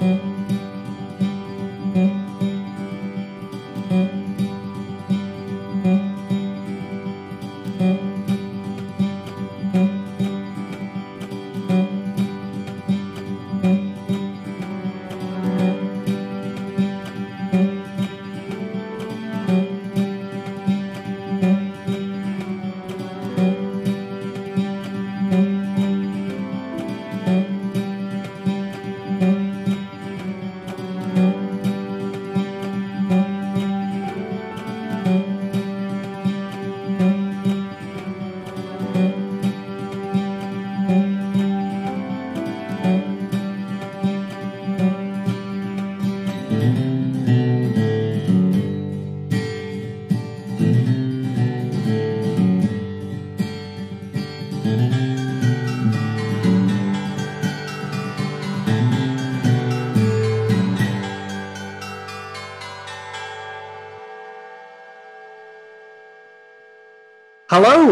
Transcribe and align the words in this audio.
Hello 0.00 0.57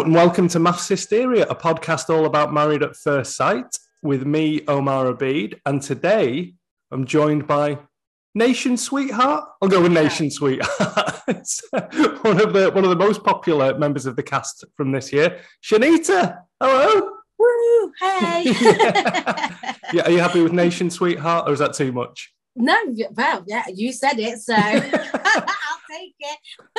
and 0.07 0.15
welcome 0.15 0.47
to 0.47 0.61
MAFS 0.61 0.89
Hysteria, 0.89 1.47
a 1.51 1.55
podcast 1.57 2.15
all 2.15 2.27
about 2.27 2.55
married 2.55 2.85
at 2.85 2.95
first 2.95 3.35
sight 3.35 3.77
with 4.05 4.25
me, 4.25 4.63
Omar 4.69 5.13
Abid. 5.13 5.59
And 5.67 5.83
today 5.83 6.55
I'm 6.93 7.07
joined 7.07 7.49
by 7.49 7.81
Nation 8.33 8.77
Sweetheart. 8.77 9.49
I'll 9.61 9.69
go 9.69 9.83
with 9.83 9.91
Nation 9.91 10.31
Sweetheart. 10.31 10.69
one 12.23 12.41
of 12.41 12.53
the 12.53 12.71
one 12.73 12.85
of 12.85 12.91
the 12.91 12.97
most 12.97 13.25
popular 13.25 13.77
members 13.77 14.07
of 14.07 14.15
the 14.15 14.23
cast 14.23 14.65
from 14.77 14.93
this 14.93 15.13
year, 15.13 15.41
Shanigan. 15.61 16.39
Hello. 16.61 17.11
Woo! 17.37 17.93
Hey. 17.99 18.45
yeah, 19.93 20.03
are 20.05 20.11
you 20.13 20.21
happy 20.21 20.41
with 20.41 20.53
Nation 20.53 20.89
Sweetheart, 20.89 21.49
or 21.49 21.53
is 21.53 21.59
that 21.59 21.75
too 21.75 21.91
much? 21.91 22.33
No, 22.57 22.75
well, 23.15 23.45
yeah, 23.47 23.65
you 23.73 23.93
said 23.93 24.19
it, 24.19 24.39
so 24.39 24.55
I'll 24.57 25.83
take 25.91 26.15
it. 26.19 26.39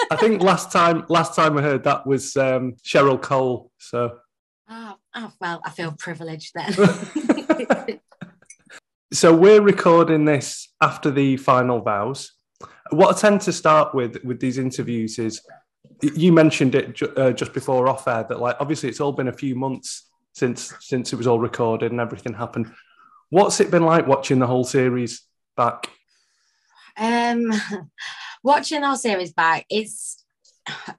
I 0.10 0.16
think 0.16 0.42
last 0.42 0.72
time 0.72 1.06
last 1.08 1.36
time 1.36 1.56
I 1.56 1.62
heard 1.62 1.84
that 1.84 2.08
was 2.08 2.36
um, 2.36 2.76
Cheryl 2.84 3.22
Cole. 3.22 3.72
So. 3.78 4.18
Oh, 4.68 4.96
oh, 5.16 5.32
well, 5.40 5.62
I 5.64 5.70
feel 5.70 5.94
privileged 5.98 6.54
then. 6.56 6.74
so 9.14 9.34
we're 9.36 9.62
recording 9.62 10.26
this 10.26 10.68
after 10.82 11.12
the 11.12 11.38
final 11.38 11.80
vows. 11.80 12.34
What 12.90 13.16
I 13.16 13.20
tend 13.20 13.42
to 13.42 13.54
start 13.54 13.94
with 13.94 14.18
with 14.24 14.40
these 14.40 14.58
interviews 14.58 15.20
is 15.20 15.42
you 16.02 16.34
mentioned 16.34 16.74
it 16.74 16.96
ju- 16.96 17.14
uh, 17.16 17.32
just 17.32 17.54
before 17.54 17.88
off 17.88 18.08
air 18.08 18.26
that 18.28 18.40
like 18.40 18.58
obviously 18.60 18.90
it's 18.90 19.00
all 19.00 19.12
been 19.12 19.28
a 19.28 19.34
few 19.34 19.56
months 19.56 20.10
since 20.34 20.74
since 20.80 21.14
it 21.14 21.18
was 21.18 21.28
all 21.28 21.40
recorded 21.40 21.92
and 21.92 22.02
everything 22.02 22.34
happened. 22.34 22.74
What's 23.30 23.60
it 23.60 23.70
been 23.70 23.86
like 23.86 24.08
watching 24.08 24.40
the 24.40 24.48
whole 24.48 24.64
series 24.64 25.27
back? 25.58 25.90
Um, 26.98 27.52
watching 28.44 28.84
our 28.84 28.96
series 28.96 29.34
back, 29.34 29.66
it's 29.70 30.24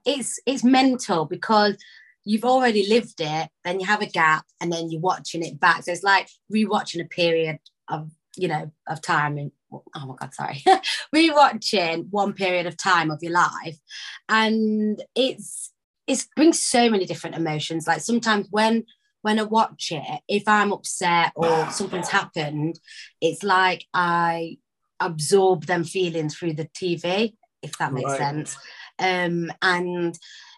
it's 0.05 0.39
it's 0.45 0.63
mental 0.63 1.25
because 1.25 1.77
you've 2.23 2.45
already 2.45 2.87
lived 2.87 3.19
it, 3.19 3.49
then 3.63 3.79
you 3.79 3.87
have 3.87 4.01
a 4.01 4.05
gap, 4.05 4.45
and 4.61 4.71
then 4.71 4.91
you're 4.91 5.01
watching 5.01 5.43
it 5.43 5.59
back. 5.59 5.83
So 5.83 5.91
it's 5.91 6.03
like 6.03 6.29
rewatching 6.53 7.03
a 7.03 7.07
period 7.07 7.57
of 7.87 8.11
you 8.35 8.47
know 8.47 8.71
of 8.87 9.01
time. 9.01 9.37
And, 9.37 9.51
oh 9.71 10.05
my 10.05 10.15
god, 10.19 10.33
sorry, 10.33 10.63
rewatching 11.15 12.07
one 12.11 12.33
period 12.33 12.67
of 12.67 12.77
time 12.77 13.09
of 13.09 13.23
your 13.23 13.33
life, 13.33 13.79
and 14.27 15.01
it's 15.15 15.73
it 16.07 16.25
brings 16.35 16.61
so 16.61 16.89
many 16.89 17.05
different 17.05 17.35
emotions. 17.35 17.87
Like 17.87 18.01
sometimes 18.01 18.47
when 18.49 18.85
when 19.21 19.39
I 19.39 19.43
watch 19.43 19.91
it, 19.91 20.21
if 20.27 20.47
I'm 20.47 20.71
upset 20.71 21.33
or 21.35 21.69
something's 21.71 22.09
happened, 22.09 22.79
it's 23.21 23.43
like 23.43 23.85
I 23.93 24.57
absorb 24.99 25.65
them 25.65 25.83
feelings 25.83 26.35
through 26.35 26.53
the 26.53 26.65
TV, 26.65 27.33
if 27.61 27.77
that 27.77 27.93
makes 27.93 28.11
right. 28.11 28.17
sense. 28.17 28.57
Um, 28.97 29.51
and 29.61 30.17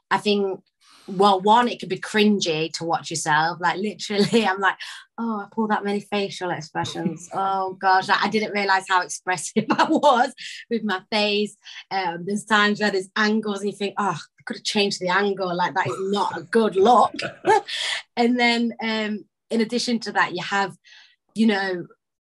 I 0.09 0.17
think, 0.17 0.61
well, 1.07 1.41
one, 1.41 1.67
it 1.67 1.79
could 1.79 1.89
be 1.89 1.99
cringy 1.99 2.71
to 2.73 2.83
watch 2.83 3.09
yourself. 3.09 3.57
Like 3.59 3.77
literally, 3.77 4.45
I'm 4.47 4.59
like, 4.59 4.77
oh, 5.17 5.39
I 5.41 5.47
pull 5.51 5.67
that 5.67 5.83
many 5.83 5.99
facial 5.99 6.51
expressions. 6.51 7.29
oh 7.33 7.77
gosh, 7.79 8.09
I, 8.09 8.17
I 8.23 8.29
didn't 8.29 8.53
realize 8.53 8.85
how 8.87 9.01
expressive 9.01 9.65
I 9.71 9.85
was 9.89 10.33
with 10.69 10.83
my 10.83 11.01
face. 11.11 11.55
Um, 11.89 12.25
there's 12.25 12.45
times 12.45 12.79
where 12.79 12.91
there's 12.91 13.09
angles 13.15 13.61
and 13.61 13.71
you 13.71 13.77
think, 13.77 13.95
oh, 13.97 14.19
I 14.41 14.43
could 14.45 14.57
have 14.57 14.63
changed 14.63 14.99
the 14.99 15.09
angle. 15.09 15.55
Like 15.55 15.75
that 15.75 15.87
is 15.87 16.11
not 16.11 16.35
a 16.35 16.41
good 16.41 16.75
look. 16.75 17.13
and 18.17 18.39
then 18.39 18.73
um, 18.81 19.25
in 19.51 19.61
addition 19.61 19.99
to 19.99 20.11
that, 20.13 20.33
you 20.33 20.41
have, 20.41 20.75
you 21.35 21.45
know, 21.45 21.85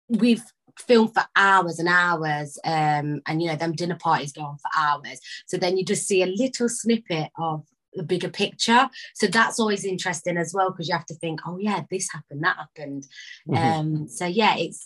we've 0.08 0.44
filmed 0.80 1.14
for 1.14 1.24
hours 1.36 1.80
and 1.80 1.90
hours 1.90 2.58
um, 2.64 3.22
and 3.26 3.42
you 3.42 3.48
know 3.48 3.56
them 3.56 3.74
dinner 3.74 3.98
parties 4.00 4.32
go 4.32 4.42
on 4.42 4.58
for 4.58 4.70
hours 4.78 5.20
so 5.48 5.58
then 5.58 5.76
you 5.76 5.84
just 5.84 6.08
see 6.08 6.22
a 6.22 6.28
little 6.28 6.70
snippet 6.70 7.32
of 7.40 7.66
the 7.96 8.04
bigger 8.04 8.30
picture 8.30 8.88
so 9.16 9.26
that's 9.26 9.60
always 9.60 9.84
interesting 9.84 10.38
as 10.38 10.54
well 10.54 10.70
because 10.70 10.88
you 10.88 10.94
have 10.94 11.08
to 11.08 11.16
think 11.16 11.40
oh 11.48 11.58
yeah 11.58 11.82
this 11.90 12.12
happened 12.12 12.44
that 12.44 12.58
happened 12.58 13.08
mm-hmm. 13.50 13.56
um, 13.56 14.08
so 14.08 14.28
yeah 14.28 14.56
it's 14.56 14.86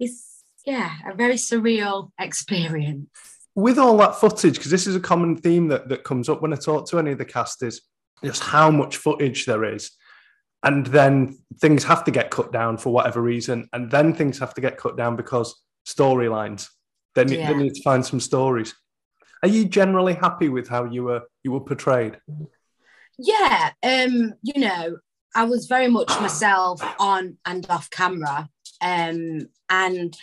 it's 0.00 0.42
yeah 0.66 0.90
a 1.08 1.14
very 1.14 1.36
surreal 1.36 2.10
experience 2.18 3.37
with 3.58 3.78
all 3.78 3.96
that 3.96 4.14
footage 4.14 4.54
because 4.54 4.70
this 4.70 4.86
is 4.86 4.94
a 4.94 5.00
common 5.00 5.36
theme 5.36 5.68
that, 5.68 5.88
that 5.88 6.04
comes 6.04 6.28
up 6.28 6.40
when 6.40 6.52
i 6.52 6.56
talk 6.56 6.88
to 6.88 6.98
any 6.98 7.12
of 7.12 7.18
the 7.18 7.24
cast 7.24 7.62
is 7.62 7.82
just 8.22 8.42
how 8.42 8.70
much 8.70 8.96
footage 8.96 9.46
there 9.46 9.64
is 9.64 9.90
and 10.62 10.86
then 10.86 11.38
things 11.60 11.84
have 11.84 12.04
to 12.04 12.10
get 12.10 12.30
cut 12.30 12.52
down 12.52 12.78
for 12.78 12.92
whatever 12.92 13.22
reason, 13.22 13.68
and 13.72 13.90
then 13.90 14.12
things 14.12 14.38
have 14.38 14.54
to 14.54 14.60
get 14.60 14.76
cut 14.76 14.96
down 14.96 15.16
because 15.16 15.62
storylines. 15.86 16.68
Then 17.14 17.28
yeah. 17.28 17.50
you 17.50 17.56
need 17.56 17.74
to 17.74 17.82
find 17.82 18.04
some 18.04 18.20
stories. 18.20 18.74
Are 19.42 19.48
you 19.48 19.66
generally 19.66 20.14
happy 20.14 20.48
with 20.48 20.68
how 20.68 20.84
you 20.84 21.04
were 21.04 21.22
you 21.44 21.52
were 21.52 21.60
portrayed? 21.60 22.18
Yeah, 23.18 23.70
um, 23.82 24.34
you 24.42 24.60
know, 24.60 24.98
I 25.34 25.44
was 25.44 25.66
very 25.66 25.88
much 25.88 26.08
myself 26.20 26.82
on 26.98 27.38
and 27.44 27.64
off 27.70 27.88
camera, 27.90 28.48
um, 28.80 29.48
and 29.70 30.16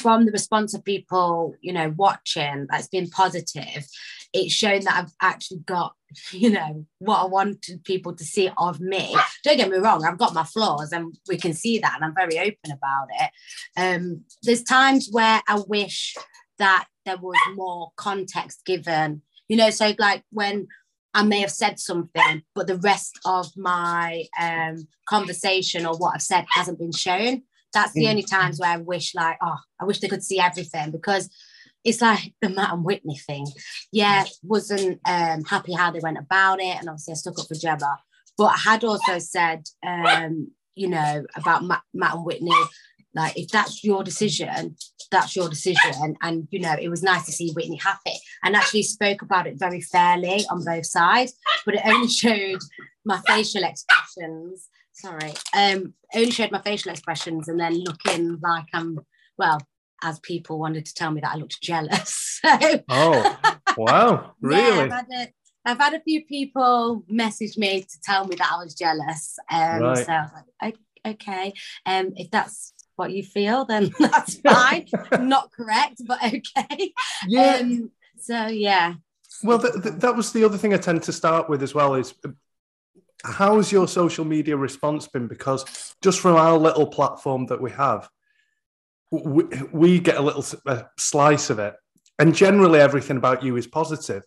from 0.00 0.26
the 0.26 0.32
response 0.32 0.74
of 0.74 0.84
people, 0.84 1.54
you 1.60 1.72
know, 1.72 1.94
watching, 1.96 2.66
that's 2.70 2.88
been 2.88 3.08
positive. 3.08 3.86
It's 4.32 4.54
shown 4.54 4.84
that 4.84 4.96
I've 4.96 5.12
actually 5.20 5.60
got 5.60 5.94
you 6.32 6.50
know 6.50 6.86
what 6.98 7.22
I 7.22 7.26
wanted 7.26 7.84
people 7.84 8.14
to 8.14 8.24
see 8.24 8.50
of 8.58 8.80
me. 8.80 9.16
Don't 9.44 9.56
get 9.56 9.70
me 9.70 9.78
wrong, 9.78 10.04
I've 10.04 10.18
got 10.18 10.34
my 10.34 10.44
flaws, 10.44 10.92
and 10.92 11.14
we 11.28 11.36
can 11.36 11.52
see 11.52 11.78
that, 11.78 11.94
and 11.96 12.04
I'm 12.04 12.14
very 12.14 12.38
open 12.38 12.72
about 12.72 13.08
it. 13.10 13.30
Um, 13.76 14.24
there's 14.42 14.62
times 14.62 15.08
where 15.10 15.40
I 15.48 15.60
wish 15.66 16.16
that 16.58 16.86
there 17.04 17.16
was 17.16 17.36
more 17.54 17.90
context 17.96 18.64
given, 18.64 19.22
you 19.48 19.56
know. 19.56 19.70
So 19.70 19.94
like 19.98 20.24
when 20.30 20.68
I 21.14 21.24
may 21.24 21.40
have 21.40 21.50
said 21.50 21.78
something, 21.78 22.42
but 22.54 22.66
the 22.66 22.76
rest 22.76 23.18
of 23.24 23.50
my 23.56 24.24
um, 24.40 24.86
conversation 25.08 25.86
or 25.86 25.96
what 25.96 26.14
I've 26.14 26.22
said 26.22 26.46
hasn't 26.52 26.78
been 26.78 26.92
shown. 26.92 27.42
That's 27.72 27.92
the 27.92 28.04
mm. 28.04 28.10
only 28.10 28.22
times 28.22 28.58
where 28.58 28.70
I 28.70 28.76
wish, 28.78 29.14
like, 29.14 29.38
oh, 29.42 29.58
I 29.80 29.84
wish 29.84 30.00
they 30.00 30.08
could 30.08 30.24
see 30.24 30.40
everything 30.40 30.90
because 30.90 31.30
it's 31.84 32.00
like 32.00 32.34
the 32.40 32.48
Matt 32.48 32.72
and 32.72 32.84
Whitney 32.84 33.16
thing. 33.18 33.46
Yeah, 33.92 34.24
wasn't 34.42 35.00
um, 35.06 35.44
happy 35.44 35.72
how 35.72 35.90
they 35.90 36.00
went 36.00 36.18
about 36.18 36.60
it, 36.60 36.76
and 36.78 36.88
obviously 36.88 37.12
I 37.12 37.14
stuck 37.14 37.38
up 37.38 37.46
for 37.48 37.54
Gemma. 37.54 37.98
But 38.36 38.52
I 38.54 38.58
had 38.58 38.84
also 38.84 39.18
said, 39.18 39.64
um, 39.86 40.50
you 40.74 40.88
know, 40.88 41.24
about 41.36 41.64
Matt, 41.64 41.82
Matt 41.92 42.14
and 42.14 42.24
Whitney, 42.24 42.52
like 43.14 43.36
if 43.36 43.48
that's 43.48 43.82
your 43.82 44.04
decision, 44.04 44.76
that's 45.10 45.34
your 45.34 45.48
decision. 45.48 45.92
And, 46.00 46.16
and 46.22 46.48
you 46.50 46.60
know, 46.60 46.76
it 46.80 46.88
was 46.88 47.02
nice 47.02 47.26
to 47.26 47.32
see 47.32 47.52
Whitney 47.52 47.76
happy, 47.76 48.18
and 48.42 48.56
actually 48.56 48.82
spoke 48.82 49.22
about 49.22 49.46
it 49.46 49.58
very 49.58 49.80
fairly 49.80 50.44
on 50.50 50.64
both 50.64 50.86
sides. 50.86 51.34
But 51.64 51.76
it 51.76 51.82
only 51.84 52.08
showed 52.22 52.60
my 53.04 53.20
facial 53.26 53.64
expressions. 53.64 54.68
Sorry, 55.00 55.32
um, 55.56 55.94
only 56.14 56.30
showed 56.30 56.50
my 56.50 56.60
facial 56.60 56.90
expressions, 56.90 57.48
and 57.48 57.58
then 57.58 57.74
looking 57.74 58.38
like 58.42 58.66
I'm 58.72 58.98
well 59.38 59.60
as 60.02 60.18
people 60.20 60.58
wanted 60.58 60.86
to 60.86 60.94
tell 60.94 61.10
me 61.10 61.20
that 61.20 61.32
I 61.32 61.36
looked 61.36 61.60
jealous. 61.62 62.26
So, 62.40 62.80
oh, 62.88 63.36
wow, 63.76 64.32
really? 64.40 64.62
Yeah, 64.66 64.82
I've, 64.84 64.90
had 64.90 65.06
a, 65.12 65.32
I've 65.66 65.78
had 65.78 65.92
a 65.92 66.00
few 66.00 66.24
people 66.24 67.04
message 67.06 67.58
me 67.58 67.82
to 67.82 68.00
tell 68.02 68.26
me 68.26 68.34
that 68.36 68.50
I 68.50 68.64
was 68.64 68.74
jealous. 68.74 69.38
Um, 69.50 69.82
right. 69.82 70.06
So 70.06 70.12
I 70.12 70.22
was 70.22 70.30
like, 70.62 70.78
okay, 71.06 71.52
um, 71.84 72.12
if 72.16 72.30
that's 72.30 72.72
what 72.96 73.12
you 73.12 73.22
feel, 73.22 73.66
then 73.66 73.90
that's 73.98 74.40
fine. 74.40 74.86
Not 75.20 75.52
correct, 75.52 76.00
but 76.06 76.18
okay. 76.24 76.94
Yeah. 77.28 77.58
Um, 77.60 77.90
so 78.18 78.46
yeah. 78.46 78.94
Well, 79.42 79.58
th- 79.58 79.82
th- 79.82 79.94
that 79.96 80.16
was 80.16 80.32
the 80.32 80.44
other 80.44 80.56
thing 80.56 80.72
I 80.72 80.78
tend 80.78 81.02
to 81.02 81.12
start 81.12 81.50
with 81.50 81.62
as 81.62 81.74
well 81.74 81.94
is 81.94 82.14
how's 83.24 83.72
your 83.72 83.88
social 83.88 84.24
media 84.24 84.56
response 84.56 85.08
been? 85.08 85.28
Because 85.28 85.94
just 86.02 86.20
from 86.20 86.36
our 86.36 86.56
little 86.58 86.86
platform 86.86 87.46
that 87.46 87.60
we 87.60 87.70
have, 87.72 88.08
we, 89.10 89.44
we 89.72 89.98
get 89.98 90.16
a 90.16 90.22
little 90.22 90.44
a 90.66 90.86
slice 90.98 91.50
of 91.50 91.58
it. 91.58 91.74
And 92.18 92.34
generally, 92.34 92.80
everything 92.80 93.16
about 93.16 93.42
you 93.42 93.56
is 93.56 93.66
positive. 93.66 94.24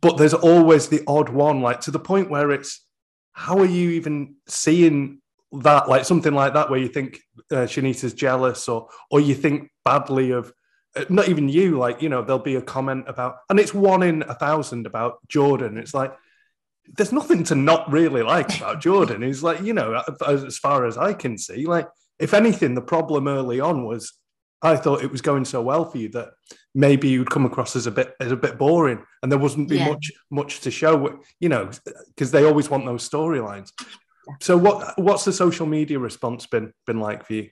But 0.00 0.18
there's 0.18 0.34
always 0.34 0.88
the 0.88 1.02
odd 1.06 1.30
one, 1.30 1.62
like 1.62 1.80
to 1.82 1.90
the 1.90 1.98
point 1.98 2.30
where 2.30 2.50
it's, 2.50 2.86
how 3.32 3.58
are 3.58 3.64
you 3.64 3.90
even 3.90 4.36
seeing 4.46 5.20
that, 5.52 5.88
like 5.88 6.04
something 6.04 6.34
like 6.34 6.54
that, 6.54 6.68
where 6.68 6.78
you 6.78 6.88
think 6.88 7.20
uh, 7.50 7.64
Shanigan's 7.64 8.12
jealous 8.12 8.68
or, 8.68 8.88
or 9.10 9.20
you 9.20 9.34
think 9.34 9.70
badly 9.84 10.32
of, 10.32 10.52
uh, 10.94 11.04
not 11.08 11.28
even 11.28 11.48
you, 11.48 11.78
like, 11.78 12.02
you 12.02 12.08
know, 12.10 12.22
there'll 12.22 12.38
be 12.38 12.56
a 12.56 12.62
comment 12.62 13.06
about, 13.08 13.36
and 13.48 13.58
it's 13.58 13.72
one 13.72 14.02
in 14.02 14.22
a 14.22 14.34
thousand 14.34 14.86
about 14.86 15.26
Jordan. 15.26 15.78
It's 15.78 15.94
like, 15.94 16.14
there's 16.96 17.12
nothing 17.12 17.44
to 17.44 17.54
not 17.54 17.90
really 17.90 18.22
like 18.22 18.56
about 18.58 18.80
Jordan. 18.80 19.22
He's 19.22 19.42
like, 19.42 19.62
you 19.62 19.72
know, 19.72 20.02
as 20.26 20.58
far 20.58 20.86
as 20.86 20.98
I 20.98 21.12
can 21.12 21.38
see, 21.38 21.66
like, 21.66 21.88
if 22.18 22.34
anything, 22.34 22.74
the 22.74 22.82
problem 22.82 23.26
early 23.26 23.60
on 23.60 23.84
was 23.84 24.12
I 24.62 24.76
thought 24.76 25.02
it 25.02 25.10
was 25.10 25.20
going 25.20 25.44
so 25.44 25.60
well 25.62 25.84
for 25.84 25.98
you 25.98 26.08
that 26.10 26.30
maybe 26.74 27.08
you'd 27.08 27.30
come 27.30 27.44
across 27.44 27.76
as 27.76 27.86
a 27.86 27.90
bit 27.90 28.14
as 28.20 28.32
a 28.32 28.36
bit 28.36 28.56
boring, 28.56 29.04
and 29.22 29.30
there 29.30 29.38
wasn't 29.38 29.68
be 29.68 29.76
yeah. 29.76 29.90
much 29.90 30.10
much 30.30 30.60
to 30.60 30.70
show. 30.70 31.20
You 31.40 31.48
know, 31.48 31.70
because 32.08 32.30
they 32.30 32.44
always 32.44 32.70
want 32.70 32.86
those 32.86 33.08
storylines. 33.08 33.72
So, 34.40 34.56
what 34.56 34.98
what's 34.98 35.24
the 35.24 35.32
social 35.32 35.66
media 35.66 35.98
response 35.98 36.46
been 36.46 36.72
been 36.86 37.00
like 37.00 37.26
for 37.26 37.34
you? 37.34 37.50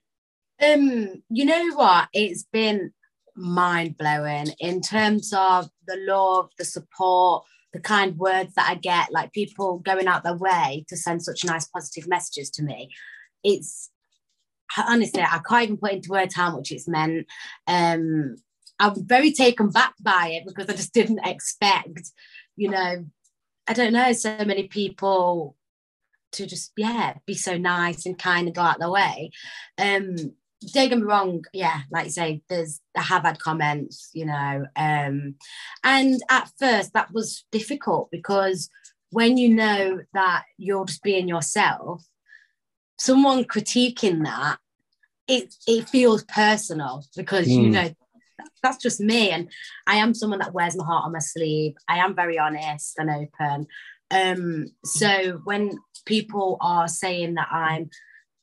Um, 0.62 1.22
you 1.28 1.44
know 1.44 1.74
what? 1.74 2.08
It's 2.12 2.44
been 2.44 2.92
mind 3.34 3.96
blowing 3.98 4.48
in 4.60 4.80
terms 4.80 5.32
of 5.36 5.68
the 5.86 5.96
love, 6.06 6.50
the 6.58 6.64
support, 6.64 7.44
the 7.72 7.80
kind 7.80 8.16
words 8.18 8.54
that 8.54 8.68
I 8.68 8.74
get, 8.74 9.12
like 9.12 9.32
people 9.32 9.78
going 9.78 10.06
out 10.06 10.24
their 10.24 10.36
way 10.36 10.84
to 10.88 10.96
send 10.96 11.22
such 11.22 11.44
nice 11.44 11.66
positive 11.66 12.08
messages 12.08 12.50
to 12.50 12.62
me. 12.62 12.90
It's 13.42 13.90
honestly, 14.76 15.22
I 15.22 15.40
can't 15.46 15.64
even 15.64 15.76
put 15.78 15.92
into 15.92 16.10
words 16.10 16.34
how 16.34 16.56
much 16.56 16.70
it's 16.70 16.88
meant. 16.88 17.26
Um, 17.66 18.36
I'm 18.78 19.06
very 19.06 19.32
taken 19.32 19.70
back 19.70 19.94
by 20.00 20.32
it 20.32 20.44
because 20.46 20.68
I 20.68 20.74
just 20.74 20.92
didn't 20.92 21.20
expect, 21.24 22.10
you 22.56 22.70
know, 22.70 23.06
I 23.66 23.72
don't 23.72 23.92
know, 23.92 24.12
so 24.12 24.36
many 24.44 24.68
people 24.68 25.56
to 26.32 26.46
just, 26.46 26.72
yeah, 26.76 27.14
be 27.26 27.34
so 27.34 27.58
nice 27.58 28.06
and 28.06 28.18
kind 28.18 28.46
and 28.46 28.56
go 28.56 28.62
out 28.62 28.78
their 28.78 28.90
way. 28.90 29.30
Um, 29.78 30.16
don't 30.72 30.88
get 30.88 30.98
me 30.98 31.04
wrong, 31.04 31.44
yeah, 31.52 31.80
like 31.90 32.06
you 32.06 32.10
say, 32.10 32.42
there's 32.48 32.80
I 32.96 33.02
have 33.02 33.22
had 33.22 33.38
comments, 33.38 34.10
you 34.12 34.26
know, 34.26 34.66
um, 34.76 35.34
and 35.84 36.22
at 36.30 36.50
first 36.58 36.92
that 36.94 37.12
was 37.12 37.44
difficult 37.50 38.10
because 38.10 38.68
when 39.10 39.36
you 39.36 39.48
know 39.48 40.00
that 40.14 40.44
you're 40.58 40.86
just 40.86 41.02
being 41.02 41.28
yourself, 41.28 42.04
someone 42.98 43.44
critiquing 43.44 44.24
that, 44.24 44.58
it 45.28 45.54
it 45.66 45.88
feels 45.88 46.24
personal 46.24 47.04
because 47.16 47.46
mm. 47.46 47.50
you 47.50 47.64
hmm. 47.64 47.70
know 47.72 47.90
that's 48.62 48.82
just 48.82 49.00
me 49.00 49.30
and 49.30 49.48
i 49.86 49.96
am 49.96 50.14
someone 50.14 50.38
that 50.40 50.52
wears 50.52 50.76
my 50.76 50.84
heart 50.84 51.04
on 51.04 51.12
my 51.12 51.18
sleeve 51.18 51.74
i 51.88 51.98
am 51.98 52.14
very 52.14 52.38
honest 52.38 52.98
and 52.98 53.08
open 53.08 53.66
um 54.10 54.66
so 54.84 55.40
when 55.44 55.70
people 56.06 56.56
are 56.60 56.88
saying 56.88 57.34
that 57.34 57.48
i'm 57.50 57.88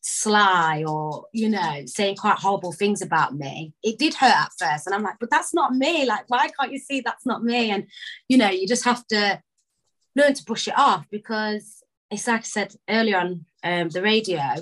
sly 0.09 0.83
or 0.87 1.25
you 1.33 1.49
know 1.49 1.83
saying 1.85 2.15
quite 2.15 2.37
horrible 2.37 2.71
things 2.71 3.01
about 3.01 3.35
me 3.35 3.73
it 3.83 3.97
did 3.99 4.13
hurt 4.13 4.33
at 4.35 4.51
first. 4.59 4.87
And 4.87 4.95
i'm 4.95 5.03
like 5.03 5.19
but 5.19 5.29
that's 5.29 5.53
not 5.53 5.75
me. 5.75 6.05
Like 6.05 6.25
why 6.27 6.49
can't 6.59 6.71
you 6.71 6.79
see 6.79 7.01
that's 7.01 7.25
not 7.25 7.43
me? 7.43 7.71
And 7.71 7.87
you 8.27 8.37
know 8.37 8.49
you 8.49 8.67
just 8.67 8.85
have 8.85 9.05
to 9.07 9.41
learn 10.15 10.33
to 10.33 10.43
push 10.43 10.67
it 10.67 10.77
off 10.77 11.05
because 11.11 11.83
it's 12.11 12.27
like 12.27 12.39
i 12.39 12.43
said 12.43 12.73
earlier 12.89 13.17
on 13.17 13.45
um, 13.63 13.89
the 13.89 14.01
radio 14.01 14.55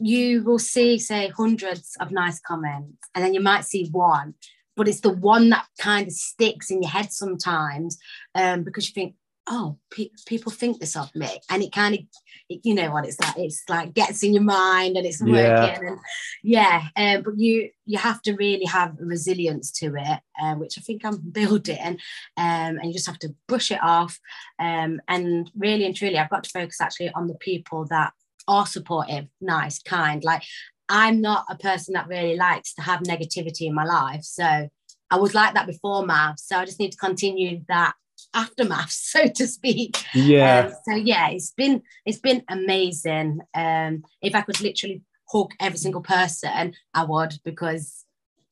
you 0.00 0.42
will 0.42 0.58
see, 0.58 0.98
say, 0.98 1.28
hundreds 1.28 1.96
of 2.00 2.10
nice 2.10 2.40
comments, 2.40 3.08
and 3.14 3.24
then 3.24 3.34
you 3.34 3.40
might 3.40 3.64
see 3.64 3.88
one, 3.90 4.34
but 4.76 4.88
it's 4.88 5.00
the 5.00 5.10
one 5.10 5.50
that 5.50 5.66
kind 5.78 6.08
of 6.08 6.12
sticks 6.12 6.70
in 6.70 6.82
your 6.82 6.90
head 6.90 7.12
sometimes 7.12 7.98
um, 8.34 8.64
because 8.64 8.88
you 8.88 8.92
think, 8.92 9.14
oh, 9.46 9.78
pe- 9.90 10.10
people 10.26 10.50
think 10.50 10.78
this 10.78 10.96
of 10.96 11.14
me, 11.14 11.28
and 11.50 11.62
it 11.62 11.72
kind 11.72 11.94
of, 11.94 12.00
you 12.48 12.74
know 12.74 12.90
what 12.90 13.06
it's 13.06 13.20
like. 13.20 13.36
It's 13.36 13.62
like 13.68 13.94
gets 13.94 14.22
in 14.22 14.32
your 14.32 14.42
mind 14.42 14.96
and 14.96 15.06
it's 15.06 15.20
working, 15.20 15.34
yeah. 15.34 15.78
and 15.80 15.98
yeah. 16.42 16.82
Um, 16.96 17.22
but 17.22 17.38
you 17.38 17.70
you 17.84 17.98
have 17.98 18.22
to 18.22 18.34
really 18.34 18.64
have 18.66 18.94
resilience 18.98 19.70
to 19.72 19.94
it, 19.96 20.20
uh, 20.40 20.54
which 20.54 20.78
I 20.78 20.82
think 20.82 21.04
I'm 21.04 21.18
building, 21.18 21.98
um, 22.36 22.78
and 22.78 22.86
you 22.86 22.92
just 22.92 23.06
have 23.06 23.18
to 23.20 23.34
brush 23.46 23.70
it 23.70 23.82
off. 23.82 24.18
Um, 24.58 25.00
and 25.08 25.50
really 25.56 25.84
and 25.84 25.94
truly, 25.94 26.18
I've 26.18 26.30
got 26.30 26.44
to 26.44 26.50
focus 26.50 26.80
actually 26.80 27.10
on 27.10 27.28
the 27.28 27.34
people 27.34 27.86
that 27.86 28.12
are 28.48 28.66
supportive, 28.66 29.26
nice, 29.40 29.80
kind. 29.80 30.22
Like 30.24 30.42
I'm 30.88 31.20
not 31.20 31.46
a 31.48 31.56
person 31.56 31.94
that 31.94 32.08
really 32.08 32.36
likes 32.36 32.74
to 32.74 32.82
have 32.82 33.00
negativity 33.00 33.62
in 33.62 33.74
my 33.74 33.84
life. 33.84 34.22
So 34.22 34.68
I 35.10 35.18
was 35.18 35.34
like 35.34 35.54
that 35.54 35.66
before 35.66 36.04
MAFS. 36.04 36.40
So 36.40 36.58
I 36.58 36.64
just 36.64 36.80
need 36.80 36.92
to 36.92 36.98
continue 36.98 37.62
that 37.68 37.94
after 38.32 38.64
MAFS, 38.64 38.90
so 39.12 39.26
to 39.28 39.46
speak. 39.46 40.02
Yeah. 40.14 40.66
Um, 40.66 40.72
so 40.88 40.94
yeah, 40.96 41.30
it's 41.30 41.50
been 41.50 41.82
it's 42.04 42.18
been 42.18 42.42
amazing. 42.48 43.40
Um, 43.54 44.04
if 44.22 44.34
I 44.34 44.42
could 44.42 44.60
literally 44.60 45.02
hug 45.28 45.52
every 45.60 45.78
single 45.78 46.02
person, 46.02 46.74
I 46.92 47.04
would 47.04 47.34
because 47.44 48.04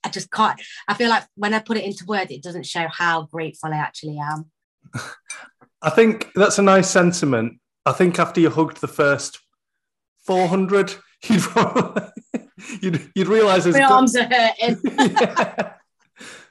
I 0.05 0.09
just 0.09 0.31
can't. 0.31 0.61
I 0.89 0.95
feel 0.95 1.09
like 1.09 1.25
when 1.37 1.55
I 1.55 1.61
put 1.61 1.77
it 1.77 1.85
into 1.85 2.05
words, 2.07 2.31
it 2.31 2.43
doesn't 2.43 2.67
show 2.67 2.87
how 2.91 3.23
grateful 3.23 3.73
I 3.73 3.77
actually 3.77 4.19
am. 4.19 4.51
I 5.81 5.91
think 5.91 6.31
that's 6.35 6.59
a 6.59 6.63
nice 6.63 6.91
sentiment. 6.91 7.61
I 7.87 7.93
think 7.93 8.19
after 8.19 8.41
you 8.41 8.51
hugged 8.51 8.81
the 8.81 8.89
first 8.89 9.39
400, 10.27 10.95
you'd, 11.29 11.43
you'd, 12.83 13.13
you'd 13.15 13.29
realize 13.29 13.67
My 13.67 13.73
good, 13.73 13.83
arms 13.83 14.17
are 14.17 14.25
hurting. 14.25 14.81
yeah, 14.85 15.73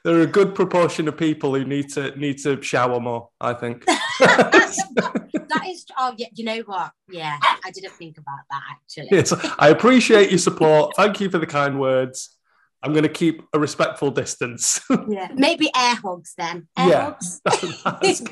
there 0.04 0.16
are 0.16 0.22
a 0.22 0.26
good 0.26 0.54
proportion 0.54 1.06
of 1.08 1.16
people 1.16 1.54
who 1.54 1.64
need 1.64 1.90
to 1.90 2.16
need 2.18 2.38
to 2.38 2.60
shower 2.62 2.98
more. 3.00 3.28
I 3.40 3.54
think 3.54 3.84
that 4.18 5.64
is. 5.66 5.86
Oh 5.98 6.14
yeah, 6.16 6.28
you 6.34 6.44
know 6.44 6.58
what? 6.66 6.92
Yeah, 7.08 7.38
I 7.42 7.70
didn't 7.70 7.92
think 7.92 8.18
about 8.18 8.40
that 8.50 8.62
actually. 8.70 9.08
Yes, 9.10 9.32
I 9.58 9.68
appreciate 9.68 10.30
your 10.30 10.38
support. 10.38 10.94
Thank 10.96 11.20
you 11.20 11.30
for 11.30 11.38
the 11.38 11.46
kind 11.46 11.78
words. 11.78 12.36
I'm 12.82 12.92
going 12.92 13.04
to 13.04 13.08
keep 13.08 13.42
a 13.52 13.60
respectful 13.60 14.10
distance. 14.10 14.80
yeah, 15.08 15.28
maybe 15.34 15.70
air 15.76 15.94
hugs 15.94 16.34
then. 16.36 16.66
Air 16.76 16.88
yeah. 16.88 17.14
Hugs. 17.84 18.22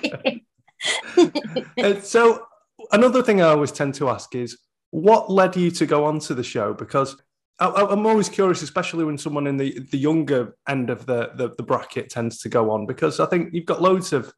uh, 1.79 2.00
so 2.00 2.47
another 2.91 3.23
thing 3.23 3.41
I 3.41 3.50
always 3.50 3.71
tend 3.71 3.95
to 3.97 4.09
ask 4.09 4.35
is 4.35 4.59
what 4.91 5.31
led 5.31 5.57
you 5.57 5.71
to 5.71 5.87
go 5.87 6.05
onto 6.05 6.35
the 6.35 6.43
show? 6.43 6.75
Because 6.75 7.17
I, 7.61 7.93
am 7.93 8.07
always 8.07 8.29
curious, 8.29 8.62
especially 8.62 9.05
when 9.05 9.19
someone 9.19 9.47
in 9.47 9.57
the, 9.57 9.79
the 9.90 9.99
younger 9.99 10.57
end 10.69 10.88
of 10.88 11.05
the, 11.07 11.31
the, 11.35 11.55
the 11.57 11.62
bracket 11.62 12.09
tends 12.09 12.38
to 12.38 12.49
go 12.49 12.71
on, 12.71 12.87
because 12.87 13.21
I 13.21 13.26
think 13.26 13.50
you've 13.52 13.67
got 13.67 13.83
loads 13.83 14.12
of 14.12 14.33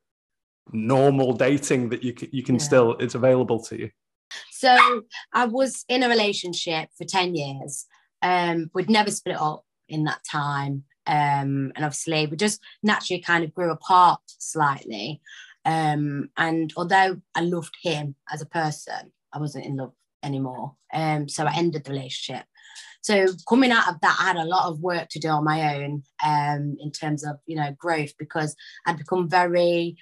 normal 0.72 1.32
dating 1.32 1.88
that 1.90 2.02
you 2.02 2.12
can, 2.12 2.28
you 2.32 2.42
can 2.42 2.56
yeah. 2.56 2.60
still 2.60 2.96
it's 2.98 3.14
available 3.14 3.62
to 3.64 3.78
you. 3.78 3.90
So 4.50 5.02
I 5.32 5.46
was 5.46 5.84
in 5.88 6.02
a 6.02 6.08
relationship 6.08 6.88
for 6.96 7.04
ten 7.04 7.34
years. 7.34 7.86
Um, 8.22 8.70
we'd 8.74 8.90
never 8.90 9.10
split 9.10 9.40
up 9.40 9.64
in 9.88 10.04
that 10.04 10.20
time, 10.30 10.84
um, 11.06 11.72
and 11.74 11.84
obviously 11.84 12.26
we 12.26 12.36
just 12.36 12.60
naturally 12.82 13.20
kind 13.20 13.44
of 13.44 13.54
grew 13.54 13.70
apart 13.70 14.20
slightly. 14.26 15.20
Um, 15.64 16.30
and 16.36 16.72
although 16.76 17.20
I 17.34 17.40
loved 17.40 17.76
him 17.82 18.16
as 18.32 18.42
a 18.42 18.46
person, 18.46 19.12
I 19.32 19.38
wasn't 19.38 19.66
in 19.66 19.76
love 19.76 19.92
anymore. 20.22 20.74
Um, 20.92 21.28
so 21.28 21.44
I 21.44 21.54
ended 21.56 21.84
the 21.84 21.92
relationship. 21.92 22.46
So 23.02 23.26
coming 23.48 23.72
out 23.72 23.88
of 23.88 24.00
that, 24.00 24.16
I 24.20 24.24
had 24.28 24.36
a 24.36 24.44
lot 24.44 24.68
of 24.68 24.80
work 24.80 25.08
to 25.10 25.18
do 25.18 25.28
on 25.28 25.44
my 25.44 25.76
own 25.76 26.04
um, 26.24 26.76
in 26.80 26.90
terms 26.92 27.24
of 27.24 27.36
you 27.46 27.56
know 27.56 27.74
growth 27.78 28.16
because 28.18 28.54
I'd 28.86 28.98
become 28.98 29.28
very, 29.28 29.96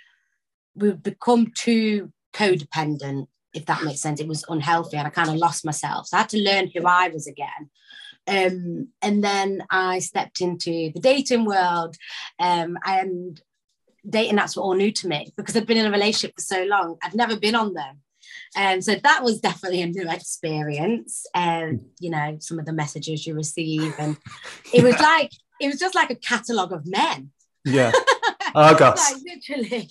we've 0.75 1.03
become 1.03 1.53
too 1.57 2.13
codependent, 2.33 3.27
if 3.55 3.67
that 3.67 3.85
makes 3.85 4.01
sense. 4.01 4.21
It 4.21 4.29
was 4.29 4.45
unhealthy, 4.49 4.97
and 4.97 5.07
I 5.07 5.11
kind 5.11 5.31
of 5.31 5.37
lost 5.37 5.65
myself. 5.65 6.07
So 6.07 6.17
I 6.17 6.21
had 6.21 6.29
to 6.31 6.43
learn 6.43 6.71
who 6.75 6.87
I 6.87 7.09
was 7.09 7.27
again. 7.27 7.71
Um, 8.27 8.89
and 9.01 9.25
then 9.25 9.65
I 9.71 9.99
stepped 10.01 10.41
into 10.41 10.93
the 10.93 11.01
dating 11.01 11.47
world, 11.47 11.97
um, 12.39 12.79
and 12.85 13.41
dating 14.09 14.39
apps 14.39 14.57
were 14.57 14.63
all 14.63 14.75
new 14.75 14.93
to 14.93 15.09
me 15.09 15.33
because 15.37 15.57
I'd 15.57 15.67
been 15.67 15.79
in 15.79 15.87
a 15.87 15.91
relationship 15.91 16.35
for 16.37 16.43
so 16.43 16.65
long. 16.65 16.97
I'd 17.03 17.15
never 17.15 17.37
been 17.37 17.55
on 17.55 17.75
them. 17.75 18.03
Um, 18.57 18.81
so 18.81 18.95
that 18.97 19.23
was 19.23 19.41
definitely 19.41 19.83
a 19.83 19.87
new 19.87 20.11
experience. 20.11 21.27
Um, 21.35 21.83
you 22.01 22.11
know, 22.11 22.37
some 22.41 22.59
of 22.59 22.67
the 22.67 22.73
messages 22.73 23.27
you 23.27 23.35
receive, 23.35 23.95
and 23.99 24.17
it 24.75 24.83
was 24.83 24.99
like 24.99 25.31
it 25.61 25.69
was 25.69 25.79
just 25.79 25.95
like 25.95 26.11
a 26.11 26.17
catalogue 26.17 26.73
of 26.73 26.87
men. 26.87 27.31
Yeah, 27.65 27.93
Argos. 28.55 28.99
like 28.99 29.23
literally, 29.25 29.91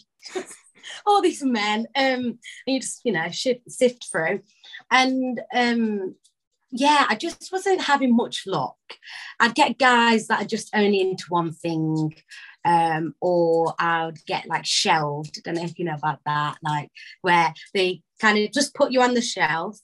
all 1.05 1.21
these 1.21 1.43
men. 1.43 1.87
Um, 1.95 1.95
and 1.95 2.39
you 2.67 2.79
just 2.79 3.01
you 3.05 3.13
know 3.13 3.29
shift, 3.29 3.69
sift 3.71 4.07
through, 4.11 4.41
and 4.91 5.39
um, 5.53 6.15
yeah, 6.71 7.05
I 7.09 7.15
just 7.15 7.51
wasn't 7.51 7.81
having 7.81 8.15
much 8.15 8.43
luck. 8.45 8.77
I'd 9.39 9.55
get 9.55 9.79
guys 9.79 10.27
that 10.27 10.43
are 10.43 10.47
just 10.47 10.69
only 10.75 11.01
into 11.01 11.25
one 11.29 11.51
thing, 11.51 12.13
um, 12.65 13.15
or 13.21 13.73
I 13.79 14.05
would 14.05 14.23
get 14.25 14.47
like 14.47 14.65
shelved. 14.65 15.37
I 15.37 15.41
don't 15.43 15.55
know 15.55 15.63
if 15.63 15.79
you 15.79 15.85
know 15.85 15.95
about 15.95 16.19
that, 16.25 16.57
like 16.63 16.89
where 17.21 17.53
they 17.73 18.01
kind 18.19 18.37
of 18.37 18.51
just 18.51 18.73
put 18.73 18.91
you 18.91 19.01
on 19.01 19.13
the 19.13 19.21
shelf 19.21 19.79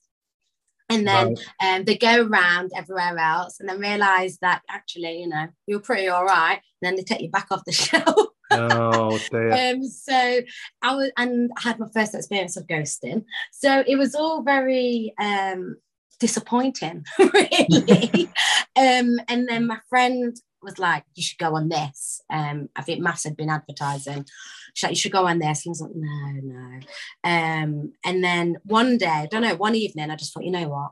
and 0.89 1.07
then 1.07 1.35
right. 1.61 1.77
um, 1.77 1.83
they 1.83 1.97
go 1.97 2.23
around 2.23 2.71
everywhere 2.75 3.17
else 3.17 3.59
and 3.59 3.67
then 3.67 3.79
realize 3.79 4.37
that 4.39 4.61
actually, 4.69 5.21
you 5.21 5.27
know, 5.27 5.47
you're 5.65 5.79
pretty 5.79 6.07
all 6.07 6.25
right. 6.25 6.59
And 6.81 6.87
then 6.87 6.95
they 6.95 7.03
take 7.03 7.21
you 7.21 7.29
back 7.29 7.47
off 7.51 7.65
the 7.65 7.71
shelf. 7.71 8.27
oh 8.51 9.19
dear. 9.31 9.73
Um, 9.73 9.83
so 9.83 10.41
I 10.81 10.95
was, 10.95 11.11
and 11.17 11.51
I 11.57 11.61
had 11.61 11.79
my 11.79 11.87
first 11.93 12.13
experience 12.13 12.55
of 12.55 12.67
ghosting. 12.67 13.25
So 13.51 13.83
it 13.87 13.95
was 13.95 14.13
all 14.13 14.43
very 14.43 15.13
um, 15.19 15.77
disappointing, 16.19 17.05
really. 17.19 18.29
um, 18.75 19.19
and 19.27 19.47
then 19.47 19.65
my 19.65 19.79
friend 19.89 20.35
was 20.65 20.79
like, 20.79 21.03
"You 21.15 21.23
should 21.23 21.37
go 21.37 21.55
on 21.55 21.69
this." 21.69 22.21
Um, 22.29 22.69
I 22.75 22.81
think 22.81 23.01
MAFS 23.01 23.23
had 23.23 23.37
been 23.37 23.49
advertising. 23.49 24.25
Like, 24.81 24.91
"You 24.91 24.95
should 24.95 25.11
go 25.11 25.27
on 25.27 25.39
this." 25.39 25.65
And 25.65 25.69
I 25.69 25.73
was 25.73 25.81
like, 25.81 25.95
"No, 25.95 26.31
no." 26.43 26.79
Um, 27.23 27.93
and 28.03 28.23
then 28.23 28.57
one 28.63 28.97
day, 28.97 29.07
I 29.07 29.27
don't 29.27 29.41
know, 29.41 29.55
one 29.55 29.75
evening, 29.75 30.11
I 30.11 30.15
just 30.15 30.33
thought, 30.33 30.43
you 30.43 30.51
know 30.51 30.67
what? 30.67 30.91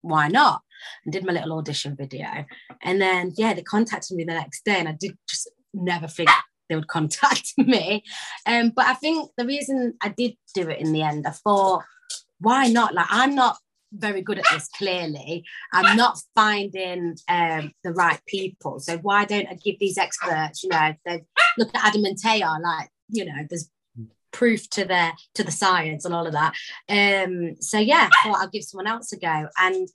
Why 0.00 0.28
not? 0.28 0.62
And 1.04 1.12
did 1.12 1.24
my 1.24 1.32
little 1.32 1.58
audition 1.58 1.96
video. 1.96 2.44
And 2.82 3.00
then, 3.00 3.32
yeah, 3.36 3.54
they 3.54 3.62
contacted 3.62 4.16
me 4.16 4.24
the 4.24 4.34
next 4.34 4.64
day, 4.64 4.80
and 4.80 4.88
I 4.88 4.96
did 4.98 5.16
just 5.28 5.50
never 5.72 6.08
think 6.08 6.30
they 6.68 6.76
would 6.76 6.88
contact 6.88 7.52
me. 7.58 8.02
Um, 8.46 8.70
but 8.70 8.86
I 8.86 8.94
think 8.94 9.30
the 9.36 9.46
reason 9.46 9.94
I 10.02 10.08
did 10.08 10.34
do 10.54 10.68
it 10.68 10.80
in 10.80 10.92
the 10.92 11.02
end, 11.02 11.26
I 11.26 11.30
thought, 11.30 11.84
why 12.38 12.66
not? 12.66 12.94
Like, 12.94 13.06
I'm 13.10 13.34
not 13.34 13.56
very 13.92 14.22
good 14.22 14.38
at 14.38 14.44
this 14.50 14.68
clearly. 14.68 15.44
I'm 15.72 15.96
not 15.96 16.18
finding 16.34 17.16
um, 17.28 17.72
the 17.84 17.92
right 17.92 18.20
people. 18.26 18.80
So 18.80 18.98
why 18.98 19.24
don't 19.24 19.48
i 19.48 19.54
give 19.54 19.78
these 19.78 19.98
experts 19.98 20.62
you 20.62 20.70
know 20.70 20.94
they 21.04 21.22
look 21.58 21.74
at 21.74 21.84
adam 21.84 22.04
and 22.04 22.16
Tayah 22.16 22.62
like 22.62 22.88
you 23.08 23.24
know 23.24 23.46
there's 23.48 23.70
proof 24.32 24.68
to 24.70 24.84
the 24.84 25.12
to 25.34 25.44
the 25.44 25.50
science 25.50 26.04
and 26.04 26.14
all 26.14 26.26
of 26.26 26.32
that. 26.32 26.54
Um 26.88 27.56
so 27.60 27.78
yeah 27.78 28.08
well, 28.24 28.36
i'll 28.36 28.48
give 28.48 28.64
someone 28.64 28.86
else 28.86 29.12
a 29.12 29.18
go. 29.18 29.48
And 29.58 29.88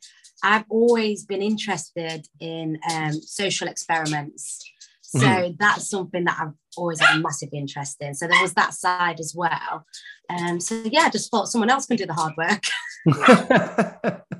i've 0.43 0.65
always 0.69 1.25
been 1.25 1.41
interested 1.41 2.27
in 2.39 2.79
um, 2.91 3.13
social 3.13 3.67
experiments. 3.67 4.63
So 5.01 5.19
mm-hmm. 5.19 5.53
that's 5.57 5.89
something 5.89 6.25
that 6.25 6.37
I've 6.39 6.53
always 6.77 6.99
had 6.99 7.17
a 7.17 7.19
massive 7.19 7.49
interest 7.53 7.97
in. 8.01 8.13
So 8.13 8.27
there 8.27 8.41
was 8.41 8.53
that 8.53 8.73
side 8.73 9.19
as 9.19 9.33
well. 9.35 9.85
Um, 10.29 10.59
so 10.59 10.81
yeah, 10.85 11.01
I 11.01 11.09
just 11.09 11.31
thought 11.31 11.47
someone 11.47 11.69
else 11.69 11.85
can 11.85 11.97
do 11.97 12.05
the 12.05 12.13
hard 12.13 12.33
work. 12.37 12.63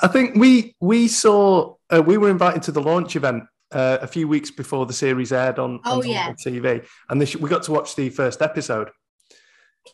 I 0.00 0.08
think 0.08 0.36
we 0.36 0.74
we 0.80 1.08
saw 1.08 1.74
uh, 1.90 2.02
we 2.02 2.18
were 2.18 2.30
invited 2.30 2.62
to 2.64 2.72
the 2.72 2.82
launch 2.82 3.16
event 3.16 3.44
uh, 3.72 3.98
a 4.00 4.06
few 4.06 4.28
weeks 4.28 4.50
before 4.50 4.86
the 4.86 4.92
series 4.92 5.32
aired 5.32 5.58
on, 5.58 5.80
oh, 5.84 5.98
on 5.98 6.08
yeah. 6.08 6.32
TV, 6.32 6.86
and 7.08 7.20
this, 7.20 7.34
we 7.36 7.48
got 7.48 7.62
to 7.64 7.72
watch 7.72 7.96
the 7.96 8.10
first 8.10 8.42
episode. 8.42 8.90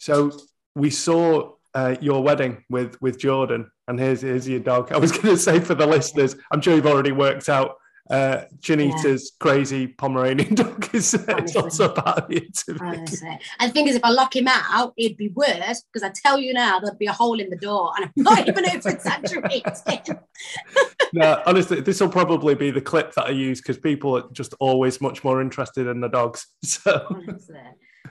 So 0.00 0.32
we 0.74 0.90
saw 0.90 1.52
uh, 1.74 1.96
your 2.00 2.22
wedding 2.22 2.64
with 2.68 3.00
with 3.00 3.18
Jordan, 3.18 3.70
and 3.86 3.98
here's 3.98 4.22
here's 4.22 4.48
your 4.48 4.60
dog. 4.60 4.92
I 4.92 4.98
was 4.98 5.12
going 5.12 5.34
to 5.34 5.36
say 5.36 5.60
for 5.60 5.74
the 5.74 5.86
listeners, 5.86 6.36
I'm 6.50 6.60
sure 6.60 6.74
you've 6.74 6.86
already 6.86 7.12
worked 7.12 7.48
out 7.48 7.76
uh, 8.10 8.44
Shanigan's 8.60 9.04
yeah. 9.04 9.16
crazy 9.38 9.86
Pomeranian 9.86 10.54
dog 10.56 10.88
is, 10.92 11.14
is 11.14 11.56
also 11.56 11.88
part 11.88 12.18
of 12.18 12.28
the 12.28 12.38
interview. 12.38 12.84
Honestly. 12.84 13.38
And 13.60 13.70
the 13.70 13.72
thing 13.72 13.88
is, 13.88 13.96
if 13.96 14.04
I 14.04 14.10
lock 14.10 14.34
him 14.34 14.48
out, 14.48 14.92
it'd 14.96 15.16
be 15.16 15.28
worse 15.28 15.82
because 15.82 16.02
I 16.02 16.12
tell 16.14 16.38
you 16.38 16.52
now, 16.52 16.80
there'd 16.80 16.98
be 16.98 17.06
a 17.06 17.12
hole 17.12 17.38
in 17.38 17.48
the 17.48 17.56
door, 17.56 17.92
and 17.96 18.06
I'm 18.06 18.12
not 18.16 18.48
even 18.48 18.64
exaggerating. 18.74 19.62
no, 21.12 21.42
honestly, 21.46 21.80
this 21.80 22.00
will 22.00 22.08
probably 22.08 22.54
be 22.54 22.70
the 22.70 22.80
clip 22.80 23.14
that 23.14 23.26
I 23.26 23.30
use 23.30 23.60
because 23.60 23.78
people 23.78 24.16
are 24.16 24.24
just 24.32 24.54
always 24.58 25.00
much 25.00 25.22
more 25.22 25.40
interested 25.40 25.86
in 25.86 26.00
the 26.00 26.08
dogs. 26.08 26.46
So. 26.64 27.06
Honestly. 27.10 27.60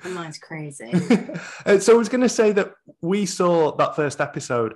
Mine's 0.04 0.40
crazy. 0.40 0.92
Uh, 1.66 1.78
so 1.78 1.94
I 1.94 1.98
was 1.98 2.10
going 2.10 2.22
to 2.22 2.30
say 2.30 2.52
that 2.54 2.74
we 3.02 3.26
saw 3.26 3.76
that 3.76 3.96
first 3.96 4.20
episode 4.20 4.74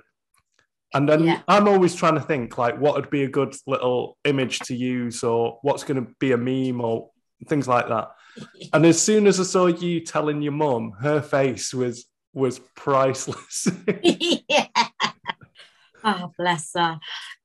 and 0.94 1.08
then 1.08 1.24
yeah. 1.24 1.40
I'm 1.48 1.68
always 1.68 1.94
trying 1.94 2.14
to 2.14 2.20
think 2.20 2.58
like 2.58 2.78
what 2.78 2.94
would 2.94 3.10
be 3.10 3.24
a 3.24 3.28
good 3.28 3.54
little 3.66 4.16
image 4.24 4.60
to 4.60 4.74
use 4.74 5.22
or 5.24 5.58
what's 5.62 5.84
going 5.84 6.04
to 6.04 6.12
be 6.20 6.32
a 6.32 6.36
meme 6.36 6.80
or 6.80 7.10
things 7.48 7.68
like 7.68 7.88
that. 7.88 8.10
and 8.72 8.86
as 8.86 9.00
soon 9.00 9.26
as 9.26 9.40
I 9.40 9.44
saw 9.44 9.66
you 9.66 10.00
telling 10.00 10.42
your 10.42 10.52
mum, 10.52 10.92
her 11.00 11.20
face 11.20 11.74
was 11.74 12.06
was 12.32 12.58
priceless. 12.74 13.68
yeah. 14.02 14.66
Oh, 16.08 16.32
bless 16.38 16.70
her. 16.76 17.00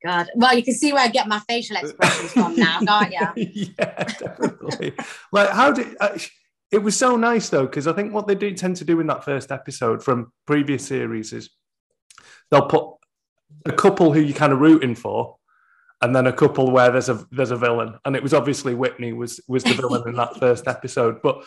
God. 0.06 0.28
Well, 0.36 0.56
you 0.56 0.62
can 0.62 0.74
see 0.74 0.92
where 0.92 1.02
I 1.02 1.08
get 1.08 1.26
my 1.26 1.40
facial 1.48 1.76
expressions 1.78 2.30
from 2.30 2.54
now, 2.54 2.78
can't 2.78 3.34
you? 3.36 3.48
yeah, 3.78 4.04
definitely. 4.04 4.92
like, 5.32 5.50
how 5.50 5.72
did 5.72 5.96
uh, 6.00 6.16
it 6.70 6.78
was 6.78 6.96
so 6.96 7.16
nice 7.16 7.48
though, 7.48 7.66
because 7.66 7.88
I 7.88 7.92
think 7.92 8.14
what 8.14 8.28
they 8.28 8.36
do 8.36 8.52
tend 8.54 8.76
to 8.76 8.84
do 8.84 9.00
in 9.00 9.08
that 9.08 9.24
first 9.24 9.50
episode 9.50 10.02
from 10.02 10.32
previous 10.46 10.86
series 10.86 11.32
is 11.32 11.50
they'll 12.52 12.66
put 12.66 12.91
a 13.64 13.72
couple 13.72 14.12
who 14.12 14.20
you're 14.20 14.36
kind 14.36 14.52
of 14.52 14.60
rooting 14.60 14.94
for, 14.94 15.36
and 16.00 16.14
then 16.14 16.26
a 16.26 16.32
couple 16.32 16.70
where 16.70 16.90
there's 16.90 17.08
a 17.08 17.26
there's 17.30 17.50
a 17.50 17.56
villain, 17.56 17.98
and 18.04 18.16
it 18.16 18.22
was 18.22 18.34
obviously 18.34 18.74
Whitney 18.74 19.12
was 19.12 19.40
was 19.48 19.64
the 19.64 19.74
villain 19.74 20.08
in 20.08 20.16
that 20.16 20.36
first 20.40 20.66
episode. 20.66 21.20
But 21.22 21.44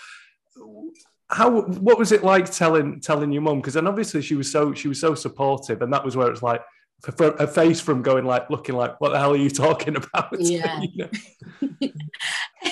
how 1.29 1.61
what 1.61 1.97
was 1.97 2.11
it 2.11 2.23
like 2.23 2.49
telling 2.51 3.01
telling 3.01 3.31
your 3.31 3.41
mum? 3.41 3.59
Because 3.59 3.73
then 3.73 3.87
obviously 3.87 4.21
she 4.21 4.35
was 4.35 4.51
so 4.51 4.73
she 4.73 4.87
was 4.87 4.99
so 4.99 5.15
supportive, 5.15 5.81
and 5.81 5.91
that 5.93 6.05
was 6.05 6.15
where 6.15 6.31
it's 6.31 6.43
like 6.43 6.61
a 7.07 7.47
face 7.47 7.79
from 7.79 8.01
going 8.01 8.25
like 8.25 8.49
looking 8.49 8.75
like 8.75 8.99
what 8.99 9.11
the 9.11 9.19
hell 9.19 9.33
are 9.33 9.37
you 9.37 9.49
talking 9.49 9.95
about 9.95 10.29
yeah 10.39 10.81
you, 10.81 11.07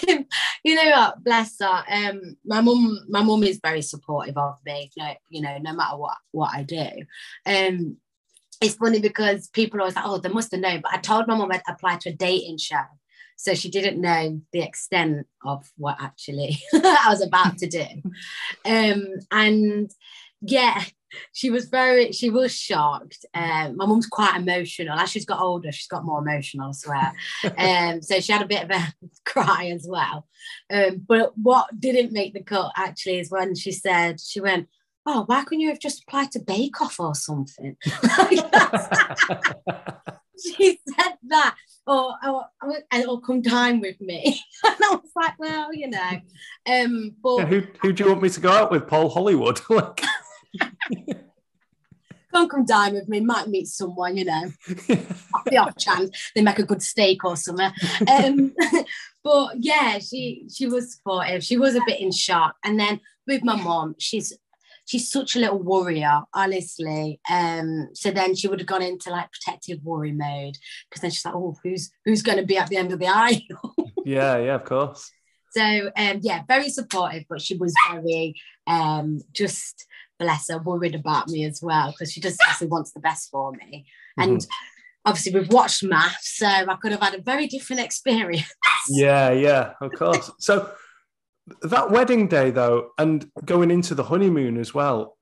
know? 0.07 0.25
you 0.63 0.75
know 0.75 0.89
what 0.89 1.23
bless 1.23 1.57
her 1.59 1.83
um 1.89 2.35
my 2.45 2.61
mum 2.61 2.99
my 3.09 3.21
mum 3.21 3.43
is 3.43 3.59
very 3.61 3.81
supportive 3.81 4.37
of 4.37 4.57
me 4.65 4.89
know, 4.97 5.13
you 5.29 5.41
know 5.41 5.57
no 5.59 5.73
matter 5.73 5.97
what 5.97 6.17
what 6.31 6.51
i 6.53 6.63
do 6.63 6.87
um 7.45 7.97
it's 8.63 8.75
funny 8.75 8.99
because 8.99 9.49
people 9.49 9.79
always 9.79 9.95
like, 9.95 10.05
oh, 10.05 10.17
they 10.17 10.29
must 10.29 10.51
have 10.51 10.61
known. 10.61 10.81
But 10.81 10.93
I 10.93 10.97
told 10.97 11.27
my 11.27 11.35
mom 11.35 11.51
I'd 11.51 11.61
applied 11.67 12.01
to 12.01 12.09
a 12.09 12.13
dating 12.13 12.57
show. 12.57 12.81
So 13.35 13.53
she 13.55 13.69
didn't 13.69 13.99
know 13.99 14.41
the 14.51 14.61
extent 14.61 15.27
of 15.43 15.69
what 15.75 15.97
actually 15.99 16.59
I 16.73 17.07
was 17.09 17.21
about 17.21 17.57
to 17.59 17.67
do. 17.67 17.85
Um, 18.65 19.05
and 19.31 19.91
yeah, 20.41 20.83
she 21.31 21.49
was 21.49 21.65
very, 21.65 22.11
she 22.11 22.29
was 22.29 22.55
shocked. 22.55 23.25
Um, 23.33 23.77
my 23.77 23.85
mum's 23.85 24.07
quite 24.07 24.35
emotional. 24.35 24.97
As 24.97 25.09
she's 25.09 25.25
got 25.25 25.41
older, 25.41 25.71
she's 25.71 25.87
got 25.87 26.05
more 26.05 26.19
emotional, 26.19 26.69
I 26.69 26.71
swear. 26.71 27.13
um, 27.57 28.01
so 28.01 28.19
she 28.19 28.31
had 28.31 28.41
a 28.41 28.47
bit 28.47 28.63
of 28.63 28.71
a 28.71 28.93
cry 29.25 29.71
as 29.73 29.85
well. 29.87 30.27
Um, 30.71 31.03
but 31.07 31.37
what 31.37 31.79
didn't 31.79 32.13
make 32.13 32.33
the 32.33 32.43
cut 32.43 32.71
actually 32.77 33.19
is 33.19 33.31
when 33.31 33.55
she 33.55 33.71
said, 33.71 34.19
she 34.19 34.39
went, 34.39 34.67
oh, 35.05 35.23
why 35.25 35.43
couldn't 35.43 35.61
you 35.61 35.69
have 35.69 35.79
just 35.79 36.03
applied 36.03 36.31
to 36.31 36.39
Bake 36.39 36.81
Off 36.81 36.99
or 36.99 37.15
something? 37.15 37.75
she 40.39 40.79
said 40.87 41.13
that, 41.27 41.55
or, 41.85 42.13
or, 42.25 42.45
or 43.07 43.21
come 43.21 43.41
dine 43.41 43.79
with 43.79 43.99
me. 44.01 44.39
and 44.65 44.75
I 44.83 44.95
was 44.95 45.11
like, 45.15 45.37
well, 45.39 45.73
you 45.73 45.89
know. 45.89 46.11
Um, 46.65 47.15
but 47.21 47.37
yeah, 47.37 47.45
who, 47.45 47.63
who 47.81 47.93
do 47.93 48.03
you 48.03 48.09
want 48.09 48.23
me 48.23 48.29
to 48.29 48.39
go 48.39 48.51
out 48.51 48.71
with? 48.71 48.87
Paul 48.87 49.09
Hollywood? 49.09 49.61
like... 49.69 50.01
Come 52.31 52.49
come 52.49 52.65
dine 52.65 52.95
with 52.95 53.07
me, 53.07 53.19
might 53.19 53.47
meet 53.47 53.67
someone, 53.67 54.17
you 54.17 54.25
know. 54.25 54.51
off 55.35 55.45
the 55.45 55.57
off 55.57 55.77
chance 55.77 56.31
they 56.33 56.41
make 56.41 56.57
a 56.57 56.65
good 56.65 56.81
steak 56.81 57.23
or 57.23 57.35
something. 57.35 57.71
Um, 58.11 58.55
but 59.23 59.51
yeah, 59.59 59.99
she 59.99 60.47
she 60.51 60.65
was 60.65 60.95
supportive. 60.95 61.43
She 61.43 61.57
was 61.57 61.75
a 61.75 61.81
bit 61.85 61.99
in 61.99 62.11
shock. 62.11 62.55
And 62.63 62.79
then 62.79 62.99
with 63.27 63.43
my 63.43 63.55
mom, 63.55 63.95
she's 63.99 64.33
she's 64.85 65.11
such 65.11 65.35
a 65.35 65.39
little 65.39 65.59
warrior, 65.59 66.21
honestly. 66.33 67.19
Um, 67.29 67.89
so 67.93 68.11
then 68.11 68.35
she 68.35 68.47
would 68.47 68.59
have 68.59 68.67
gone 68.67 68.81
into 68.81 69.09
like 69.09 69.31
protective 69.31 69.79
worry 69.83 70.11
mode 70.11 70.57
because 70.89 71.01
then 71.01 71.11
she's 71.11 71.25
like, 71.25 71.35
oh, 71.35 71.55
who's 71.63 71.91
who's 72.05 72.21
going 72.21 72.37
to 72.37 72.45
be 72.45 72.57
at 72.57 72.69
the 72.69 72.77
end 72.77 72.91
of 72.91 72.99
the 72.99 73.07
aisle? 73.07 73.75
yeah, 74.05 74.37
yeah, 74.37 74.55
of 74.55 74.65
course. 74.65 75.11
So 75.51 75.91
um, 75.95 76.19
yeah, 76.21 76.43
very 76.47 76.69
supportive, 76.69 77.25
but 77.29 77.41
she 77.41 77.55
was 77.55 77.73
very 77.91 78.35
um, 78.67 79.21
just 79.33 79.85
bless 80.19 80.49
her, 80.49 80.57
worried 80.57 80.95
about 80.95 81.27
me 81.27 81.45
as 81.45 81.61
well 81.61 81.91
because 81.91 82.11
she 82.11 82.21
just 82.21 82.39
actually 82.47 82.67
wants 82.67 82.91
the 82.91 82.99
best 82.99 83.29
for 83.29 83.51
me. 83.51 83.85
Mm-hmm. 84.19 84.31
And 84.31 84.47
obviously 85.05 85.33
we've 85.33 85.51
watched 85.51 85.83
MAFS, 85.83 86.37
so 86.37 86.47
I 86.47 86.75
could 86.81 86.91
have 86.91 87.01
had 87.01 87.15
a 87.15 87.21
very 87.21 87.47
different 87.47 87.81
experience. 87.85 88.51
Yeah, 88.89 89.31
yeah, 89.31 89.73
of 89.81 89.91
course. 89.93 90.31
So 90.39 90.71
that 91.61 91.91
wedding 91.91 92.27
day 92.27 92.51
though 92.51 92.91
and 92.97 93.29
going 93.45 93.71
into 93.71 93.95
the 93.95 94.03
honeymoon 94.03 94.57
as 94.57 94.73
well 94.73 95.17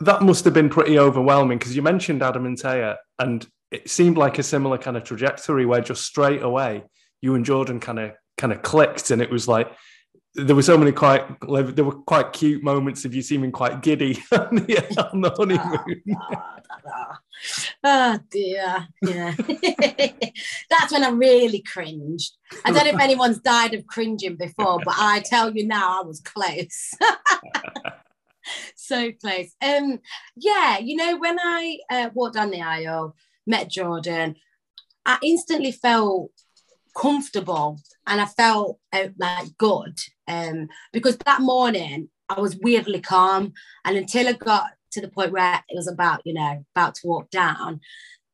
that 0.00 0.22
must 0.22 0.44
have 0.44 0.52
been 0.52 0.68
pretty 0.68 0.98
overwhelming 0.98 1.58
because 1.58 1.74
you 1.74 1.82
mentioned 1.82 2.22
adam 2.22 2.44
and 2.44 2.58
Tayah 2.58 2.96
and 3.18 3.46
it 3.70 3.88
seemed 3.88 4.18
like 4.18 4.38
a 4.38 4.42
similar 4.42 4.76
kind 4.78 4.96
of 4.96 5.04
trajectory 5.04 5.64
where 5.64 5.80
just 5.80 6.04
straight 6.04 6.42
away 6.42 6.84
you 7.22 7.34
and 7.34 7.44
jordan 7.44 7.80
kind 7.80 7.98
of 7.98 8.12
kind 8.36 8.52
of 8.52 8.60
clicked 8.62 9.10
and 9.10 9.22
it 9.22 9.30
was 9.30 9.48
like 9.48 9.70
there 10.36 10.54
were 10.54 10.62
so 10.62 10.76
many 10.76 10.92
quite 10.92 11.24
there 11.40 11.84
were 11.84 11.94
quite 12.02 12.32
cute 12.32 12.62
moments 12.62 13.04
of 13.04 13.14
you 13.14 13.22
seeming 13.22 13.50
quite 13.50 13.82
giddy 13.82 14.22
on 14.32 14.56
the, 14.56 15.10
on 15.12 15.20
the 15.22 15.30
honeymoon. 15.30 16.02
Oh, 16.86 17.12
oh 17.84 18.18
dear, 18.30 18.86
yeah. 19.02 19.34
That's 20.70 20.92
when 20.92 21.04
I 21.04 21.08
really 21.08 21.62
cringed. 21.62 22.36
I 22.64 22.70
don't 22.70 22.84
know 22.84 22.94
if 22.94 23.00
anyone's 23.00 23.38
died 23.38 23.74
of 23.74 23.86
cringing 23.86 24.36
before, 24.36 24.80
but 24.84 24.94
I 24.96 25.22
tell 25.24 25.54
you 25.54 25.66
now, 25.66 26.00
I 26.00 26.04
was 26.04 26.20
close. 26.20 26.90
so 28.76 29.12
close. 29.12 29.54
Um, 29.62 30.00
yeah, 30.36 30.78
you 30.78 30.96
know, 30.96 31.16
when 31.16 31.38
I 31.40 31.78
uh, 31.90 32.10
walked 32.14 32.34
down 32.34 32.50
the 32.50 32.62
aisle, 32.62 33.16
met 33.46 33.70
Jordan, 33.70 34.36
I 35.06 35.18
instantly 35.22 35.72
felt 35.72 36.30
comfortable 36.96 37.78
and 38.06 38.20
I 38.20 38.26
felt 38.26 38.78
uh, 38.92 39.08
like 39.18 39.56
good 39.58 39.98
um, 40.26 40.68
because 40.92 41.16
that 41.18 41.40
morning 41.40 42.08
I 42.28 42.40
was 42.40 42.56
weirdly 42.56 43.00
calm. 43.00 43.52
And 43.84 43.96
until 43.96 44.28
I 44.28 44.32
got 44.32 44.70
to 44.92 45.00
the 45.00 45.08
point 45.08 45.32
where 45.32 45.62
it 45.68 45.76
was 45.76 45.88
about, 45.88 46.22
you 46.24 46.34
know, 46.34 46.64
about 46.74 46.94
to 46.96 47.06
walk 47.06 47.30
down, 47.30 47.80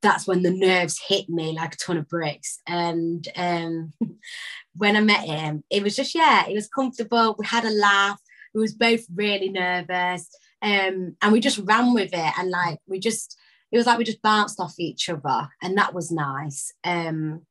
that's 0.01 0.27
when 0.27 0.43
the 0.43 0.51
nerves 0.51 1.01
hit 1.07 1.29
me 1.29 1.53
like 1.53 1.75
a 1.75 1.77
ton 1.77 1.97
of 1.97 2.09
bricks. 2.09 2.61
And 2.67 3.27
um, 3.37 3.93
when 4.77 4.97
I 4.97 5.01
met 5.01 5.25
him, 5.25 5.65
it 5.71 5.83
was 5.83 5.95
just, 5.95 6.15
yeah, 6.15 6.47
it 6.49 6.55
was 6.55 6.69
comfortable. 6.69 7.37
We 7.39 7.47
had 7.47 7.65
a 7.65 7.71
laugh. 7.71 8.21
We 8.55 8.61
was 8.61 8.75
both 8.75 9.05
really 9.15 9.49
nervous. 9.49 10.29
Um, 10.61 11.17
and 11.21 11.33
we 11.33 11.41
just 11.41 11.59
ran 11.59 11.95
with 11.95 12.11
it. 12.13 12.33
And 12.39 12.51
like, 12.51 12.79
we 12.87 12.99
just, 12.99 13.37
it 13.71 13.77
was 13.77 13.87
like 13.87 13.99
we 13.99 14.05
just 14.05 14.23
bounced 14.23 14.61
off 14.61 14.75
each 14.79 15.09
other. 15.09 15.49
And 15.63 15.77
that 15.79 15.95
was 15.95 16.11
nice. 16.11 16.73
Um, 16.85 17.43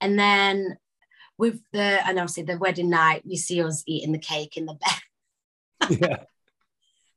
and 0.00 0.18
then 0.18 0.78
with 1.38 1.60
the 1.72 2.06
and 2.06 2.18
obviously 2.18 2.44
the 2.44 2.58
wedding 2.58 2.90
night, 2.90 3.22
you 3.24 3.36
see 3.36 3.62
us 3.62 3.82
eating 3.86 4.12
the 4.12 4.18
cake 4.18 4.56
in 4.56 4.66
the 4.66 4.74
bed. 4.74 5.98
yeah. 6.00 6.16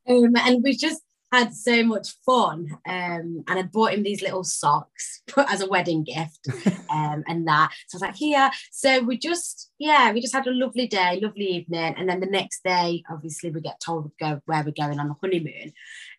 Um, 0.08 0.36
and 0.36 0.64
we 0.64 0.76
just 0.76 1.02
had 1.32 1.54
so 1.54 1.84
much 1.84 2.16
fun. 2.26 2.78
Um, 2.88 3.44
and 3.48 3.60
I 3.60 3.62
bought 3.64 3.94
him 3.94 4.04
these 4.04 4.22
little 4.22 4.44
socks 4.44 5.22
as 5.38 5.62
a 5.62 5.70
wedding 5.70 6.04
gift, 6.04 6.48
um, 6.90 7.24
and 7.28 7.48
that. 7.48 7.72
So 7.88 7.96
I 7.96 7.98
was 7.98 8.02
like, 8.02 8.16
here. 8.16 8.50
So 8.72 9.02
we 9.02 9.18
just, 9.18 9.72
yeah, 9.78 10.12
we 10.12 10.22
just 10.22 10.34
had 10.34 10.48
a 10.48 10.52
lovely 10.52 10.88
day, 10.88 11.20
lovely 11.22 11.46
evening, 11.46 11.96
and 11.98 12.10
then 12.10 12.20
the 12.20 12.26
next 12.26 12.64
day, 12.64 13.04
obviously, 13.10 13.52
we 13.52 13.62
get 13.62 13.80
told 13.80 14.12
go 14.20 14.42
where 14.46 14.64
we're 14.64 14.72
going 14.72 15.00
on 15.00 15.08
the 15.08 15.16
honeymoon, 15.22 15.74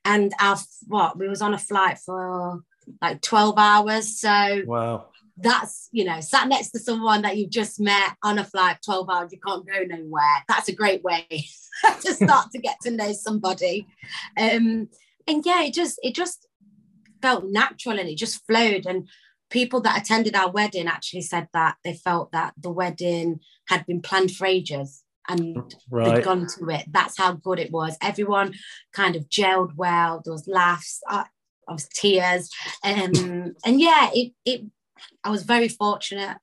and 0.05 0.33
our 0.41 0.57
what 0.87 1.19
we 1.19 1.29
was 1.29 1.43
on 1.43 1.55
a 1.55 1.59
flight 1.59 1.99
for 1.99 2.63
like 3.03 3.21
twelve 3.21 3.59
hours. 3.59 4.21
So 4.21 4.63
wow 4.67 5.10
that's 5.37 5.89
you 5.93 6.05
know 6.05 6.21
sat 6.21 6.49
next 6.49 6.71
to 6.71 6.79
someone 6.79 7.23
that 7.23 7.37
you've 7.37 7.51
just 7.51 7.81
met 7.81 8.17
on 8.23 8.39
a 8.39 8.45
flight 8.45 8.79
12 8.85 9.09
hours 9.11 9.33
you 9.33 9.39
can't 9.47 9.67
go 9.67 9.83
nowhere. 9.85 10.45
That's 10.49 10.69
a 10.69 10.75
great 10.75 11.03
way 11.03 11.27
to 12.01 12.15
start 12.15 12.51
to 12.53 12.59
get 12.59 12.77
to 12.83 12.91
know 12.91 13.13
somebody. 13.13 13.87
Um 14.39 14.89
and 15.27 15.45
yeah 15.45 15.63
it 15.63 15.75
just 15.75 15.99
it 16.03 16.15
just 16.15 16.47
felt 17.23 17.45
natural 17.47 17.99
and 17.99 18.09
it 18.09 18.17
just 18.17 18.45
flowed. 18.47 18.87
And 18.87 19.09
people 19.51 19.81
that 19.81 20.01
attended 20.01 20.35
our 20.35 20.51
wedding 20.51 20.87
actually 20.87 21.23
said 21.23 21.49
that 21.53 21.77
they 21.85 21.95
felt 21.95 22.33
that 22.33 22.55
the 22.57 22.71
wedding 22.71 23.41
had 23.69 23.85
been 23.87 24.01
planned 24.01 24.35
for 24.35 24.47
ages 24.47 25.03
and 25.29 25.75
right. 25.91 26.17
they'd 26.17 26.25
gone 26.25 26.47
to 26.59 26.69
it. 26.71 26.87
That's 26.91 27.19
how 27.19 27.33
good 27.33 27.59
it 27.59 27.71
was. 27.71 27.97
Everyone 28.01 28.55
kind 28.93 29.17
of 29.17 29.29
gelled 29.29 29.75
well 29.77 30.23
there 30.25 30.33
was 30.33 30.49
laughs 30.49 31.01
uh, 31.09 31.25
I 31.69 31.73
was 31.73 31.89
tears. 31.89 32.51
Um, 32.85 33.55
and 33.65 33.81
yeah 33.81 34.11
it, 34.13 34.33
it 34.45 34.63
I 35.25 35.31
was 35.31 35.43
very 35.43 35.69
fortunate, 35.69 36.37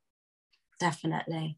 definitely. 0.80 1.58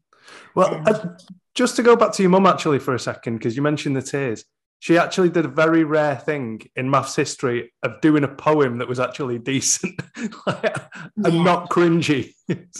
Well, 0.54 0.74
um, 0.74 0.84
uh, 0.86 1.08
just 1.54 1.76
to 1.76 1.82
go 1.82 1.96
back 1.96 2.12
to 2.12 2.22
your 2.22 2.30
mum 2.30 2.46
actually 2.46 2.78
for 2.78 2.94
a 2.94 2.98
second, 2.98 3.38
because 3.38 3.56
you 3.56 3.62
mentioned 3.62 3.96
the 3.96 4.02
tears. 4.02 4.44
She 4.82 4.96
actually 4.96 5.28
did 5.28 5.44
a 5.44 5.48
very 5.48 5.84
rare 5.84 6.16
thing 6.16 6.62
in 6.74 6.88
MAFS 6.88 7.14
history 7.14 7.70
of 7.82 8.00
doing 8.00 8.24
a 8.24 8.28
poem 8.28 8.78
that 8.78 8.88
was 8.88 8.98
actually 8.98 9.38
decent 9.38 10.00
and 10.16 10.30
yeah. 11.18 11.42
not 11.42 11.68
cringy. 11.68 12.32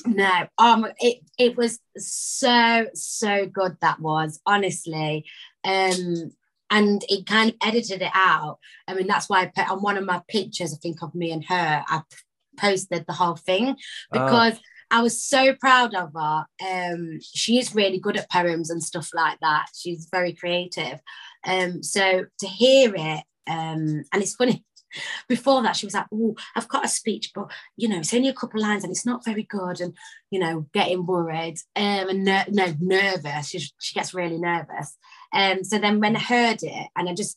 no, 0.06 0.46
um, 0.56 0.86
it 0.98 1.18
it 1.38 1.58
was 1.58 1.78
so 1.98 2.86
so 2.94 3.46
good. 3.46 3.76
That 3.82 4.00
was 4.00 4.40
honestly, 4.46 5.26
um, 5.62 6.32
and 6.70 7.04
it 7.10 7.26
kind 7.26 7.50
of 7.50 7.56
edited 7.62 8.00
it 8.00 8.12
out. 8.14 8.60
I 8.88 8.94
mean, 8.94 9.06
that's 9.06 9.28
why 9.28 9.42
I 9.42 9.52
put 9.54 9.70
on 9.70 9.82
one 9.82 9.98
of 9.98 10.04
my 10.06 10.22
pictures. 10.26 10.72
I 10.72 10.78
think 10.78 11.02
of 11.02 11.14
me 11.14 11.32
and 11.32 11.44
her. 11.44 11.84
I 11.86 12.00
posted 12.60 13.04
the 13.06 13.12
whole 13.14 13.36
thing 13.36 13.76
ah. 14.12 14.12
because 14.12 14.60
I 14.90 15.02
was 15.02 15.22
so 15.22 15.54
proud 15.54 15.94
of 15.94 16.12
her. 16.14 16.46
Um, 16.68 17.20
she 17.20 17.58
is 17.58 17.74
really 17.74 17.98
good 17.98 18.16
at 18.16 18.30
poems 18.30 18.70
and 18.70 18.82
stuff 18.82 19.10
like 19.14 19.38
that. 19.40 19.66
She's 19.74 20.08
very 20.10 20.32
creative. 20.32 21.00
Um, 21.46 21.82
so 21.82 22.26
to 22.40 22.46
hear 22.46 22.92
it, 22.94 23.24
um, 23.46 24.04
and 24.12 24.22
it's 24.22 24.34
funny. 24.34 24.64
Before 25.28 25.62
that, 25.62 25.76
she 25.76 25.86
was 25.86 25.94
like, 25.94 26.06
"Oh, 26.12 26.34
I've 26.56 26.66
got 26.66 26.84
a 26.84 26.88
speech, 26.88 27.30
but 27.32 27.48
you 27.76 27.88
know, 27.88 27.98
it's 27.98 28.12
only 28.12 28.28
a 28.28 28.34
couple 28.34 28.60
lines 28.60 28.82
and 28.82 28.90
it's 28.90 29.06
not 29.06 29.24
very 29.24 29.44
good." 29.44 29.80
And 29.80 29.96
you 30.32 30.40
know, 30.40 30.66
getting 30.74 31.06
worried 31.06 31.58
um, 31.76 32.08
and 32.08 32.24
ner- 32.24 32.46
no 32.48 32.74
nervous. 32.80 33.50
She, 33.50 33.60
she 33.78 33.94
gets 33.94 34.12
really 34.14 34.38
nervous. 34.38 34.96
Um, 35.32 35.62
so 35.62 35.78
then 35.78 36.00
when 36.00 36.16
I 36.16 36.18
heard 36.20 36.64
it, 36.64 36.88
and 36.96 37.08
I 37.08 37.14
just 37.14 37.36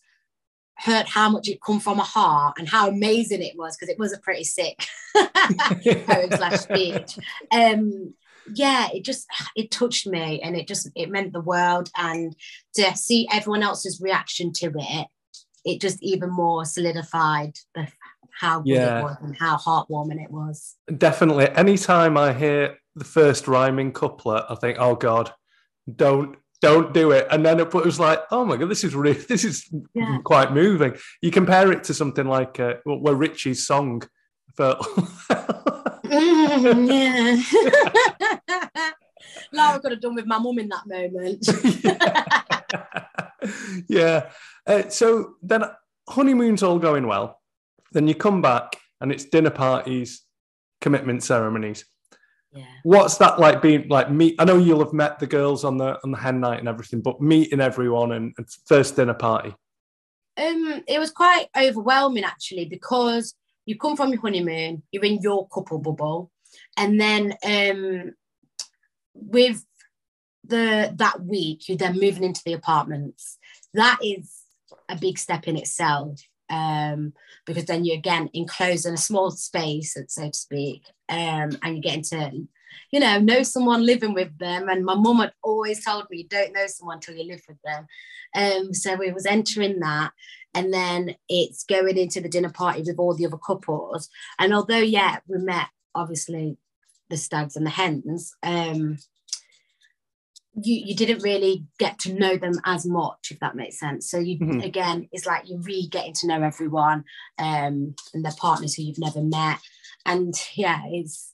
heard 0.77 1.07
how 1.07 1.29
much 1.29 1.47
it 1.47 1.62
come 1.62 1.79
from 1.79 1.99
a 1.99 2.03
heart 2.03 2.55
and 2.57 2.67
how 2.67 2.89
amazing 2.89 3.41
it 3.41 3.55
was 3.57 3.75
because 3.75 3.89
it 3.89 3.99
was 3.99 4.13
a 4.13 4.19
pretty 4.19 4.43
sick 4.43 4.86
poem 5.15 6.31
slash 6.31 6.59
speech. 6.59 7.17
Um, 7.51 8.13
yeah, 8.53 8.89
it 8.93 9.05
just 9.05 9.27
it 9.55 9.71
touched 9.71 10.07
me 10.07 10.41
and 10.41 10.55
it 10.55 10.67
just 10.67 10.89
it 10.95 11.09
meant 11.09 11.31
the 11.31 11.41
world 11.41 11.89
and 11.97 12.36
to 12.75 12.95
see 12.95 13.27
everyone 13.31 13.63
else's 13.63 14.01
reaction 14.01 14.51
to 14.53 14.71
it, 14.75 15.07
it 15.63 15.79
just 15.79 16.01
even 16.03 16.29
more 16.29 16.65
solidified 16.65 17.57
the 17.75 17.88
how 18.39 18.59
good 18.59 18.69
yeah. 18.69 18.99
it 18.99 19.03
was 19.03 19.17
and 19.21 19.38
how 19.38 19.57
heartwarming 19.57 20.21
it 20.21 20.31
was. 20.31 20.75
Definitely. 20.97 21.49
Anytime 21.49 22.17
I 22.17 22.33
hear 22.33 22.77
the 22.95 23.05
first 23.05 23.47
rhyming 23.47 23.91
couplet, 23.91 24.43
I 24.49 24.55
think, 24.55 24.77
oh 24.79 24.95
God, 24.95 25.31
don't 25.95 26.36
don't 26.63 26.93
do 26.93 27.12
it. 27.12 27.28
And 27.30 27.45
then 27.45 27.60
it 27.60 27.73
was 27.73 27.99
like, 27.99 28.21
oh 28.32 28.45
my 28.45 28.56
god, 28.56 28.69
this 28.69 28.86
is 28.86 28.95
really, 28.95 29.19
this 29.30 29.43
is 29.43 29.69
yeah. 29.93 30.19
quite 30.23 30.54
moving. 30.54 30.95
You 31.21 31.30
compare 31.30 31.73
it 31.73 31.84
to 31.86 31.93
something 31.93 32.26
like 32.26 32.60
uh, 32.60 32.76
where 32.86 33.15
Richie's 33.15 33.67
song 33.67 34.02
felt. 34.56 34.80
mm, 36.08 36.88
yeah. 36.88 37.36
Lara 39.52 39.80
could 39.80 39.91
have 39.91 40.02
done 40.02 40.15
with 40.15 40.26
my 40.26 40.39
mum 40.39 40.58
in 40.58 40.69
that 40.69 40.88
moment. 40.88 41.45
yeah. 43.86 43.88
yeah. 43.88 44.30
Uh, 44.65 44.88
so 44.89 45.36
then 45.43 45.65
honeymoon's 46.08 46.63
all 46.63 46.80
going 46.80 47.06
well. 47.08 47.41
Then 47.91 48.08
you 48.08 48.15
come 48.15 48.41
back 48.41 48.78
and 49.02 49.12
it's 49.12 49.26
dinner 49.26 49.49
parties, 49.49 50.21
commitment 50.80 51.23
ceremonies. 51.23 51.84
Yeah. 52.53 52.65
What's 52.83 53.17
that 53.17 53.39
like 53.39 53.61
being 53.61 53.87
like 53.89 54.11
meet? 54.11 54.35
I 54.37 54.45
know 54.45 54.57
you'll 54.57 54.83
have 54.83 54.93
met 54.93 55.19
the 55.19 55.27
girls 55.27 55.63
on 55.63 55.77
the 55.77 55.99
on 56.03 56.11
the 56.11 56.17
hen 56.17 56.39
night 56.39 56.59
and 56.59 56.67
everything, 56.67 57.01
but 57.01 57.19
meeting 57.19 57.59
everyone 57.59 58.11
and, 58.11 58.33
and 58.37 58.47
first 58.67 58.95
dinner 58.95 59.15
party. 59.15 59.55
Um, 60.37 60.83
it 60.87 60.99
was 60.99 61.11
quite 61.11 61.47
overwhelming 61.57 62.23
actually 62.23 62.65
because 62.65 63.35
you 63.65 63.77
come 63.77 63.95
from 63.95 64.11
your 64.11 64.21
honeymoon, 64.21 64.83
you're 64.91 65.05
in 65.05 65.21
your 65.21 65.47
couple 65.47 65.79
bubble, 65.79 66.31
and 66.77 66.99
then 67.01 67.35
um, 67.43 68.13
with 69.13 69.65
the 70.45 70.93
that 70.95 71.21
week 71.21 71.69
you're 71.69 71.77
then 71.77 71.99
moving 71.99 72.23
into 72.23 72.41
the 72.45 72.53
apartments. 72.53 73.37
That 73.73 73.99
is 74.03 74.31
a 74.89 74.95
big 74.95 75.17
step 75.17 75.47
in 75.47 75.57
itself 75.57 76.19
um, 76.49 77.13
because 77.45 77.65
then 77.65 77.85
you're 77.85 77.97
again 77.97 78.29
enclosed 78.33 78.85
in 78.85 78.93
a 78.93 78.97
small 78.97 79.31
space, 79.31 79.95
so 80.07 80.29
to 80.29 80.37
speak, 80.37 80.83
um, 81.13 81.58
and 81.62 81.76
you're 81.76 81.82
getting 81.82 82.04
to, 82.04 82.32
you 82.91 82.99
know, 82.99 83.19
know 83.19 83.43
someone 83.43 83.86
living 83.86 84.13
with 84.13 84.36
them. 84.39 84.67
And 84.67 84.84
my 84.84 84.95
mum 84.95 85.19
had 85.19 85.34
always 85.43 85.86
told 85.86 86.06
me, 86.10 86.17
you 86.17 86.28
don't 86.28 86.54
know 86.54 86.65
someone 86.67 86.99
till 86.99 87.15
you 87.15 87.26
live 87.26 87.43
with 87.47 87.60
them. 87.63 87.86
Um, 88.36 88.73
so 88.73 88.95
we 88.95 89.12
was 89.12 89.28
entering 89.28 89.80
that, 89.82 90.12
and 90.56 90.73
then 90.73 91.15
it's 91.30 91.63
going 91.63 91.97
into 91.97 92.19
the 92.19 92.30
dinner 92.30 92.52
party 92.52 92.82
with 92.82 92.97
all 92.97 93.15
the 93.15 93.28
other 93.28 93.38
couples. 93.38 94.10
And 94.39 94.54
although, 94.54 94.78
yeah, 94.78 95.19
we 95.28 95.38
met 95.38 95.67
obviously 95.93 96.58
the 97.10 97.17
stags 97.17 97.56
and 97.56 97.65
the 97.65 97.69
hens. 97.71 98.36
Um, 98.41 98.97
you 100.56 100.84
you 100.86 100.95
didn't 100.95 101.23
really 101.23 101.65
get 101.80 101.97
to 101.97 102.13
know 102.13 102.38
them 102.38 102.54
as 102.65 102.86
much 102.86 103.32
if 103.32 103.39
that 103.39 103.56
makes 103.56 103.80
sense 103.80 104.08
so 104.08 104.19
you 104.19 104.38
mm-hmm. 104.38 104.60
again 104.60 105.10
it's 105.12 105.26
like 105.26 105.49
you're 105.49 105.60
re 105.62 105.88
getting 105.88 106.13
to 106.13 106.28
know 106.28 106.43
everyone 106.43 107.04
um 107.39 107.95
and 108.13 108.23
their 108.23 108.34
partners 108.38 108.76
who 108.76 108.84
you've 108.84 108.99
never 108.99 109.19
met 109.19 109.58
and 110.05 110.35
yeah 110.55 110.81
it's 110.87 111.33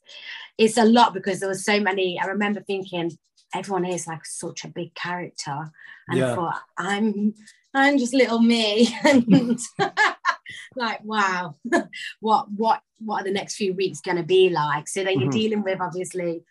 it's 0.60 0.78
a 0.78 0.86
lot 0.86 1.14
because 1.14 1.40
there 1.40 1.50
was 1.50 1.64
so 1.64 1.80
many. 1.80 2.20
I 2.20 2.26
remember 2.26 2.60
thinking 2.60 3.18
everyone 3.56 3.86
is 3.86 4.06
like 4.06 4.26
such 4.26 4.66
a 4.66 4.68
big 4.68 4.94
character. 4.94 5.72
And 6.10 6.20
yeah. 6.20 6.32
i 6.32 6.36
thought 6.36 6.62
i'm 6.78 7.34
i'm 7.74 7.98
just 7.98 8.14
little 8.14 8.42
me. 8.42 8.96
And 9.06 9.60
like 10.76 11.04
wow 11.04 11.56
what 12.20 12.48
what 12.56 12.82
what 13.00 13.22
are 13.22 13.24
the 13.24 13.32
next 13.32 13.56
few 13.56 13.74
weeks 13.74 14.02
going 14.02 14.18
to 14.18 14.24
be 14.24 14.50
like? 14.50 14.88
So 14.88 15.04
then 15.04 15.14
you're 15.14 15.30
mm-hmm. 15.30 15.40
dealing 15.40 15.64
with 15.64 15.80
obviously 15.80 16.44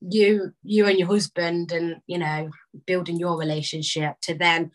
you 0.00 0.52
you 0.62 0.86
and 0.86 0.98
your 0.98 1.08
husband 1.08 1.72
and 1.72 1.96
you 2.06 2.18
know 2.18 2.50
building 2.86 3.18
your 3.18 3.38
relationship 3.38 4.16
to 4.20 4.34
then 4.34 4.70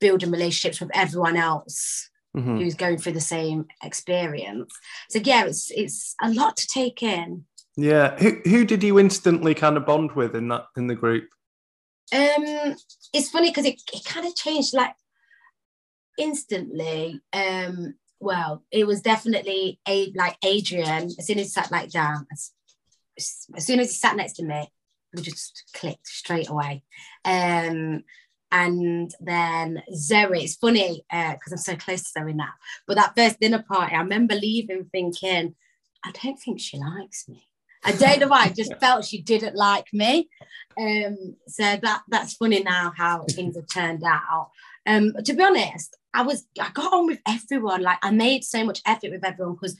building 0.00 0.30
relationships 0.30 0.80
with 0.80 0.90
everyone 0.94 1.36
else 1.36 2.08
mm-hmm. 2.36 2.58
who's 2.58 2.74
going 2.74 2.98
through 2.98 3.12
the 3.12 3.20
same 3.20 3.66
experience. 3.82 4.72
So 5.10 5.20
yeah 5.22 5.44
it's 5.44 5.70
it's 5.70 6.14
a 6.22 6.30
lot 6.30 6.56
to 6.58 6.66
take 6.66 7.02
in. 7.02 7.44
Yeah. 7.76 8.16
Who, 8.18 8.40
who 8.44 8.64
did 8.64 8.82
you 8.82 8.98
instantly 8.98 9.54
kind 9.54 9.76
of 9.76 9.86
bond 9.86 10.12
with 10.12 10.36
in 10.36 10.48
that 10.48 10.66
in 10.76 10.86
the 10.86 10.94
group? 10.94 11.28
Um 12.12 12.76
it's 13.12 13.30
funny 13.30 13.50
because 13.50 13.66
it, 13.66 13.80
it 13.92 14.04
kind 14.04 14.26
of 14.26 14.34
changed 14.34 14.74
like 14.74 14.94
instantly. 16.18 17.20
Um 17.32 17.94
well 18.20 18.64
it 18.70 18.86
was 18.86 19.00
definitely 19.00 19.80
a 19.86 20.12
like 20.16 20.36
adrian 20.42 21.10
as 21.18 21.26
soon 21.26 21.38
as 21.38 21.46
he 21.46 21.50
sat 21.50 21.70
like 21.70 21.90
down 21.90 22.26
as, 22.32 22.52
as 23.54 23.66
soon 23.66 23.80
as 23.80 23.90
he 23.90 23.96
sat 23.96 24.16
next 24.16 24.34
to 24.34 24.44
me 24.44 24.70
we 25.14 25.22
just 25.22 25.64
clicked 25.74 26.06
straight 26.06 26.48
away. 26.48 26.82
Um 27.24 28.04
and 28.54 29.12
then 29.20 29.82
Zoe, 29.92 30.44
it's 30.44 30.54
funny 30.54 31.04
because 31.10 31.52
uh, 31.52 31.54
I'm 31.54 31.58
so 31.58 31.74
close 31.74 32.04
to 32.04 32.20
Zoe 32.20 32.32
now. 32.32 32.52
But 32.86 32.94
that 32.94 33.16
first 33.16 33.40
dinner 33.40 33.64
party, 33.66 33.96
I 33.96 33.98
remember 33.98 34.36
leaving 34.36 34.84
thinking, 34.84 35.56
I 36.04 36.12
don't 36.12 36.36
think 36.36 36.60
she 36.60 36.78
likes 36.78 37.28
me. 37.28 37.48
I 37.84 37.90
don't 37.92 38.20
know 38.20 38.28
why. 38.28 38.44
I 38.44 38.48
just 38.50 38.76
felt 38.80 39.04
she 39.04 39.20
didn't 39.20 39.56
like 39.56 39.92
me. 39.92 40.28
Um, 40.80 41.34
so 41.48 41.64
that 41.64 42.02
that's 42.08 42.34
funny 42.34 42.62
now 42.62 42.92
how 42.96 43.24
things 43.28 43.56
have 43.56 43.66
turned 43.66 44.04
out. 44.04 44.50
Um, 44.86 45.14
to 45.24 45.34
be 45.34 45.42
honest, 45.42 45.96
I 46.14 46.22
was 46.22 46.46
I 46.60 46.70
got 46.70 46.92
on 46.92 47.06
with 47.06 47.18
everyone. 47.26 47.82
Like 47.82 47.98
I 48.02 48.12
made 48.12 48.44
so 48.44 48.64
much 48.64 48.80
effort 48.86 49.10
with 49.10 49.24
everyone 49.24 49.54
because 49.54 49.76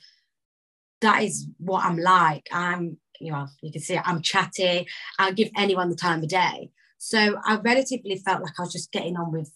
that 1.00 1.22
is 1.22 1.46
what 1.58 1.84
I'm 1.84 1.98
like. 1.98 2.48
I'm, 2.50 2.98
you 3.20 3.30
know, 3.30 3.46
you 3.62 3.70
can 3.70 3.80
see 3.80 4.00
I'm 4.04 4.20
chatty. 4.20 4.88
I'll 5.20 5.32
give 5.32 5.50
anyone 5.56 5.90
the 5.90 5.94
time 5.94 6.24
of 6.24 6.28
day. 6.28 6.70
So 7.04 7.38
I 7.44 7.56
relatively 7.56 8.16
felt 8.16 8.42
like 8.42 8.54
I 8.58 8.62
was 8.62 8.72
just 8.72 8.92
getting 8.92 9.16
on 9.16 9.30
with 9.30 9.52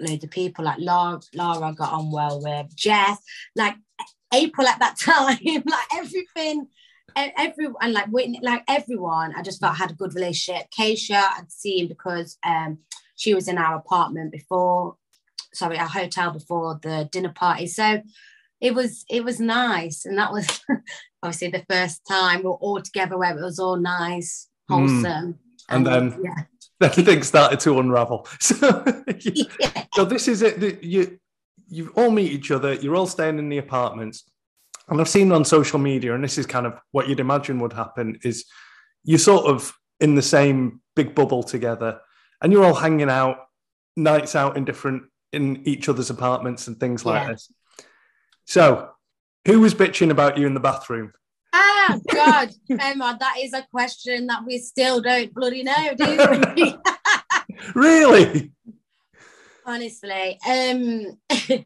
loads 0.00 0.24
of 0.24 0.30
people. 0.30 0.64
Like 0.64 0.78
Lara, 0.80 1.20
Laura 1.34 1.72
got 1.72 1.92
on 1.92 2.10
well 2.10 2.42
with 2.42 2.74
Jess, 2.74 3.18
like 3.54 3.76
April 4.34 4.66
at 4.66 4.80
that 4.80 4.98
time, 5.00 5.38
like 5.66 5.86
everything 5.94 6.68
everyone 7.16 7.92
like 7.92 8.06
Whitney, 8.06 8.40
like 8.42 8.62
everyone, 8.68 9.34
I 9.36 9.42
just 9.42 9.60
felt 9.60 9.74
I 9.74 9.76
had 9.76 9.90
a 9.90 9.94
good 9.94 10.14
relationship. 10.14 10.66
Keisha 10.76 11.22
I'd 11.38 11.50
seen 11.50 11.88
because 11.88 12.38
um, 12.44 12.78
she 13.16 13.34
was 13.34 13.48
in 13.48 13.58
our 13.58 13.76
apartment 13.76 14.32
before, 14.32 14.96
sorry, 15.52 15.78
our 15.78 15.88
hotel 15.88 16.30
before 16.30 16.78
the 16.82 17.08
dinner 17.10 17.32
party. 17.34 17.66
So 17.66 18.02
it 18.60 18.74
was 18.74 19.04
it 19.08 19.24
was 19.24 19.40
nice, 19.40 20.04
and 20.04 20.18
that 20.18 20.32
was 20.32 20.60
obviously 21.22 21.48
the 21.48 21.64
first 21.68 22.02
time 22.08 22.38
we 22.40 22.46
were 22.46 22.52
all 22.54 22.80
together 22.80 23.16
where 23.18 23.36
it 23.36 23.42
was 23.42 23.58
all 23.58 23.76
nice, 23.76 24.48
hmm. 24.68 24.74
wholesome. 24.74 25.02
Mm. 25.04 25.38
And, 25.70 25.86
and, 25.86 26.12
then 26.12 26.20
yeah. 26.24 26.44
then 26.80 26.90
things 26.90 27.28
started 27.28 27.60
to 27.60 27.78
unravel. 27.78 28.26
So, 28.40 28.84
yeah. 29.20 29.84
so 29.94 30.04
this 30.04 30.28
is 30.28 30.42
it. 30.42 30.82
You 30.82 31.18
you 31.68 31.92
all 31.96 32.10
meet 32.10 32.32
each 32.32 32.50
other. 32.50 32.74
You're 32.74 32.96
all 32.96 33.06
staying 33.06 33.38
in 33.38 33.48
the 33.48 33.58
apartments 33.58 34.24
and 34.88 35.00
I've 35.00 35.08
seen 35.08 35.32
on 35.32 35.44
social 35.44 35.78
media, 35.78 36.14
and 36.14 36.24
this 36.24 36.38
is 36.38 36.46
kind 36.46 36.66
of 36.66 36.80
what 36.92 37.08
you'd 37.08 37.20
imagine 37.20 37.60
would 37.60 37.74
happen, 37.74 38.18
is 38.24 38.46
you're 39.04 39.18
sort 39.18 39.46
of 39.46 39.72
in 40.00 40.14
the 40.14 40.22
same 40.22 40.80
big 40.96 41.14
bubble 41.14 41.42
together, 41.42 42.00
and 42.42 42.52
you're 42.52 42.64
all 42.64 42.74
hanging 42.74 43.10
out, 43.10 43.36
nights 43.96 44.34
out 44.34 44.56
in 44.56 44.64
different 44.64 45.04
in 45.32 45.62
each 45.66 45.90
other's 45.90 46.08
apartments 46.08 46.68
and 46.68 46.80
things 46.80 47.04
like 47.04 47.22
yeah. 47.22 47.32
this. 47.32 47.52
So, 48.46 48.90
who 49.46 49.60
was 49.60 49.74
bitching 49.74 50.10
about 50.10 50.38
you 50.38 50.46
in 50.46 50.54
the 50.54 50.60
bathroom? 50.60 51.12
Ah, 51.88 51.98
God, 52.12 52.50
Emma, 52.78 53.16
that 53.18 53.36
is 53.40 53.52
a 53.54 53.66
question 53.70 54.26
that 54.26 54.44
we 54.46 54.58
still 54.58 55.00
don't 55.00 55.32
bloody 55.32 55.62
know, 55.62 55.94
do 55.96 56.52
we? 56.56 56.76
really? 57.74 58.52
Honestly, 59.64 60.38
um, 60.46 61.18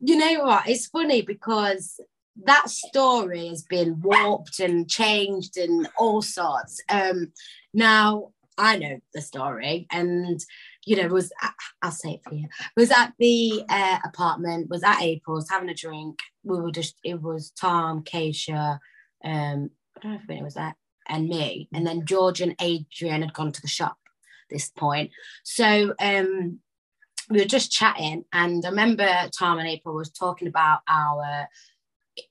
you 0.00 0.16
know 0.16 0.44
what? 0.44 0.68
It's 0.68 0.86
funny 0.86 1.22
because 1.22 1.98
that 2.44 2.68
story 2.68 3.48
has 3.48 3.62
been 3.62 4.00
warped 4.02 4.60
and 4.60 4.88
changed 4.88 5.56
and 5.56 5.88
all 5.96 6.20
sorts. 6.20 6.80
Um, 6.90 7.32
now 7.72 8.32
I 8.58 8.76
know 8.78 9.00
the 9.14 9.22
story, 9.22 9.86
and 9.90 10.42
you 10.84 10.96
know, 10.96 11.08
was 11.08 11.32
I'll 11.82 11.90
say 11.90 12.12
it 12.12 12.20
for 12.28 12.34
you. 12.34 12.48
Was 12.76 12.90
at 12.90 13.12
the 13.18 13.62
uh, 13.68 13.98
apartment, 14.04 14.68
was 14.68 14.82
at 14.82 15.02
April's 15.02 15.48
having 15.48 15.68
a 15.68 15.74
drink. 15.74 16.20
We 16.44 16.60
were 16.60 16.72
just 16.72 16.96
it 17.04 17.20
was 17.20 17.52
Tom, 17.58 18.02
Keisha, 18.02 18.78
um, 19.26 19.70
I 19.96 20.00
don't 20.00 20.12
know 20.12 20.20
if 20.22 20.30
it 20.30 20.42
was 20.42 20.54
that, 20.54 20.76
and 21.08 21.28
me, 21.28 21.68
and 21.74 21.86
then 21.86 22.06
George 22.06 22.40
and 22.40 22.56
Adrian 22.60 23.20
had 23.22 23.34
gone 23.34 23.52
to 23.52 23.60
the 23.60 23.68
shop. 23.68 23.98
This 24.48 24.70
point, 24.70 25.10
so 25.42 25.92
um, 26.00 26.60
we 27.28 27.40
were 27.40 27.44
just 27.46 27.72
chatting, 27.72 28.24
and 28.32 28.64
I 28.64 28.68
remember 28.68 29.28
Tom 29.36 29.58
and 29.58 29.68
April 29.68 29.96
was 29.96 30.12
talking 30.12 30.46
about 30.46 30.80
our 30.88 31.48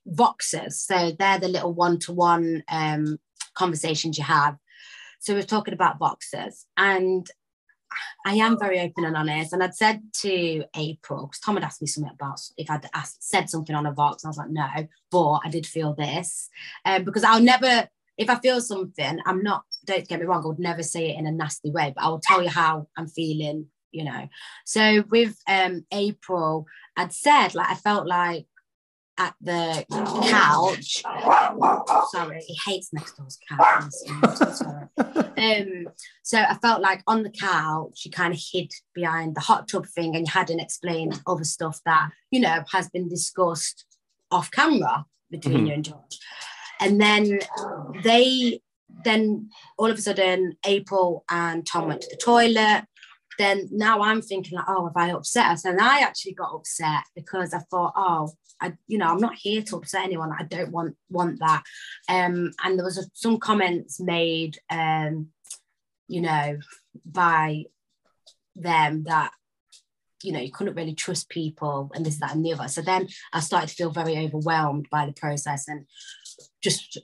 Voxers. 0.07 0.75
So 0.75 1.11
they're 1.19 1.39
the 1.39 1.49
little 1.49 1.73
one-to-one 1.73 2.63
um, 2.69 3.19
conversations 3.53 4.17
you 4.17 4.23
have. 4.23 4.55
So 5.19 5.33
we're 5.33 5.43
talking 5.43 5.73
about 5.73 5.99
Voxers, 5.99 6.63
and 6.77 7.29
I 8.25 8.35
am 8.35 8.59
very 8.59 8.79
open 8.79 9.05
and 9.05 9.15
honest. 9.15 9.53
And 9.53 9.63
I'd 9.63 9.75
said 9.75 10.01
to 10.21 10.63
April, 10.75 11.27
because 11.27 11.39
Tom 11.39 11.55
had 11.55 11.63
asked 11.63 11.81
me 11.81 11.87
something 11.87 12.13
about 12.13 12.41
if 12.57 12.69
I'd 12.69 12.89
asked, 12.93 13.23
said 13.23 13.49
something 13.49 13.75
on 13.75 13.85
a 13.85 13.93
Vox, 13.93 14.23
and 14.23 14.29
I 14.29 14.31
was 14.31 14.37
like, 14.37 14.49
no, 14.49 14.87
but 15.11 15.39
I 15.45 15.49
did 15.49 15.65
feel 15.65 15.93
this. 15.93 16.49
Um, 16.85 17.03
because 17.03 17.23
I'll 17.23 17.41
never, 17.41 17.87
if 18.17 18.29
I 18.29 18.35
feel 18.39 18.61
something, 18.61 19.19
I'm 19.25 19.43
not, 19.43 19.63
don't 19.85 20.07
get 20.07 20.19
me 20.19 20.25
wrong, 20.25 20.43
I 20.43 20.47
would 20.47 20.59
never 20.59 20.83
say 20.83 21.11
it 21.11 21.19
in 21.19 21.27
a 21.27 21.31
nasty 21.31 21.71
way, 21.71 21.93
but 21.95 22.03
I 22.03 22.09
will 22.09 22.21
tell 22.21 22.41
you 22.41 22.49
how 22.49 22.87
I'm 22.97 23.07
feeling, 23.07 23.67
you 23.91 24.03
know. 24.03 24.27
So 24.65 25.03
with 25.09 25.37
um 25.47 25.85
April, 25.91 26.65
I'd 26.97 27.13
said, 27.13 27.55
like, 27.55 27.69
I 27.69 27.75
felt 27.75 28.07
like 28.07 28.47
at 29.17 29.35
the 29.41 29.85
couch. 30.29 31.03
Sorry, 32.11 32.41
he 32.45 32.57
hates 32.65 32.91
next 32.93 33.17
door's. 33.17 33.39
So, 34.57 34.89
um, 35.37 35.87
so 36.23 36.39
I 36.39 36.55
felt 36.61 36.81
like 36.81 37.01
on 37.07 37.23
the 37.23 37.29
couch, 37.29 38.01
you 38.05 38.11
kind 38.11 38.33
of 38.33 38.39
hid 38.39 38.71
behind 38.93 39.35
the 39.35 39.41
hot 39.41 39.67
tub 39.67 39.85
thing 39.87 40.15
and 40.15 40.27
you 40.27 40.31
hadn't 40.31 40.59
explained 40.59 41.21
other 41.27 41.43
stuff 41.43 41.79
that, 41.85 42.09
you 42.31 42.39
know, 42.39 42.63
has 42.71 42.89
been 42.89 43.07
discussed 43.07 43.85
off 44.31 44.51
camera 44.51 45.05
between 45.31 45.57
mm-hmm. 45.57 45.65
you 45.67 45.73
and 45.73 45.85
George. 45.85 46.19
And 46.79 46.99
then 46.99 47.39
they, 48.03 48.61
then 49.03 49.49
all 49.77 49.89
of 49.89 49.97
a 49.97 50.01
sudden, 50.01 50.57
April 50.65 51.23
and 51.29 51.65
Tom 51.65 51.87
went 51.87 52.01
to 52.01 52.09
the 52.09 52.17
toilet 52.17 52.85
then 53.37 53.67
now 53.71 54.01
I'm 54.01 54.21
thinking 54.21 54.57
like, 54.57 54.65
oh, 54.67 54.85
have 54.85 54.95
I 54.95 55.11
upset 55.11 55.47
us? 55.47 55.65
And 55.65 55.79
I 55.79 55.99
actually 55.99 56.33
got 56.33 56.53
upset 56.53 57.03
because 57.15 57.53
I 57.53 57.59
thought, 57.59 57.93
oh, 57.95 58.29
I, 58.61 58.73
you 58.87 58.97
know, 58.97 59.07
I'm 59.07 59.19
not 59.19 59.35
here 59.35 59.61
to 59.63 59.77
upset 59.77 60.03
anyone. 60.03 60.31
I 60.37 60.43
don't 60.43 60.71
want 60.71 60.95
want 61.09 61.39
that. 61.39 61.63
Um, 62.09 62.51
and 62.63 62.77
there 62.77 62.85
was 62.85 62.97
a, 62.97 63.03
some 63.13 63.37
comments 63.37 63.99
made, 63.99 64.57
um, 64.69 65.27
you 66.07 66.21
know, 66.21 66.57
by 67.05 67.65
them 68.55 69.03
that 69.03 69.31
you 70.23 70.31
know 70.31 70.39
you 70.39 70.51
couldn't 70.51 70.75
really 70.75 70.95
trust 70.95 71.29
people 71.29 71.91
and 71.93 72.05
this 72.05 72.19
that 72.19 72.33
and 72.33 72.45
the 72.45 72.53
other. 72.53 72.67
So 72.67 72.81
then 72.81 73.07
i 73.33 73.39
started 73.41 73.69
to 73.69 73.75
feel 73.75 73.91
very 73.91 74.17
overwhelmed 74.17 74.87
by 74.89 75.05
the 75.05 75.13
process 75.13 75.67
and 75.67 75.85
just 76.63 76.97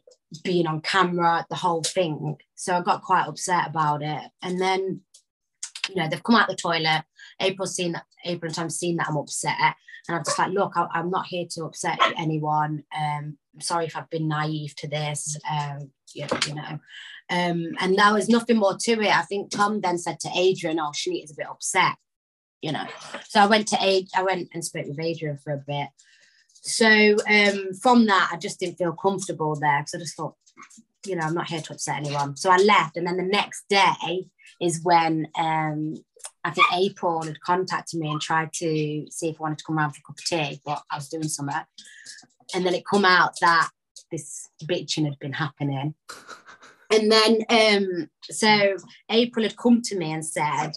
being 0.44 0.66
on 0.66 0.82
camera 0.82 1.46
the 1.50 1.58
whole 1.58 1.84
thing. 1.84 2.38
So 2.56 2.76
i 2.76 2.82
got 2.82 3.04
quite 3.04 3.28
upset 3.28 3.68
about 3.68 4.02
it. 4.02 4.24
And 4.42 4.60
then 4.60 5.02
you 5.90 5.96
know 5.96 6.08
they've 6.08 6.24
come 6.24 6.36
out 6.36 6.48
the 6.48 6.56
toilet. 6.56 7.04
April's 7.40 7.76
seen 7.76 7.92
that 7.94 8.06
april 8.26 8.48
and 8.48 8.56
tom's 8.56 8.78
seen 8.78 8.98
that 8.98 9.08
i'm 9.10 9.18
upset 9.18 9.76
and 10.08 10.18
I'm 10.18 10.24
just 10.24 10.38
like, 10.38 10.52
look, 10.52 10.74
I, 10.76 10.88
am 11.00 11.10
not 11.10 11.28
here 11.28 11.46
to 11.52 11.66
upset 11.66 12.00
anyone. 12.18 12.84
Um, 12.98 13.38
I'm 13.54 13.62
sorry 13.62 13.86
if 13.86 13.96
I've 13.96 14.10
been 14.10 14.28
naive 14.28 14.76
to 14.78 14.88
this. 14.88 15.38
Um, 15.50 15.92
you, 16.14 16.26
you 16.48 16.56
know, 16.56 16.80
um, 17.30 17.72
and 17.80 17.98
there 17.98 18.14
was 18.14 18.30
nothing 18.30 18.58
more 18.58 18.76
to 18.78 18.92
it. 18.92 19.16
I 19.16 19.22
think 19.22 19.52
Tom 19.52 19.82
then 19.82 19.98
said 19.98 20.20
to 20.22 20.30
Adrian, 20.36 20.80
"Oh, 20.80 20.92
she 20.94 21.18
is 21.18 21.32
a 21.32 21.36
bit 21.36 21.48
upset," 21.50 21.96
you 22.62 22.72
know. 22.72 22.86
So 23.28 23.40
I 23.40 23.46
went 23.46 23.68
to 23.70 23.82
Ad- 23.82 24.10
I 24.16 24.24
went 24.24 24.50
and 24.54 24.66
spoke 24.66 24.88
with 24.88 25.00
Adrian 25.00 25.38
for 25.38 25.54
a 25.54 25.64
bit. 25.66 25.90
So 26.64 27.16
um, 27.30 27.74
from 27.82 28.06
that, 28.08 28.30
I 28.32 28.38
just 28.38 28.60
didn't 28.60 28.78
feel 28.78 28.94
comfortable 28.94 29.56
there 29.56 29.80
because 29.80 29.96
I 29.96 30.00
just 30.00 30.16
thought, 30.16 30.36
you 31.06 31.16
know, 31.16 31.24
I'm 31.24 31.34
not 31.34 31.50
here 31.50 31.62
to 31.62 31.74
upset 31.74 31.98
anyone. 31.98 32.36
So 32.36 32.52
I 32.52 32.58
left, 32.58 32.98
and 32.98 33.08
then 33.08 33.18
the 33.18 33.24
next 33.24 33.64
day 33.70 34.28
is 34.60 34.82
when 34.84 35.28
um, 35.38 35.96
I 36.44 36.52
think 36.52 36.68
April 36.74 37.24
had 37.24 37.40
contacted 37.42 38.00
me 38.00 38.10
and 38.10 38.22
tried 38.22 38.52
to 38.54 39.06
see 39.10 39.30
if 39.30 39.40
I 39.40 39.44
wanted 39.44 39.60
to 39.60 39.64
come 39.64 39.78
around 39.78 39.92
for 39.92 40.00
a 40.00 40.08
cup 40.08 40.18
of 40.18 40.26
tea, 40.26 40.62
but 40.66 40.82
I 40.90 40.96
was 40.96 41.10
doing 41.10 41.28
something. 41.28 41.56
And 42.54 42.66
then 42.66 42.74
it 42.74 42.84
come 42.86 43.06
out 43.06 43.34
that 43.42 43.70
this 44.12 44.50
bitching 44.64 45.06
had 45.06 45.20
been 45.20 45.34
happening. 45.34 45.96
And 46.94 47.10
then, 47.10 47.40
um, 47.50 48.10
so 48.24 48.76
April 49.10 49.44
had 49.44 49.56
come 49.56 49.82
to 49.84 49.98
me 49.98 50.12
and 50.12 50.26
said, 50.26 50.72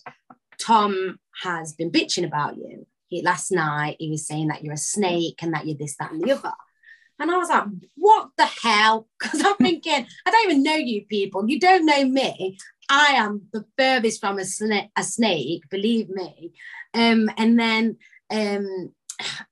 Tom 0.60 1.18
has 1.42 1.72
been 1.72 1.90
bitching 1.90 2.24
about 2.24 2.56
you. 2.56 2.86
He, 3.08 3.20
last 3.22 3.50
night, 3.50 3.96
he 3.98 4.10
was 4.10 4.26
saying 4.26 4.46
that 4.48 4.62
you're 4.62 4.74
a 4.74 4.78
snake 4.78 5.42
and 5.42 5.52
that 5.54 5.66
you're 5.66 5.76
this, 5.76 5.96
that, 5.96 6.12
and 6.12 6.22
the 6.22 6.30
other. 6.30 6.52
And 7.18 7.30
I 7.30 7.36
was 7.36 7.48
like, 7.48 7.64
what 7.96 8.30
the 8.36 8.46
hell? 8.46 9.08
Because 9.18 9.42
I'm 9.44 9.56
thinking, 9.56 10.06
I 10.26 10.30
don't 10.30 10.50
even 10.50 10.62
know 10.62 10.76
you 10.76 11.04
people. 11.06 11.48
You 11.48 11.58
don't 11.58 11.86
know 11.86 12.04
me. 12.04 12.58
I 12.88 13.14
am 13.16 13.42
the 13.52 13.64
furthest 13.78 14.20
from 14.20 14.38
a, 14.38 14.42
sna- 14.42 14.90
a 14.96 15.02
snake, 15.02 15.68
believe 15.70 16.08
me. 16.08 16.52
Um, 16.92 17.30
and 17.36 17.58
then 17.58 17.96
um, 18.30 18.92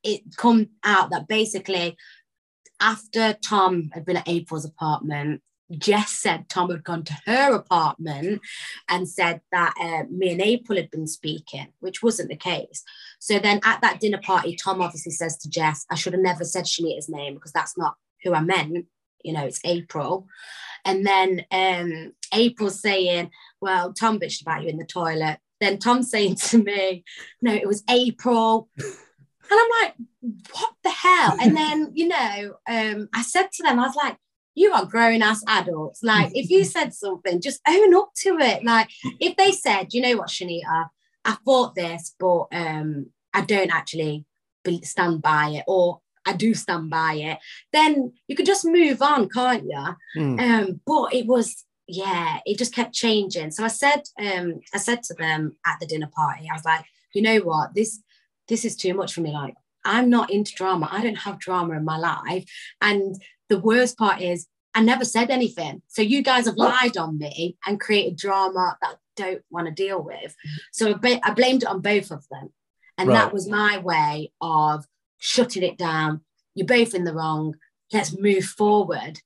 it 0.03 0.37
come 0.37 0.71
out 0.85 1.11
that 1.11 1.29
basically 1.29 1.97
after 2.81 3.35
Tom 3.35 3.91
had 3.93 4.05
been 4.05 4.17
at 4.17 4.29
April's 4.29 4.65
apartment, 4.65 5.43
Jess 5.79 6.11
said 6.11 6.49
Tom 6.49 6.71
had 6.71 6.85
gone 6.85 7.05
to 7.05 7.17
her 7.27 7.55
apartment 7.55 8.43
and 8.89 9.09
said 9.09 9.41
that 9.53 9.75
uh, 9.81 10.05
me 10.11 10.33
and 10.33 10.41
April 10.43 10.77
had 10.77 10.91
been 10.91 11.07
speaking, 11.07 11.69
which 11.81 12.03
wasn't 12.03 12.29
the 12.29 12.37
case. 12.37 12.83
So 13.19 13.39
then 13.39 13.61
at 13.65 13.81
that 13.81 14.01
dinner 14.01 14.21
party, 14.23 14.57
Tom 14.57 14.83
obviously 14.83 15.13
says 15.13 15.39
to 15.39 15.49
Jess, 15.49 15.87
I 15.91 15.95
should 15.95 16.13
have 16.13 16.23
never 16.23 16.45
said 16.45 16.65
Shanigan's 16.65 17.09
name 17.09 17.35
because 17.35 17.53
that's 17.53 17.79
not 17.79 17.95
who 18.23 18.35
I 18.35 18.41
meant. 18.41 18.87
You 19.25 19.33
know, 19.33 19.45
it's 19.47 19.61
April. 19.65 20.27
And 20.85 21.07
then 21.07 21.47
um, 21.51 22.13
April 22.33 22.71
saying, 22.71 23.31
Well, 23.61 23.93
Tom 23.93 24.19
bitched 24.19 24.43
about 24.43 24.63
you 24.63 24.69
in 24.69 24.79
the 24.79 24.87
toilet. 24.87 25.39
Then 25.61 25.79
Tom 25.79 26.03
saying 26.03 26.37
to 26.37 26.63
me, 26.63 27.05
No, 27.41 27.53
it 27.53 27.67
was 27.67 27.83
April. 27.89 28.69
And 28.79 29.61
I'm 29.61 29.83
like, 29.83 29.95
what 30.53 30.73
the 30.83 30.91
hell? 30.91 31.37
And 31.41 31.57
then, 31.57 31.91
you 31.95 32.09
know, 32.09 32.55
um, 32.69 33.09
I 33.15 33.23
said 33.23 33.49
to 33.53 33.63
them, 33.63 33.79
I 33.79 33.87
was 33.87 33.97
like, 33.97 34.17
you 34.55 34.73
are 34.73 34.85
grown 34.85 35.23
ass 35.23 35.43
adults. 35.47 36.03
Like, 36.03 36.31
if 36.35 36.51
you 36.51 36.65
said 36.65 36.95
something, 36.95 37.41
just 37.41 37.61
own 37.67 37.95
up 37.95 38.11
to 38.19 38.39
it. 38.39 38.65
Like, 38.65 38.89
if 39.19 39.37
they 39.37 39.51
said, 39.53 39.89
you 39.93 40.03
know 40.03 40.17
what, 40.17 40.29
Shanigan, 40.29 40.89
I 41.25 41.37
thought 41.45 41.75
this, 41.75 42.15
but 42.19 42.47
um, 42.53 43.07
I 43.33 43.43
don't 43.43 43.73
actually 43.73 44.27
stand 44.83 45.23
by 45.23 45.49
it, 45.49 45.65
or 45.67 46.01
I 46.27 46.35
do 46.35 46.55
stand 46.55 46.91
by 46.91 47.15
it, 47.15 47.39
then 47.73 48.13
you 48.29 48.37
could 48.37 48.47
just 48.47 48.65
move 48.65 49.01
on, 49.01 49.29
can't 49.29 49.65
you? 49.65 49.97
Mm. 50.19 50.41
Um, 50.41 50.81
but 50.87 51.15
it 51.15 51.27
was, 51.27 51.65
yeah, 51.93 52.39
it 52.47 52.59
just 52.59 52.75
kept 52.75 52.95
changing. 52.95 53.51
So 53.51 53.65
I 53.65 53.69
said, 53.69 54.03
um, 54.19 54.61
I 54.73 54.79
said 54.79 55.03
to 55.05 55.15
them 55.15 55.57
at 55.67 55.79
the 55.79 55.87
dinner 55.87 56.11
party, 56.15 56.49
I 56.51 56.55
was 56.55 56.65
like, 56.65 56.85
you 57.15 57.23
know 57.23 57.39
what, 57.41 57.75
this 57.75 58.01
this 58.49 58.65
is 58.65 58.77
too 58.77 58.95
much 58.95 59.13
for 59.13 59.21
me. 59.21 59.31
Like, 59.31 59.55
I'm 59.85 60.09
not 60.09 60.31
into 60.31 60.55
drama. 60.55 60.89
I 60.91 61.03
don't 61.03 61.17
have 61.17 61.39
drama 61.39 61.77
in 61.77 61.85
my 61.85 61.99
life. 61.99 62.45
And 62.81 63.21
the 63.49 63.59
worst 63.59 63.99
part 63.99 64.21
is, 64.21 64.47
I 64.75 64.83
never 64.83 65.05
said 65.05 65.31
anything. 65.31 65.83
So 65.89 66.03
you 66.03 66.23
guys 66.23 66.47
have 66.47 66.57
lied 66.57 66.97
on 66.97 67.19
me 67.19 67.57
and 67.67 67.79
created 67.79 68.17
drama 68.17 68.77
that 68.81 68.91
I 68.91 68.95
don't 69.17 69.43
want 69.51 69.69
to 69.69 69.73
deal 69.73 70.03
with. 70.03 70.35
So 70.73 70.99
I 71.03 71.33
blamed 71.35 71.63
it 71.63 71.69
on 71.69 71.81
both 71.81 72.11
of 72.11 72.27
them. 72.31 72.53
And 72.97 73.09
right. 73.09 73.17
that 73.17 73.33
was 73.33 73.49
my 73.49 73.79
way 73.79 74.33
of 74.41 74.87
shutting 75.19 75.63
it 75.63 75.77
down. 75.77 76.23
You're 76.55 76.67
both 76.67 76.95
in 76.95 77.05
the 77.05 77.15
wrong. 77.15 77.57
Let's 77.93 78.17
move 78.19 78.45
forward. 78.45 79.21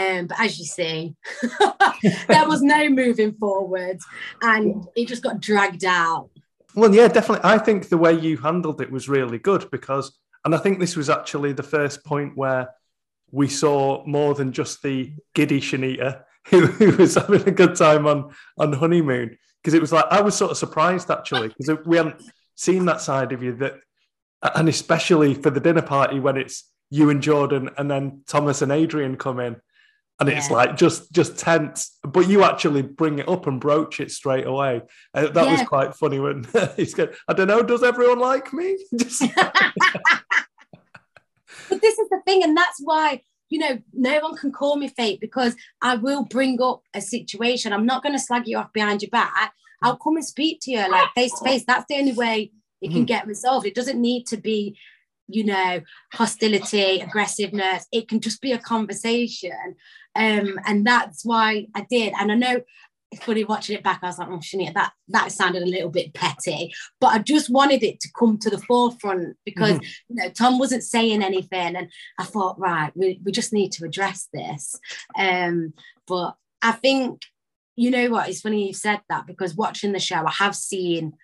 Um, 0.00 0.26
but 0.26 0.40
as 0.40 0.58
you 0.58 0.64
see, 0.64 1.14
there 2.28 2.48
was 2.48 2.62
no 2.62 2.88
moving 2.88 3.32
forward 3.34 3.98
and 4.42 4.86
it 4.96 5.08
just 5.08 5.22
got 5.22 5.40
dragged 5.40 5.84
out. 5.84 6.30
Well, 6.74 6.94
yeah, 6.94 7.08
definitely. 7.08 7.48
I 7.50 7.58
think 7.58 7.88
the 7.88 7.98
way 7.98 8.12
you 8.12 8.36
handled 8.38 8.80
it 8.80 8.90
was 8.90 9.08
really 9.08 9.38
good 9.38 9.70
because, 9.70 10.16
and 10.44 10.54
I 10.54 10.58
think 10.58 10.78
this 10.78 10.96
was 10.96 11.10
actually 11.10 11.52
the 11.52 11.62
first 11.62 12.04
point 12.04 12.36
where 12.36 12.70
we 13.30 13.48
saw 13.48 14.04
more 14.06 14.34
than 14.34 14.52
just 14.52 14.82
the 14.82 15.12
giddy 15.34 15.60
Shanigan 15.60 16.22
who, 16.48 16.96
was 16.96 17.16
having 17.16 17.46
a 17.46 17.52
good 17.52 17.76
time 17.76 18.06
on 18.06 18.32
on 18.58 18.72
honeymoon. 18.72 19.36
Because 19.62 19.74
it 19.74 19.80
was 19.80 19.92
like 19.92 20.06
I 20.10 20.22
was 20.22 20.34
sort 20.34 20.50
of 20.50 20.56
surprised 20.56 21.10
actually 21.10 21.48
because 21.48 21.84
we 21.84 21.96
hadn't 21.96 22.22
seen 22.54 22.86
that 22.86 23.00
side 23.00 23.32
of 23.32 23.42
you 23.42 23.54
that, 23.56 23.74
and 24.54 24.68
especially 24.68 25.34
for 25.34 25.50
the 25.50 25.60
dinner 25.60 25.82
party 25.82 26.18
when 26.18 26.36
it's 26.36 26.70
you 26.88 27.10
and 27.10 27.22
Jordan 27.22 27.70
and 27.76 27.90
then 27.90 28.22
Thomas 28.26 28.62
and 28.62 28.72
Adrian 28.72 29.16
come 29.16 29.38
in 29.38 29.60
and 30.20 30.28
yeah. 30.28 30.36
it's 30.36 30.50
like 30.50 30.76
just 30.76 31.10
just 31.12 31.38
tense 31.38 31.98
but 32.02 32.28
you 32.28 32.44
actually 32.44 32.82
bring 32.82 33.18
it 33.18 33.28
up 33.28 33.46
and 33.46 33.60
broach 33.60 33.98
it 34.00 34.10
straight 34.10 34.46
away 34.46 34.82
uh, 35.14 35.26
that 35.28 35.46
yeah. 35.46 35.52
was 35.52 35.62
quite 35.68 35.94
funny 35.94 36.20
when 36.20 36.46
he's 36.76 36.94
going 36.94 37.08
i 37.26 37.32
don't 37.32 37.48
know 37.48 37.62
does 37.62 37.82
everyone 37.82 38.18
like 38.18 38.52
me 38.52 38.76
but 38.92 39.10
this 41.80 41.98
is 41.98 42.08
the 42.10 42.20
thing 42.26 42.42
and 42.44 42.56
that's 42.56 42.80
why 42.82 43.20
you 43.48 43.58
know 43.58 43.78
no 43.92 44.20
one 44.20 44.36
can 44.36 44.52
call 44.52 44.76
me 44.76 44.88
fake 44.88 45.20
because 45.20 45.56
i 45.82 45.96
will 45.96 46.24
bring 46.24 46.60
up 46.62 46.82
a 46.94 47.00
situation 47.00 47.72
i'm 47.72 47.86
not 47.86 48.02
going 48.02 48.14
to 48.14 48.18
slag 48.18 48.46
you 48.46 48.58
off 48.58 48.72
behind 48.72 49.02
your 49.02 49.10
back 49.10 49.52
i'll 49.82 49.96
come 49.96 50.16
and 50.16 50.24
speak 50.24 50.58
to 50.60 50.70
you 50.70 50.90
like 50.90 51.08
face 51.14 51.32
to 51.38 51.44
face 51.44 51.64
that's 51.66 51.86
the 51.88 51.96
only 51.96 52.12
way 52.12 52.52
it 52.82 52.88
can 52.88 52.98
mm-hmm. 52.98 53.06
get 53.06 53.26
resolved 53.26 53.66
it 53.66 53.74
doesn't 53.74 54.00
need 54.00 54.26
to 54.26 54.36
be 54.36 54.76
you 55.30 55.44
know 55.44 55.80
hostility 56.12 57.00
aggressiveness 57.00 57.86
it 57.92 58.08
can 58.08 58.20
just 58.20 58.40
be 58.40 58.52
a 58.52 58.58
conversation 58.58 59.76
um, 60.16 60.58
and 60.66 60.86
that's 60.86 61.24
why 61.24 61.66
I 61.74 61.86
did. 61.88 62.12
And 62.18 62.32
I 62.32 62.34
know 62.34 62.60
it's 63.12 63.24
funny 63.24 63.44
watching 63.44 63.76
it 63.76 63.82
back. 63.82 64.00
I 64.02 64.06
was 64.06 64.18
like, 64.18 64.28
oh, 64.28 64.38
Shanigan, 64.38 64.74
that 64.74 64.92
that 65.08 65.32
sounded 65.32 65.62
a 65.62 65.66
little 65.66 65.90
bit 65.90 66.14
petty, 66.14 66.72
but 67.00 67.08
I 67.08 67.18
just 67.18 67.50
wanted 67.50 67.82
it 67.82 68.00
to 68.00 68.08
come 68.16 68.38
to 68.38 68.50
the 68.50 68.58
forefront 68.58 69.36
because 69.44 69.72
mm-hmm. 69.72 69.84
you 70.08 70.16
know 70.16 70.30
Tom 70.30 70.58
wasn't 70.58 70.84
saying 70.84 71.22
anything, 71.22 71.76
and 71.76 71.88
I 72.18 72.24
thought, 72.24 72.58
right, 72.58 72.92
we, 72.94 73.20
we 73.24 73.32
just 73.32 73.52
need 73.52 73.72
to 73.72 73.84
address 73.84 74.28
this. 74.32 74.76
Um, 75.16 75.74
but 76.06 76.36
I 76.62 76.72
think 76.72 77.22
you 77.76 77.90
know 77.90 78.10
what? 78.10 78.28
It's 78.28 78.42
funny 78.42 78.66
you 78.68 78.74
said 78.74 79.00
that 79.08 79.26
because 79.26 79.54
watching 79.54 79.92
the 79.92 79.98
show, 79.98 80.24
I 80.26 80.32
have 80.32 80.54
seen 80.54 81.14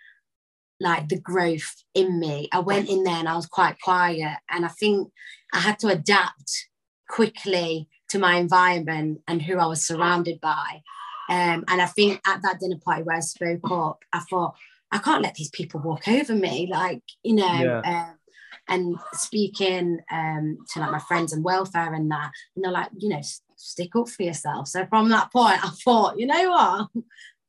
like 0.81 1.09
the 1.09 1.21
growth 1.21 1.85
in 1.95 2.21
me. 2.21 2.49
I 2.53 2.61
went 2.61 2.89
in 2.89 3.05
there 3.05 3.17
and 3.17 3.29
I 3.29 3.37
was 3.37 3.47
quite 3.47 3.81
quiet, 3.81 4.39
and 4.51 4.65
I 4.65 4.69
think 4.69 5.11
I 5.53 5.61
had 5.61 5.79
to 5.81 5.89
adapt 5.89 6.69
quickly 7.09 7.89
to 8.09 8.19
my 8.19 8.37
environment 8.37 9.21
and 9.27 9.43
who 9.43 9.59
I 9.59 9.67
was 9.67 9.87
surrounded 9.87 10.41
by. 10.41 10.83
Um, 11.29 11.65
and 11.69 11.83
I 11.83 11.87
think 11.87 12.21
at 12.27 12.43
that 12.43 12.61
dinner 12.61 12.79
party 12.85 13.03
where 13.03 13.17
I 13.17 13.21
spoke 13.21 13.71
up, 13.71 14.05
I 14.13 14.21
thought, 14.21 14.55
I 14.93 14.99
can't 14.99 15.23
let 15.23 15.35
these 15.35 15.51
people 15.51 15.81
walk 15.81 16.07
over 16.07 16.35
me. 16.35 16.69
Like, 16.71 17.03
you 17.25 17.35
know, 17.35 17.45
yeah. 17.45 17.81
um, 17.81 18.19
and 18.69 18.97
speaking 19.13 20.01
um, 20.11 20.59
to 20.73 20.81
like 20.81 20.93
my 20.93 20.99
friends 21.01 21.33
and 21.33 21.45
welfare 21.45 21.93
and 21.93 22.11
that, 22.11 22.31
you 22.55 22.63
know, 22.63 22.71
like, 22.71 22.89
you 22.97 23.09
know, 23.09 23.21
stick 23.57 23.97
up 23.97 24.09
for 24.09 24.23
yourself. 24.23 24.69
So 24.69 24.87
from 24.87 25.09
that 25.11 25.33
point, 25.33 25.65
I 25.65 25.71
thought, 25.85 26.19
you 26.19 26.27
know 26.27 26.51
what? 26.51 26.89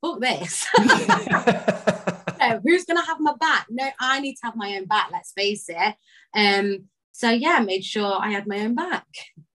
Fuck 0.00 0.20
this. 0.20 0.66
no, 2.40 2.60
who's 2.64 2.84
gonna 2.84 3.04
have 3.04 3.20
my 3.20 3.34
back? 3.40 3.66
No, 3.70 3.88
I 4.00 4.20
need 4.20 4.34
to 4.34 4.46
have 4.46 4.56
my 4.56 4.76
own 4.76 4.86
back, 4.86 5.08
let's 5.12 5.32
face 5.32 5.66
it. 5.68 5.94
Um, 6.34 6.84
so 7.12 7.30
yeah, 7.30 7.58
made 7.60 7.84
sure 7.84 8.18
I 8.20 8.30
had 8.30 8.46
my 8.46 8.60
own 8.60 8.74
back. 8.74 9.06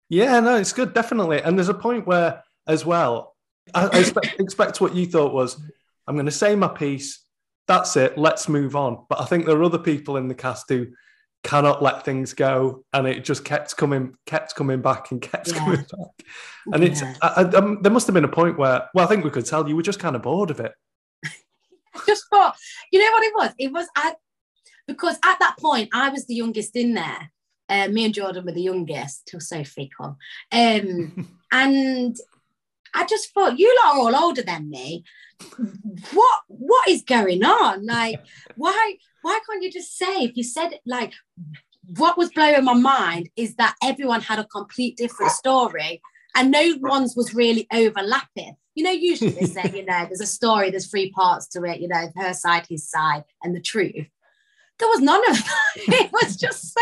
Yeah, 0.10 0.40
no, 0.42 0.58
it's 0.58 0.74
good, 0.74 0.94
definitely. 0.94 1.42
And 1.42 1.58
there's 1.58 1.70
a 1.70 1.74
point 1.74 2.06
where, 2.06 2.44
as 2.68 2.86
well, 2.86 3.36
I, 3.74 3.88
I 3.88 4.00
expect, 4.02 4.40
expect 4.40 4.82
what 4.82 4.96
you 4.96 5.06
thought 5.06 5.34
was, 5.34 5.60
I'm 6.08 6.16
going 6.16 6.28
to 6.28 6.32
say 6.32 6.56
my 6.56 6.68
piece. 6.68 7.26
That's 7.68 7.96
it. 7.96 8.18
Let's 8.18 8.50
move 8.50 8.76
on. 8.76 9.06
But 9.10 9.22
I 9.22 9.26
think 9.26 9.46
there 9.46 9.58
are 9.58 9.64
other 9.64 9.80
people 9.80 10.18
in 10.18 10.28
the 10.28 10.36
cast 10.36 10.70
who 10.70 10.88
cannot 11.44 11.82
let 11.82 12.06
things 12.06 12.34
go, 12.34 12.84
and 12.94 13.08
it 13.08 13.24
just 13.24 13.44
kept 13.44 13.76
coming, 13.76 14.16
kept 14.26 14.56
coming 14.56 14.82
back, 14.82 15.12
and 15.12 15.22
kept 15.22 15.48
yeah. 15.48 15.58
coming 15.58 15.78
back. 15.78 16.28
And 16.74 16.84
yeah. 16.84 16.90
it's 16.90 17.02
I, 17.02 17.28
I, 17.28 17.42
um, 17.58 17.80
there 17.82 17.92
must 17.92 18.06
have 18.08 18.14
been 18.14 18.24
a 18.24 18.30
point 18.30 18.58
where, 18.58 18.88
well, 18.94 19.06
I 19.06 19.10
think 19.10 19.24
we 19.24 19.32
could 19.32 19.46
tell 19.46 19.68
you 19.68 19.76
were 19.76 19.82
just 19.82 20.00
kind 20.00 20.16
of 20.16 20.22
bored 20.22 20.52
of 20.52 20.60
it. 20.60 20.74
just 22.08 22.26
thought, 22.30 22.56
you 22.92 23.00
know 23.00 23.12
what 23.12 23.24
it 23.24 23.34
was? 23.36 23.52
It 23.58 23.72
was 23.72 23.88
I 23.96 24.16
because 24.88 25.16
at 25.24 25.40
that 25.40 25.56
point 25.60 25.90
I 25.94 26.10
was 26.10 26.26
the 26.26 26.36
youngest 26.36 26.76
in 26.76 26.94
there, 26.94 27.32
uh, 27.70 27.88
me 27.88 28.06
and 28.06 28.14
Jordan 28.14 28.46
were 28.46 28.52
the 28.52 28.62
youngest, 28.62 29.28
till 29.28 29.40
Sophie 29.40 29.90
fickle. 29.90 30.18
Um, 30.52 31.30
and 31.52 32.16
I 32.94 33.06
just 33.06 33.34
thought, 33.34 33.58
you 33.58 33.76
lot 33.84 33.96
are 33.96 34.00
all 34.00 34.26
older 34.26 34.44
than 34.44 34.70
me. 34.70 35.04
What 36.14 36.40
what 36.48 36.88
is 36.88 37.02
going 37.02 37.44
on? 37.44 37.86
Like, 37.86 38.20
why 38.56 38.96
why 39.22 39.40
can't 39.50 39.64
you 39.64 39.72
just 39.72 39.98
say 39.98 40.24
if 40.24 40.38
you 40.38 40.44
said 40.44 40.80
like 40.86 41.14
what 41.98 42.18
was 42.18 42.32
blowing 42.32 42.64
my 42.64 42.74
mind 42.74 43.30
is 43.36 43.56
that 43.56 43.76
everyone 43.84 44.22
had 44.22 44.40
a 44.40 44.46
complete 44.46 44.96
different 44.96 45.32
story 45.32 46.02
and 46.36 46.52
no 46.52 46.76
one's 46.82 47.16
was 47.16 47.34
really 47.34 47.68
overlapping. 47.72 48.56
You 48.76 48.84
know, 48.84 48.92
usually 48.92 49.32
they 49.32 49.46
say, 49.46 49.72
you 49.76 49.86
know, 49.86 50.06
there's 50.06 50.22
a 50.22 50.26
story, 50.26 50.72
there's 50.72 50.90
three 50.90 51.12
parts 51.12 51.48
to 51.50 51.64
it, 51.64 51.80
you 51.80 51.88
know, 51.88 52.12
her 52.16 52.34
side, 52.34 52.66
his 52.68 52.90
side, 52.90 53.24
and 53.44 53.56
the 53.56 53.62
truth 53.62 54.08
there 54.80 54.88
was 54.90 55.02
none 55.02 55.30
of 55.30 55.38
that. 55.38 55.60
it 55.76 56.12
was 56.12 56.36
just 56.36 56.74
so 56.74 56.82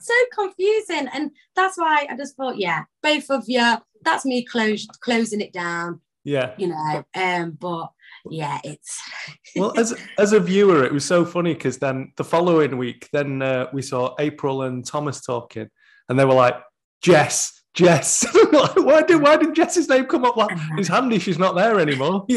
so 0.00 0.14
confusing, 0.34 1.08
and 1.12 1.30
that's 1.54 1.78
why 1.78 2.06
I 2.08 2.16
just 2.16 2.36
thought, 2.36 2.58
yeah, 2.58 2.84
both 3.02 3.30
of 3.30 3.44
you. 3.46 3.76
That's 4.02 4.24
me 4.24 4.44
closed 4.44 4.90
closing 5.00 5.40
it 5.40 5.52
down. 5.52 6.00
Yeah, 6.24 6.54
you 6.58 6.68
know, 6.68 7.04
um, 7.14 7.52
but 7.52 7.90
yeah, 8.30 8.60
it's 8.64 9.00
well 9.56 9.78
as 9.78 9.94
as 10.18 10.32
a 10.32 10.40
viewer, 10.40 10.84
it 10.84 10.92
was 10.92 11.04
so 11.04 11.24
funny 11.24 11.54
because 11.54 11.78
then 11.78 12.12
the 12.16 12.24
following 12.24 12.76
week, 12.76 13.08
then 13.12 13.42
uh, 13.42 13.68
we 13.72 13.82
saw 13.82 14.14
April 14.18 14.62
and 14.62 14.84
Thomas 14.84 15.20
talking, 15.20 15.68
and 16.08 16.18
they 16.18 16.24
were 16.24 16.34
like, 16.34 16.56
Jess. 17.02 17.54
Jess, 17.78 18.26
why 18.50 19.02
did 19.02 19.22
why 19.22 19.36
did 19.36 19.54
Jess's 19.54 19.88
name 19.88 20.06
come 20.06 20.24
up? 20.24 20.36
Like 20.36 20.50
it's 20.78 20.88
handy 20.88 21.20
she's 21.20 21.38
not 21.38 21.54
there 21.54 21.78
anymore. 21.78 22.26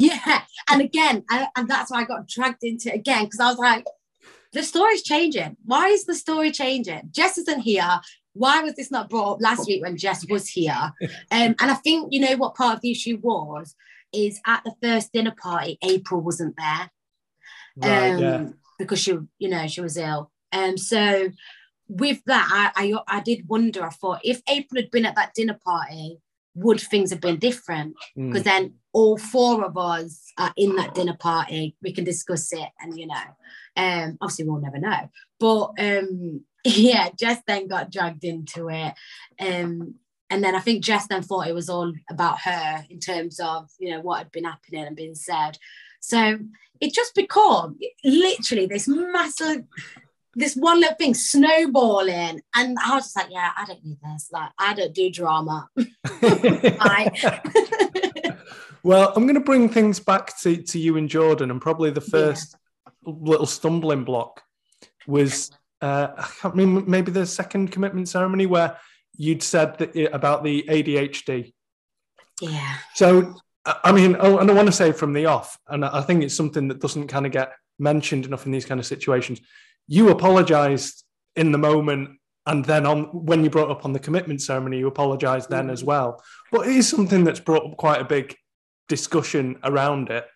Yeah, 0.00 0.20
yeah, 0.26 0.42
and 0.70 0.80
again, 0.80 1.24
I, 1.28 1.48
and 1.56 1.68
that's 1.68 1.90
why 1.90 2.02
I 2.02 2.04
got 2.04 2.28
dragged 2.28 2.62
into 2.62 2.88
it 2.88 2.94
again 2.94 3.24
because 3.24 3.40
I 3.40 3.48
was 3.48 3.58
like, 3.58 3.84
the 4.52 4.62
story's 4.62 5.02
changing. 5.02 5.56
Why 5.64 5.88
is 5.88 6.04
the 6.04 6.14
story 6.14 6.52
changing? 6.52 7.08
Jess 7.10 7.36
isn't 7.36 7.62
here. 7.62 8.00
why 8.32 8.62
was 8.62 8.74
this 8.74 8.92
not 8.92 9.10
brought 9.10 9.32
up 9.32 9.40
last 9.40 9.66
week 9.66 9.82
when 9.82 9.96
Jess 9.96 10.24
was 10.28 10.48
here? 10.48 10.92
Um, 11.02 11.10
and 11.32 11.56
I 11.58 11.74
think 11.74 12.12
you 12.12 12.20
know 12.20 12.36
what 12.36 12.54
part 12.54 12.76
of 12.76 12.80
the 12.80 12.92
issue 12.92 13.18
was 13.20 13.74
is 14.12 14.40
at 14.46 14.62
the 14.62 14.74
first 14.80 15.12
dinner 15.12 15.34
party, 15.36 15.78
April 15.82 16.20
wasn't 16.20 16.54
there. 16.56 16.90
Right, 17.76 18.10
um, 18.12 18.18
yeah. 18.20 18.46
because 18.78 19.00
she, 19.00 19.18
you 19.40 19.48
know, 19.48 19.66
she 19.66 19.80
was 19.80 19.96
ill. 19.96 20.30
Um, 20.52 20.78
so 20.78 21.28
with 21.88 22.22
that, 22.26 22.72
I, 22.76 22.92
I, 23.08 23.18
I 23.18 23.20
did 23.20 23.48
wonder. 23.48 23.84
I 23.84 23.90
thought 23.90 24.20
if 24.22 24.42
April 24.48 24.82
had 24.82 24.90
been 24.90 25.06
at 25.06 25.16
that 25.16 25.34
dinner 25.34 25.58
party, 25.64 26.18
would 26.54 26.80
things 26.80 27.10
have 27.10 27.20
been 27.20 27.38
different? 27.38 27.94
Mm. 28.16 28.28
Because 28.28 28.44
then 28.44 28.74
all 28.92 29.16
four 29.16 29.64
of 29.64 29.76
us 29.76 30.32
are 30.38 30.52
in 30.56 30.76
that 30.76 30.94
dinner 30.94 31.16
party. 31.18 31.76
We 31.82 31.92
can 31.92 32.04
discuss 32.04 32.52
it, 32.52 32.68
and 32.80 32.98
you 32.98 33.06
know, 33.06 33.14
um, 33.76 34.18
obviously 34.20 34.44
we'll 34.44 34.60
never 34.60 34.78
know. 34.78 35.10
But 35.40 35.72
um, 35.78 36.44
yeah, 36.64 37.10
Jess 37.18 37.40
then 37.46 37.68
got 37.68 37.90
dragged 37.90 38.24
into 38.24 38.68
it. 38.68 38.94
Um, 39.40 39.94
and 40.30 40.44
then 40.44 40.54
I 40.54 40.60
think 40.60 40.84
Jess 40.84 41.06
then 41.06 41.22
thought 41.22 41.46
it 41.46 41.54
was 41.54 41.70
all 41.70 41.92
about 42.10 42.40
her 42.40 42.84
in 42.90 43.00
terms 43.00 43.40
of 43.40 43.70
you 43.78 43.90
know 43.90 44.00
what 44.00 44.18
had 44.18 44.32
been 44.32 44.44
happening 44.44 44.84
and 44.84 44.96
being 44.96 45.14
said. 45.14 45.58
So 46.00 46.38
it 46.80 46.94
just 46.94 47.14
became 47.14 47.76
literally 48.04 48.66
this 48.66 48.86
massive, 48.88 49.64
this 50.34 50.54
one 50.54 50.80
little 50.80 50.96
thing 50.96 51.14
snowballing, 51.14 52.40
and 52.54 52.78
I 52.84 52.94
was 52.94 53.04
just 53.04 53.16
like, 53.16 53.28
yeah, 53.30 53.50
I 53.56 53.64
don't 53.64 53.84
need 53.84 53.98
this. 54.02 54.28
Like 54.32 54.50
I 54.58 54.74
don't 54.74 54.94
do 54.94 55.10
drama. 55.10 55.68
Well, 58.82 59.12
I'm 59.14 59.24
going 59.24 59.34
to 59.34 59.40
bring 59.40 59.68
things 59.68 60.00
back 60.00 60.38
to, 60.40 60.56
to 60.56 60.78
you 60.78 60.96
and 60.96 61.08
Jordan, 61.08 61.50
and 61.50 61.60
probably 61.60 61.90
the 61.90 62.00
first 62.00 62.56
little 63.04 63.46
stumbling 63.46 64.04
block 64.04 64.42
was 65.06 65.50
uh, 65.80 66.08
I 66.16 66.28
can't 66.40 66.54
remember 66.54 66.88
maybe 66.88 67.10
the 67.10 67.26
second 67.26 67.72
commitment 67.72 68.08
ceremony 68.08 68.46
where 68.46 68.78
you'd 69.16 69.42
said 69.42 69.78
that 69.78 70.14
about 70.14 70.44
the 70.44 70.64
ADHD. 70.68 71.52
yeah. 72.40 72.76
So, 72.94 73.34
I 73.64 73.76
I 73.84 73.92
mean, 73.92 74.16
oh, 74.18 74.38
and 74.38 74.50
I 74.50 74.54
want 74.54 74.68
to 74.68 74.72
say 74.72 74.92
from 74.92 75.12
the 75.12 75.26
off, 75.26 75.58
and 75.68 75.84
I 75.84 76.00
think 76.00 76.22
it's 76.22 76.34
something 76.34 76.68
that 76.68 76.80
doesn't 76.80 77.08
kind 77.08 77.26
of 77.26 77.32
get 77.32 77.52
mentioned 77.78 78.26
enough 78.26 78.46
in 78.46 78.52
these 78.52 78.64
kind 78.64 78.80
of 78.80 78.86
situations. 78.86 79.40
You 79.88 80.10
apologized 80.10 81.04
in 81.36 81.52
the 81.52 81.58
moment, 81.58 82.18
and 82.46 82.64
then 82.64 82.86
on 82.86 83.04
when 83.04 83.42
you 83.44 83.50
brought 83.50 83.70
up 83.70 83.84
on 83.84 83.92
the 83.92 83.98
commitment 83.98 84.40
ceremony, 84.42 84.78
you 84.78 84.86
apologized 84.86 85.50
then 85.50 85.70
as 85.70 85.82
well. 85.82 86.22
But 86.52 86.68
it 86.68 86.76
is 86.76 86.88
something 86.88 87.24
that's 87.24 87.40
brought 87.40 87.64
up 87.64 87.76
quite 87.76 88.00
a 88.00 88.04
big 88.04 88.36
discussion 88.88 89.58
around 89.64 90.10
it, 90.10 90.26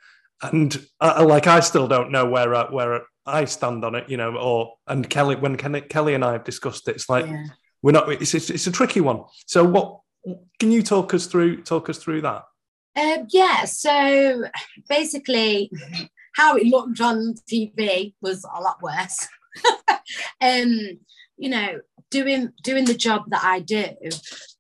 and 0.43 0.85
uh, 1.01 1.25
like 1.27 1.47
I 1.47 1.61
still 1.61 1.89
don't 1.89 2.11
know 2.11 2.27
where 2.27 2.55
I, 2.55 2.71
where 2.71 3.03
I 3.27 3.45
stand 3.45 3.85
on 3.85 3.95
it, 3.95 4.09
you 4.09 4.17
know. 4.17 4.37
Or 4.37 4.75
and 4.87 5.09
Kelly, 5.09 5.37
when 5.37 5.57
Kelly 5.57 6.15
and 6.15 6.25
I 6.25 6.33
have 6.33 6.45
discussed 6.45 6.89
it, 6.89 6.97
it's 6.97 7.09
like 7.09 7.27
yeah. 7.27 7.45
we're 7.83 7.93
not. 7.93 8.11
It's, 8.11 8.35
it's 8.35 8.51
it's 8.51 8.67
a 8.67 8.73
tricky 8.73 9.01
one. 9.01 9.25
So, 9.47 9.65
what 9.65 10.01
can 10.59 10.71
you 10.71 10.83
talk 10.83 11.15
us 11.15 11.27
through? 11.27 11.63
Talk 11.63 11.89
us 11.89 11.99
through 11.99 12.23
that. 12.23 12.45
Um, 12.95 13.27
yeah, 13.31 13.65
so 13.65 14.45
basically, 14.89 15.71
how 16.35 16.57
it 16.57 16.67
looked 16.67 17.01
on 17.01 17.35
TV 17.51 18.15
was 18.21 18.45
a 18.45 18.61
lot 18.61 18.83
worse. 18.83 19.29
Um, 20.41 20.79
you 21.37 21.49
know, 21.49 21.81
doing 22.11 22.53
doing 22.63 22.85
the 22.85 22.95
job 22.95 23.25
that 23.29 23.43
I 23.43 23.61
do, 23.61 23.87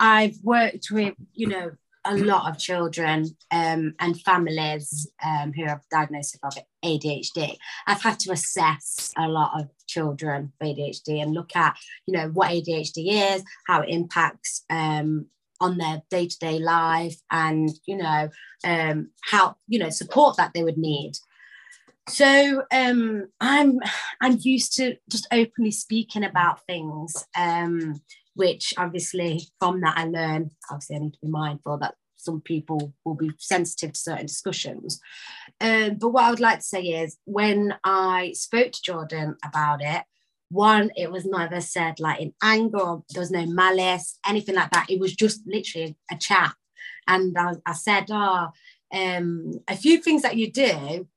I've 0.00 0.36
worked 0.42 0.88
with 0.90 1.14
you 1.34 1.48
know 1.48 1.72
a 2.04 2.16
lot 2.16 2.50
of 2.50 2.58
children 2.58 3.26
um, 3.52 3.94
and 4.00 4.20
families 4.22 5.08
um, 5.24 5.52
who 5.52 5.64
have 5.64 5.82
diagnosed 5.90 6.36
with 6.42 6.58
ADHD. 6.84 7.56
I've 7.86 8.02
had 8.02 8.18
to 8.20 8.32
assess 8.32 9.12
a 9.16 9.28
lot 9.28 9.60
of 9.60 9.68
children 9.86 10.52
with 10.60 10.76
ADHD 10.76 11.22
and 11.22 11.32
look 11.32 11.54
at 11.54 11.76
you 12.06 12.16
know 12.16 12.28
what 12.28 12.50
ADHD 12.50 13.34
is, 13.34 13.44
how 13.66 13.82
it 13.82 13.90
impacts 13.90 14.64
um, 14.70 15.26
on 15.60 15.78
their 15.78 16.02
day-to-day 16.10 16.58
life 16.58 17.16
and 17.30 17.70
you 17.86 17.96
know 17.96 18.28
um, 18.64 19.10
how 19.22 19.56
you 19.68 19.78
know 19.78 19.90
support 19.90 20.36
that 20.36 20.52
they 20.54 20.64
would 20.64 20.78
need 20.78 21.12
so 22.08 22.62
um, 22.72 23.26
i'm 23.40 23.78
i'm 24.20 24.38
used 24.40 24.74
to 24.76 24.96
just 25.08 25.26
openly 25.32 25.70
speaking 25.70 26.24
about 26.24 26.64
things 26.66 27.26
um, 27.36 28.00
which 28.34 28.74
obviously 28.76 29.40
from 29.60 29.80
that 29.80 29.96
i 29.96 30.04
learn 30.04 30.50
obviously 30.70 30.96
i 30.96 30.98
need 30.98 31.12
to 31.12 31.20
be 31.22 31.28
mindful 31.28 31.78
that 31.78 31.94
some 32.16 32.40
people 32.40 32.92
will 33.04 33.16
be 33.16 33.30
sensitive 33.38 33.92
to 33.92 34.00
certain 34.00 34.26
discussions 34.26 35.00
um, 35.60 35.96
but 35.96 36.10
what 36.10 36.24
i 36.24 36.30
would 36.30 36.40
like 36.40 36.58
to 36.58 36.64
say 36.64 36.82
is 36.82 37.18
when 37.24 37.74
i 37.84 38.32
spoke 38.34 38.72
to 38.72 38.82
jordan 38.82 39.36
about 39.44 39.82
it 39.82 40.02
one, 40.52 40.90
it 40.96 41.10
was 41.10 41.24
never 41.24 41.62
said 41.62 41.98
like 41.98 42.20
in 42.20 42.34
anger, 42.42 42.98
there 43.08 43.20
was 43.20 43.30
no 43.30 43.46
malice, 43.46 44.18
anything 44.26 44.54
like 44.54 44.70
that. 44.72 44.90
It 44.90 45.00
was 45.00 45.16
just 45.16 45.40
literally 45.46 45.96
a 46.10 46.16
chat. 46.16 46.52
And 47.08 47.36
I, 47.38 47.54
I 47.64 47.72
said, 47.72 48.04
oh, 48.10 48.48
a 48.92 49.76
few 49.76 49.98
things 49.98 50.22
that 50.22 50.36
you 50.36 50.52
do, 50.52 51.08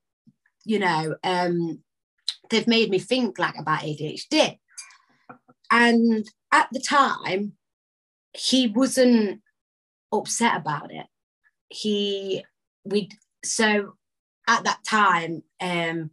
you 0.65 0.80
know, 0.80 1.15
um, 1.23 1.80
they've 2.49 2.67
made 2.67 2.89
me 2.89 2.99
think 2.99 3.39
like 3.39 3.58
about 3.58 3.82
ADHD. 3.82 4.58
And 5.71 6.28
at 6.51 6.67
the 6.71 6.80
time, 6.80 7.54
he 8.34 8.67
wasn't 8.67 9.41
upset 10.12 10.58
about 10.58 10.91
it. 10.91 11.06
He, 11.69 12.45
we, 12.84 13.10
so 13.43 13.93
at 14.47 14.63
that 14.63 14.84
time, 14.86 15.43
um, 15.62 16.12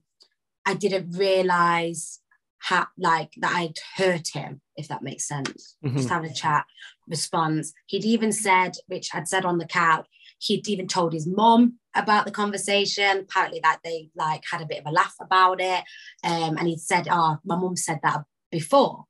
I 0.65 0.75
didn't 0.75 1.17
realize 1.17 2.21
how 2.59 2.87
like 2.97 3.33
that 3.39 3.53
I'd 3.55 3.79
hurt 3.97 4.29
him, 4.33 4.61
if 4.77 4.89
that 4.89 5.03
makes 5.03 5.27
sense. 5.27 5.77
Mhm. 5.85 5.97
Just 5.97 6.09
having 6.09 6.31
a 6.31 6.35
chat, 6.35 6.65
response. 7.09 7.73
He'd 7.87 8.05
even 8.05 8.33
said, 8.33 8.77
which 8.87 9.11
I'd 9.13 9.29
said 9.29 9.45
on 9.45 9.59
the 9.59 9.67
couch, 9.67 10.07
he'd 10.39 10.69
even 10.69 10.87
told 10.87 11.13
his 11.13 11.27
mom 11.27 11.79
about 11.95 12.25
the 12.25 12.31
conversation. 12.31 13.21
Apparently, 13.21 13.61
that 13.63 13.81
they 13.85 14.11
like 14.15 14.45
had 14.51 14.61
a 14.61 14.67
bit 14.67 14.81
of 14.81 14.87
a 14.87 14.93
laugh 14.93 15.15
about 15.21 15.61
it. 15.61 15.85
Um, 16.25 16.57
and 16.57 16.69
he'd 16.69 16.81
said, 16.81 17.09
Oh, 17.11 17.39
my 17.45 17.57
mum 17.57 17.77
said 17.77 18.01
that 18.03 18.25
before. 18.51 19.05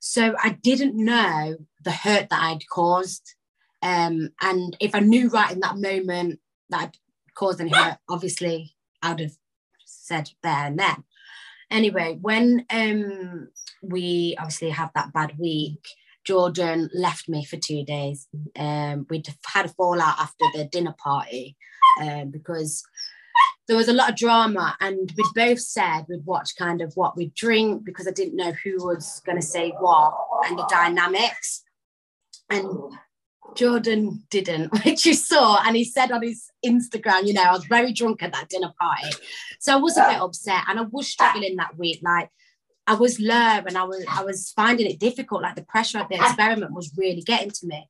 So 0.00 0.34
I 0.42 0.50
didn't 0.62 1.02
know 1.02 1.56
the 1.82 1.92
hurt 1.92 2.28
that 2.30 2.42
I'd 2.42 2.68
caused. 2.70 3.34
Um, 3.82 4.30
and 4.40 4.76
if 4.80 4.94
I 4.94 5.00
knew 5.00 5.28
right 5.28 5.52
in 5.52 5.60
that 5.60 5.76
moment 5.76 6.40
that 6.70 6.80
I'd 6.80 6.96
caused 7.34 7.60
any 7.60 7.70
hurt, 7.70 7.98
obviously 8.08 8.74
I'd 9.02 9.20
have 9.20 9.36
said 9.84 10.30
there 10.42 10.66
and 10.66 10.78
then 10.78 11.04
anyway, 11.70 12.16
when 12.20 12.64
um, 12.70 13.48
we 13.82 14.36
obviously 14.38 14.70
had 14.70 14.90
that 14.94 15.12
bad 15.12 15.38
week, 15.38 15.86
Jordan 16.24 16.88
left 16.94 17.28
me 17.28 17.44
for 17.44 17.56
two 17.56 17.84
days. 17.84 18.28
Um, 18.56 19.06
we'd 19.10 19.26
had 19.44 19.66
a 19.66 19.70
fallout 19.70 20.18
after 20.18 20.44
the 20.54 20.64
dinner 20.64 20.94
party 20.96 21.56
um, 22.02 22.30
because 22.30 22.82
there 23.66 23.76
was 23.76 23.88
a 23.88 23.92
lot 23.92 24.10
of 24.10 24.16
drama, 24.16 24.76
and 24.80 25.12
we'd 25.16 25.26
both 25.34 25.60
said 25.60 26.04
we'd 26.08 26.26
watch 26.26 26.50
kind 26.56 26.82
of 26.82 26.92
what 26.94 27.16
we'd 27.16 27.34
drink 27.34 27.84
because 27.84 28.06
I 28.06 28.10
didn't 28.10 28.36
know 28.36 28.52
who 28.52 28.84
was 28.84 29.22
going 29.24 29.40
to 29.40 29.46
say 29.46 29.70
what 29.70 30.14
and 30.46 30.58
the 30.58 30.66
dynamics. 30.68 31.62
And 32.50 32.68
Jordan 33.54 34.24
didn't, 34.30 34.72
which 34.84 35.06
you 35.06 35.14
saw, 35.14 35.62
and 35.64 35.76
he 35.76 35.84
said 35.84 36.12
on 36.12 36.22
his 36.22 36.50
Instagram, 36.64 37.26
you 37.26 37.32
know, 37.32 37.42
I 37.42 37.52
was 37.52 37.64
very 37.64 37.92
drunk 37.92 38.22
at 38.22 38.32
that 38.32 38.48
dinner 38.48 38.72
party. 38.78 39.16
So 39.60 39.72
I 39.72 39.76
was 39.76 39.96
a 39.96 40.06
bit 40.08 40.20
upset 40.20 40.64
and 40.68 40.78
I 40.78 40.82
was 40.82 41.08
struggling 41.08 41.56
that 41.56 41.78
week. 41.78 42.00
Like 42.02 42.28
I 42.86 42.94
was 42.94 43.18
low 43.18 43.62
and 43.66 43.78
I 43.78 43.84
was 43.84 44.04
I 44.10 44.24
was 44.24 44.52
finding 44.54 44.90
it 44.90 45.00
difficult. 45.00 45.42
Like 45.42 45.56
the 45.56 45.62
pressure 45.62 46.00
of 46.00 46.08
the 46.08 46.16
experiment 46.16 46.72
was 46.72 46.92
really 46.96 47.22
getting 47.22 47.50
to 47.50 47.66
me. 47.66 47.88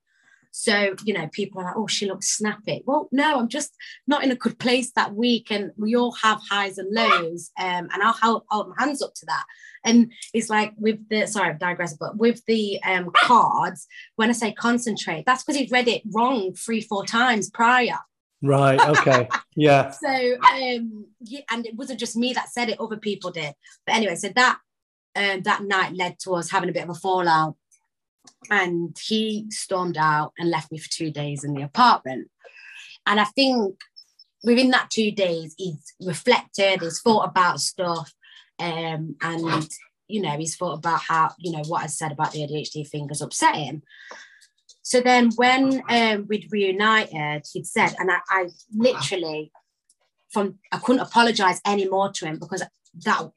So, 0.57 0.95
you 1.05 1.13
know, 1.13 1.29
people 1.33 1.61
are 1.61 1.65
like, 1.65 1.77
oh, 1.77 1.89
she 1.89 2.07
looks 2.07 2.37
snappy. 2.37 2.85
Well, 2.87 3.09
no, 3.11 3.41
I'm 3.41 3.49
just 3.49 3.75
not 4.07 4.23
in 4.23 4.31
a 4.31 4.37
good 4.37 4.57
place 4.57 4.93
that 4.93 5.13
week. 5.13 5.51
And 5.51 5.73
we 5.77 5.97
all 5.97 6.13
have 6.13 6.41
highs 6.49 6.79
and 6.79 6.95
lows. 6.95 7.51
Um, 7.59 7.89
and 7.93 8.01
I'll 8.01 8.13
hold, 8.13 8.45
hold 8.49 8.69
my 8.69 8.77
hands 8.79 9.03
up 9.03 9.15
to 9.15 9.27
that. 9.27 9.45
And 9.85 10.13
it's 10.33 10.49
like 10.49 10.73
with 10.77 11.09
the, 11.09 11.27
sorry, 11.27 11.51
I'm 11.51 11.59
digressing, 11.59 11.99
but 11.99 12.19
with 12.19 12.41
the 12.47 12.81
um, 12.85 13.11
cards, 13.17 13.89
when 14.15 14.29
I 14.31 14.33
say 14.33 14.53
concentrate, 14.53 15.25
that's 15.27 15.43
because 15.43 15.59
he'd 15.59 15.73
read 15.73 15.89
it 15.89 16.03
wrong 16.13 16.55
three, 16.55 16.81
four 16.81 17.05
times 17.05 17.51
prior. 17.51 17.99
Right. 18.41 18.81
Okay. 18.81 19.29
Yeah. 19.57 19.91
So, 19.91 20.37
um, 20.53 21.07
yeah, 21.21 21.43
and 21.49 21.65
it 21.65 21.77
wasn't 21.77 22.01
just 22.01 22.17
me 22.17 22.33
that 22.33 22.49
said 22.49 22.69
it, 22.71 22.81
other 22.81 22.97
people 22.97 23.31
did. 23.31 23.55
But 23.87 23.95
anyway, 23.95 24.17
so 24.17 24.31
that 24.35 24.59
um, 25.15 25.43
that 25.43 25.63
night 25.63 25.95
led 25.95 26.19
to 26.21 26.35
us 26.35 26.51
having 26.51 26.69
a 26.69 26.73
bit 26.73 26.83
of 26.83 26.91
a 26.91 26.95
fallout. 26.95 27.55
And 28.51 28.97
he 29.01 29.47
stormed 29.51 29.97
out 29.97 30.33
and 30.39 30.51
left 30.51 30.71
me 30.71 30.79
for 30.79 30.91
two 30.91 31.11
days 31.11 31.45
in 31.45 31.55
the 31.55 31.63
apartment. 31.63 32.31
And 33.07 33.21
I 33.21 33.25
think 33.25 33.81
within 34.43 34.71
that 34.71 34.91
two 34.91 35.11
days, 35.11 35.55
he's 35.57 35.95
reflected, 36.01 36.83
he's 36.83 37.01
thought 37.01 37.29
about 37.29 37.61
stuff, 37.61 38.13
um, 38.59 39.17
and 39.23 39.69
you 40.07 40.21
know, 40.21 40.37
he's 40.37 40.57
thought 40.57 40.79
about 40.79 41.01
how, 41.01 41.31
you 41.39 41.53
know, 41.53 41.63
what 41.67 41.83
I 41.83 41.87
said 41.87 42.13
about 42.13 42.33
the 42.33 42.41
ADHD 42.41 42.89
thing 42.89 43.09
has 43.09 43.23
upset 43.23 43.57
him. 43.57 43.83
So 44.83 45.01
then 45.01 45.31
when 45.37 45.83
um, 45.89 46.27
we'd 46.29 46.49
reunited, 46.53 47.47
he'd 47.51 47.67
said, 47.67 47.95
and 47.99 48.11
I, 48.11 48.19
I 48.29 48.49
literally 48.75 49.51
from 50.31 50.59
I 50.73 50.79
couldn't 50.79 51.01
apologize 51.01 51.61
anymore 51.67 52.13
to 52.13 52.27
him 52.27 52.39
because 52.39 52.63
that 53.05 53.31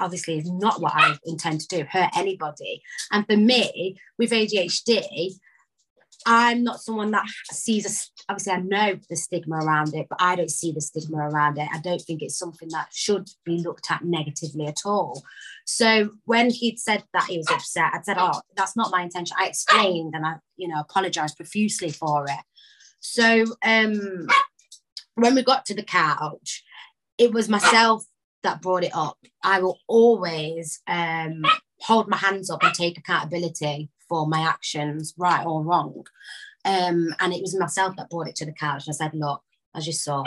obviously 0.00 0.38
is 0.38 0.50
not 0.50 0.80
what 0.80 0.94
I 0.94 1.16
intend 1.24 1.60
to 1.60 1.68
do, 1.68 1.84
hurt 1.84 2.10
anybody. 2.16 2.82
And 3.12 3.26
for 3.26 3.36
me, 3.36 3.96
with 4.18 4.30
ADHD, 4.30 5.32
I'm 6.26 6.62
not 6.62 6.80
someone 6.80 7.10
that 7.12 7.26
sees 7.50 7.86
a, 7.86 8.30
obviously 8.30 8.52
I 8.52 8.60
know 8.60 8.98
the 9.08 9.16
stigma 9.16 9.56
around 9.56 9.94
it, 9.94 10.06
but 10.08 10.20
I 10.20 10.36
don't 10.36 10.50
see 10.50 10.70
the 10.70 10.80
stigma 10.80 11.18
around 11.18 11.58
it. 11.58 11.68
I 11.72 11.78
don't 11.80 12.00
think 12.00 12.20
it's 12.20 12.38
something 12.38 12.68
that 12.72 12.88
should 12.92 13.28
be 13.44 13.58
looked 13.58 13.90
at 13.90 14.04
negatively 14.04 14.66
at 14.66 14.80
all. 14.84 15.22
So 15.64 16.10
when 16.24 16.50
he'd 16.50 16.78
said 16.78 17.04
that 17.14 17.24
he 17.24 17.38
was 17.38 17.50
upset, 17.50 17.92
I 17.94 18.02
said, 18.02 18.16
Oh, 18.18 18.40
that's 18.54 18.76
not 18.76 18.90
my 18.90 19.02
intention. 19.02 19.36
I 19.38 19.46
explained 19.46 20.14
and 20.14 20.26
I, 20.26 20.34
you 20.56 20.68
know, 20.68 20.80
apologized 20.80 21.36
profusely 21.36 21.90
for 21.90 22.26
it. 22.26 22.44
So 23.00 23.46
um 23.64 24.26
when 25.14 25.34
we 25.34 25.42
got 25.42 25.64
to 25.66 25.74
the 25.74 25.82
couch, 25.82 26.62
it 27.18 27.32
was 27.32 27.48
myself 27.48 28.04
that 28.42 28.62
brought 28.62 28.84
it 28.84 28.94
up. 28.94 29.18
I 29.42 29.60
will 29.60 29.78
always 29.86 30.80
um 30.86 31.42
hold 31.80 32.08
my 32.08 32.16
hands 32.16 32.50
up 32.50 32.62
and 32.62 32.74
take 32.74 32.98
accountability 32.98 33.90
for 34.08 34.26
my 34.26 34.40
actions, 34.40 35.14
right 35.16 35.46
or 35.46 35.62
wrong. 35.62 36.04
Um, 36.64 37.14
and 37.20 37.32
it 37.32 37.40
was 37.40 37.58
myself 37.58 37.96
that 37.96 38.10
brought 38.10 38.28
it 38.28 38.36
to 38.36 38.44
the 38.44 38.52
couch. 38.52 38.84
I 38.88 38.92
said, 38.92 39.14
look, 39.14 39.42
as 39.74 39.86
you 39.86 39.92
saw. 39.92 40.24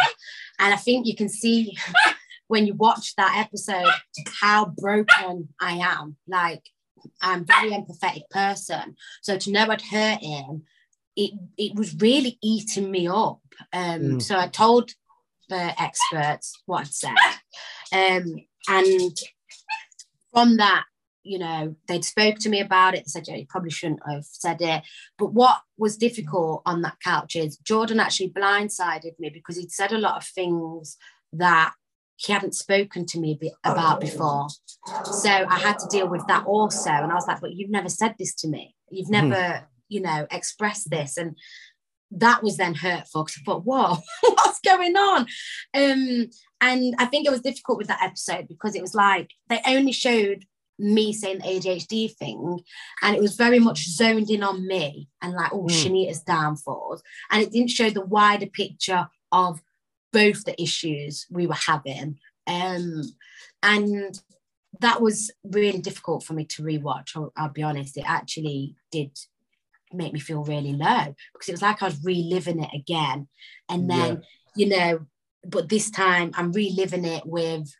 And 0.60 0.74
I 0.74 0.78
think 0.78 1.06
you 1.06 1.16
can 1.16 1.30
see 1.30 1.78
when 2.48 2.66
you 2.66 2.74
watch 2.74 3.16
that 3.16 3.36
episode 3.38 3.92
how 4.42 4.74
broken 4.78 5.50
I 5.62 5.74
am. 5.74 6.18
Like 6.28 6.64
I'm 7.22 7.42
a 7.42 7.46
very 7.46 7.72
empathetic 7.72 8.30
person. 8.32 8.96
So 9.22 9.38
to 9.38 9.52
know 9.52 9.68
I'd 9.70 9.82
hurt 9.82 10.22
him, 10.22 10.64
it, 11.16 11.34
it 11.58 11.76
was 11.76 11.96
really 11.96 12.40
eating 12.42 12.90
me 12.90 13.08
up. 13.08 13.42
Um, 13.72 14.02
mm. 14.02 14.22
So 14.22 14.38
I 14.38 14.48
told 14.48 14.92
the 15.50 15.82
experts 15.82 16.62
what 16.66 16.82
I'd 16.82 16.94
said. 16.94 17.16
Um, 17.94 18.36
and 18.68 19.18
from 20.34 20.58
that, 20.58 20.86
you 21.24 21.40
know, 21.40 21.76
they'd 21.88 22.04
spoke 22.04 22.38
to 22.40 22.50
me 22.50 22.60
about 22.60 22.96
it. 22.96 23.06
They 23.06 23.10
said, 23.10 23.28
yeah, 23.28 23.36
you 23.36 23.46
probably 23.48 23.70
shouldn't 23.72 24.02
have 24.08 24.26
said 24.26 24.62
it. 24.62 24.84
But 25.18 25.34
what 25.34 25.62
was 25.78 25.96
difficult 25.96 26.64
on 26.66 26.82
that 26.82 26.98
couch 27.02 27.36
is 27.36 27.58
Jordan 27.58 28.00
actually 28.00 28.32
blindsided 28.32 29.18
me 29.20 29.30
because 29.30 29.56
he'd 29.58 29.72
said 29.72 29.94
a 29.94 29.98
lot 29.98 30.18
of 30.18 30.26
things 30.26 30.98
that 31.32 31.74
he 32.18 32.34
hadn't 32.34 32.56
spoken 32.56 33.06
to 33.06 33.20
me 33.20 33.40
about 33.64 34.02
before. 34.02 34.48
So 35.06 35.30
I 35.30 35.60
had 35.60 35.80
to 35.80 35.88
deal 35.90 36.08
with 36.08 36.26
that 36.28 36.46
also. 36.46 36.90
And 36.90 37.12
I 37.12 37.16
was 37.16 37.28
like, 37.28 37.42
but 37.42 37.54
you've 37.54 37.70
never 37.72 37.90
said 37.90 38.16
this 38.20 38.34
to 38.36 38.48
me. 38.48 38.76
You've 38.90 39.08
hmm. 39.08 39.14
never, 39.14 39.36
mm. 39.36 39.66
you 39.88 40.02
know, 40.02 40.28
expressed 40.30 40.90
this. 40.90 41.18
And 41.18 41.38
that 42.12 42.44
was 42.44 42.58
then 42.58 42.76
hurtful 42.76 43.24
because 43.24 43.40
I 43.40 43.44
thought, 43.46 43.66
whoa, 43.66 43.98
what's 44.22 44.60
going 44.60 44.96
on? 44.96 45.28
Um, 45.74 46.30
and 46.64 46.96
I 46.98 47.06
think 47.06 47.28
it 47.28 47.32
was 47.32 47.42
difficult 47.42 47.78
with 47.78 47.88
that 47.88 48.02
episode 48.02 48.48
because 48.48 48.74
it 48.74 48.82
was 48.82 48.96
like 48.96 49.32
they 49.50 49.60
only 49.68 49.92
showed 49.92 50.46
me 50.80 51.12
saying 51.14 51.40
the 51.40 51.44
ADHD 51.44 52.16
thing, 52.16 52.62
and 53.02 53.16
it 53.16 53.22
was 53.22 53.36
very 53.36 53.60
much 53.60 53.90
zoned 53.90 54.30
in 54.30 54.44
on 54.44 54.66
me 54.66 55.10
and 55.22 55.34
like, 55.34 55.54
oh, 55.54 55.64
mm. 55.64 55.70
Shanigan's 55.70 56.22
downfalls. 56.22 57.04
And 57.30 57.44
it 57.44 57.52
didn't 57.52 57.70
show 57.70 57.90
the 57.90 58.06
wider 58.06 58.48
picture 58.48 59.08
of 59.32 59.62
both 60.14 60.46
the 60.46 60.60
issues 60.62 61.28
we 61.30 61.48
were 61.48 61.54
having. 61.54 62.18
Um, 62.48 63.04
and 63.62 64.20
that 64.80 65.02
was 65.02 65.32
really 65.44 65.80
difficult 65.80 66.24
for 66.24 66.34
me 66.34 66.46
to 66.46 66.64
rewatch. 66.64 67.12
I'll, 67.16 67.34
I'll 67.36 67.50
be 67.50 67.64
honest, 67.64 67.98
it 67.98 68.06
actually 68.08 68.76
did 68.90 69.12
make 69.92 70.14
me 70.14 70.20
feel 70.20 70.44
really 70.44 70.74
low 70.74 71.14
because 71.34 71.50
it 71.50 71.54
was 71.54 71.62
like 71.62 71.84
I 71.84 71.88
was 71.88 72.04
reliving 72.04 72.64
it 72.64 72.72
again. 72.74 73.28
And 73.70 73.90
then, 73.90 74.24
yeah. 74.56 74.66
you 74.66 74.70
know, 74.70 75.06
but 75.46 75.70
this 75.70 75.90
time 75.90 76.32
I'm 76.36 76.52
reliving 76.52 77.06
it 77.06 77.26
with 77.26 77.74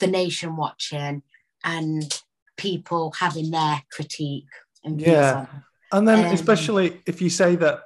the 0.00 0.06
nation 0.06 0.56
watching 0.56 1.22
and 1.64 2.20
people 2.56 3.12
having 3.12 3.50
their 3.50 3.82
critique 3.90 4.48
and 4.84 5.00
yeah 5.00 5.46
and 5.92 6.06
then 6.06 6.26
um, 6.26 6.34
especially 6.34 7.00
if 7.06 7.20
you 7.20 7.30
say 7.30 7.56
that 7.56 7.82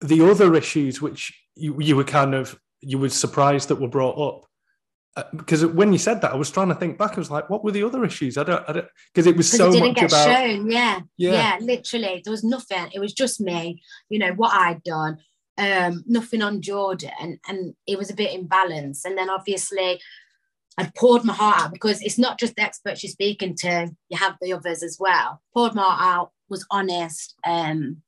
the 0.00 0.28
other 0.28 0.54
issues 0.54 1.00
which 1.00 1.32
you, 1.54 1.80
you 1.80 1.96
were 1.96 2.04
kind 2.04 2.34
of 2.34 2.58
you 2.80 2.98
were 2.98 3.08
surprised 3.08 3.68
that 3.68 3.76
were 3.76 3.88
brought 3.88 4.18
up 4.18 4.46
uh, 5.14 5.24
because 5.36 5.64
when 5.66 5.92
you 5.92 5.98
said 5.98 6.22
that, 6.22 6.32
I 6.32 6.36
was 6.36 6.50
trying 6.50 6.68
to 6.68 6.74
think 6.74 6.96
back. 6.96 7.12
I 7.12 7.16
was 7.16 7.30
like, 7.30 7.50
"What 7.50 7.62
were 7.62 7.70
the 7.70 7.82
other 7.82 8.02
issues?" 8.02 8.38
I 8.38 8.44
don't, 8.44 8.64
I 8.66 8.72
don't, 8.72 8.88
because 9.12 9.26
it 9.26 9.36
was 9.36 9.50
so 9.50 9.70
it 9.70 9.80
much 9.80 9.98
about. 9.98 10.24
Shown. 10.24 10.70
Yeah. 10.70 11.00
yeah, 11.18 11.32
yeah, 11.32 11.58
literally, 11.60 12.22
there 12.24 12.30
was 12.30 12.42
nothing. 12.42 12.88
It 12.94 12.98
was 12.98 13.12
just 13.12 13.38
me. 13.38 13.82
You 14.08 14.20
know 14.20 14.32
what 14.32 14.54
I'd 14.54 14.82
done. 14.82 15.18
Um, 15.58 16.02
nothing 16.06 16.42
on 16.42 16.62
Jordan, 16.62 17.38
and 17.46 17.74
it 17.86 17.98
was 17.98 18.10
a 18.10 18.14
bit 18.14 18.38
imbalanced. 18.38 19.04
And 19.04 19.16
then 19.18 19.28
obviously, 19.28 20.00
I'd 20.78 20.94
poured 20.94 21.24
my 21.24 21.34
heart 21.34 21.60
out 21.60 21.72
because 21.72 22.00
it's 22.02 22.18
not 22.18 22.38
just 22.38 22.56
the 22.56 22.62
experts 22.62 23.02
you're 23.02 23.10
speaking 23.10 23.54
to, 23.56 23.90
you 24.08 24.16
have 24.16 24.36
the 24.40 24.52
others 24.54 24.82
as 24.82 24.96
well. 24.98 25.42
Poured 25.52 25.74
my 25.74 25.82
heart 25.82 26.00
out, 26.00 26.30
was 26.48 26.66
honest. 26.70 27.34
Um, 27.44 28.02